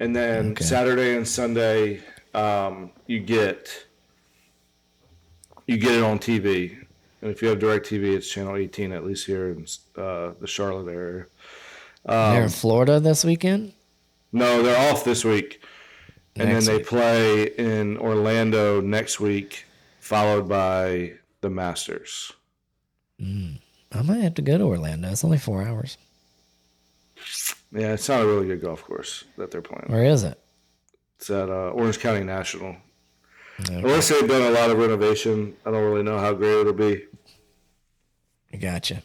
and 0.00 0.14
then 0.14 0.52
Okay. 0.52 0.64
Saturday 0.64 1.16
and 1.16 1.26
Sunday 1.26 2.00
um, 2.34 2.92
you 3.06 3.18
get 3.20 3.86
you 5.66 5.76
get 5.76 5.94
it 5.94 6.02
on 6.02 6.18
TV. 6.18 6.78
And 7.20 7.32
if 7.32 7.42
you 7.42 7.48
have 7.48 7.58
Direct 7.58 7.84
TV, 7.84 8.14
it's 8.14 8.28
channel 8.30 8.54
18 8.54 8.92
at 8.92 9.04
least 9.04 9.26
here 9.26 9.50
in 9.50 9.66
uh, 9.96 10.32
the 10.40 10.46
Charlotte 10.46 10.90
area. 10.90 11.26
They're 12.06 12.16
Um, 12.16 12.42
in 12.44 12.48
Florida 12.48 13.00
this 13.00 13.24
weekend. 13.24 13.72
no, 14.32 14.62
they're 14.62 14.92
off 14.92 15.04
this 15.04 15.24
week, 15.24 15.60
and 16.36 16.48
Next 16.48 16.66
then 16.66 16.74
they 16.74 16.78
week. 16.78 16.86
play 16.86 17.42
in 17.58 17.98
Orlando 17.98 18.80
next 18.80 19.18
week, 19.18 19.64
followed 20.08 20.48
by 20.48 21.12
the 21.42 21.50
Masters. 21.50 22.32
I 23.20 24.02
might 24.02 24.20
have 24.22 24.34
to 24.34 24.42
go 24.42 24.56
to 24.56 24.64
Orlando. 24.64 25.10
It's 25.10 25.22
only 25.24 25.36
four 25.38 25.62
hours. 25.62 25.98
Yeah, 27.72 27.92
it's 27.92 28.08
not 28.08 28.22
a 28.22 28.26
really 28.26 28.46
good 28.46 28.62
golf 28.62 28.82
course 28.82 29.24
that 29.36 29.50
they're 29.50 29.60
playing. 29.60 29.84
Where 29.88 30.04
is 30.04 30.22
it? 30.24 30.40
It's 31.18 31.28
at 31.28 31.50
uh, 31.50 31.70
Orange 31.70 31.98
County 31.98 32.24
National. 32.24 32.76
Okay, 33.60 33.74
Unless 33.74 34.08
they've 34.08 34.26
done 34.28 34.42
a 34.42 34.50
lot 34.50 34.70
of 34.70 34.78
renovation, 34.78 35.54
I 35.66 35.72
don't 35.72 35.84
really 35.84 36.04
know 36.04 36.18
how 36.18 36.32
great 36.32 36.60
it'll 36.60 36.72
be. 36.72 37.04
gotcha. 38.58 39.02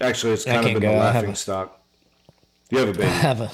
Actually, 0.00 0.34
it's 0.34 0.44
kind 0.44 0.66
of 0.66 0.72
been 0.74 0.82
go. 0.82 0.92
I 0.92 0.98
laughing 0.98 1.30
a- 1.30 1.36
stock. 1.36 1.80
You 2.70 2.78
have 2.78 2.88
a 2.88 2.90
I 2.92 2.94
baby, 2.94 3.08
have 3.08 3.40
a 3.40 3.50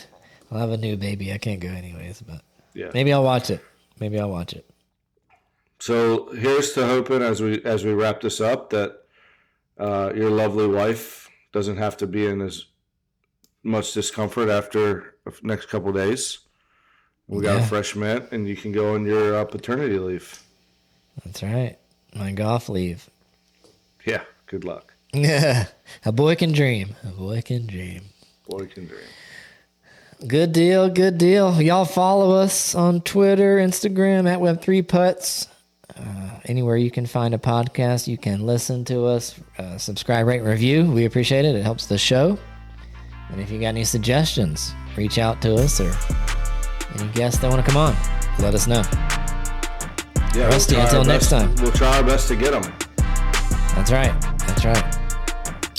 I'll 0.50 0.58
have 0.58 0.70
a 0.70 0.76
new 0.76 0.96
baby. 0.96 1.32
I 1.32 1.38
can't 1.38 1.60
go 1.60 1.68
anyways, 1.68 2.20
but 2.22 2.42
yeah. 2.74 2.90
maybe 2.92 3.12
I'll 3.12 3.24
watch 3.24 3.48
it. 3.50 3.62
Maybe 4.00 4.18
I'll 4.20 4.30
watch 4.30 4.52
it. 4.52 4.69
So 5.80 6.30
here's 6.32 6.72
to 6.74 6.86
hoping 6.86 7.22
as 7.22 7.40
we 7.42 7.62
as 7.64 7.84
we 7.84 7.92
wrap 7.92 8.20
this 8.20 8.40
up 8.40 8.70
that 8.70 9.02
uh, 9.78 10.12
your 10.14 10.30
lovely 10.30 10.66
wife 10.68 11.28
doesn't 11.52 11.78
have 11.78 11.96
to 11.98 12.06
be 12.06 12.26
in 12.26 12.40
as 12.42 12.66
much 13.62 13.92
discomfort 13.94 14.48
after 14.50 15.14
the 15.24 15.32
next 15.42 15.66
couple 15.66 15.92
days. 15.92 16.38
We 17.28 17.42
got 17.42 17.56
Yeah. 17.58 17.64
a 17.64 17.66
fresh 17.66 17.96
mint, 17.96 18.26
and 18.32 18.46
you 18.48 18.56
can 18.56 18.72
go 18.72 18.94
on 18.94 19.06
your 19.06 19.36
uh, 19.36 19.44
paternity 19.44 19.98
leave. 19.98 20.42
That's 21.24 21.42
right. 21.42 21.76
My 22.14 22.32
golf 22.32 22.68
leave. 22.68 23.08
Yeah, 24.04 24.22
good 24.46 24.64
luck. 24.64 24.94
Yeah, 25.14 25.66
a 26.04 26.12
boy 26.12 26.34
can 26.36 26.52
dream. 26.52 26.94
A 27.04 27.12
boy 27.12 27.40
can 27.42 27.66
dream. 27.66 28.02
Boy 28.48 28.66
can 28.66 28.86
dream. 28.86 29.08
Good 30.26 30.52
deal, 30.52 30.88
good 30.90 31.16
deal. 31.18 31.62
Y'all 31.62 31.84
follow 31.86 32.32
us 32.32 32.74
on 32.74 33.00
Twitter, 33.00 33.56
Instagram 33.56 34.28
at 34.30 34.40
Web3Putts. 34.40 35.46
Uh, 36.00 36.40
anywhere 36.46 36.76
you 36.76 36.90
can 36.90 37.06
find 37.06 37.34
a 37.34 37.38
podcast, 37.38 38.08
you 38.08 38.16
can 38.16 38.46
listen 38.46 38.84
to 38.86 39.04
us. 39.04 39.38
Uh, 39.58 39.76
subscribe, 39.78 40.26
rate, 40.26 40.40
review. 40.40 40.90
We 40.90 41.04
appreciate 41.04 41.44
it. 41.44 41.54
It 41.54 41.62
helps 41.62 41.86
the 41.86 41.98
show. 41.98 42.38
And 43.30 43.40
if 43.40 43.50
you 43.50 43.60
got 43.60 43.68
any 43.68 43.84
suggestions, 43.84 44.74
reach 44.96 45.18
out 45.18 45.40
to 45.42 45.54
us 45.54 45.80
or 45.80 45.92
any 46.98 47.12
guests 47.12 47.40
that 47.40 47.50
want 47.50 47.64
to 47.64 47.70
come 47.70 47.76
on, 47.76 47.94
let 48.40 48.54
us 48.54 48.66
know. 48.66 48.82
Yeah, 50.34 50.46
Rusty, 50.46 50.76
our 50.76 50.82
until 50.82 51.04
next 51.04 51.28
time. 51.28 51.54
We'll 51.56 51.72
try 51.72 51.96
our 51.96 52.04
best 52.04 52.28
to 52.28 52.36
get 52.36 52.52
them. 52.52 52.62
That's 53.74 53.92
right. 53.92 54.18
That's 54.46 54.64
right. 54.64 54.98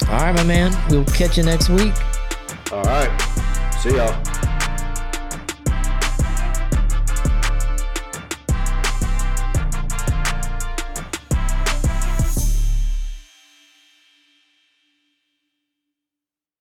All 0.10 0.18
right, 0.18 0.35
my 0.35 0.43
man. 0.43 0.72
We'll 0.89 1.06
catch 1.06 1.38
you 1.38 1.43
next 1.43 1.69
week. 1.69 1.93
All 2.72 2.84
right. 2.84 3.10
See 3.81 3.95
y'all. 3.95 4.31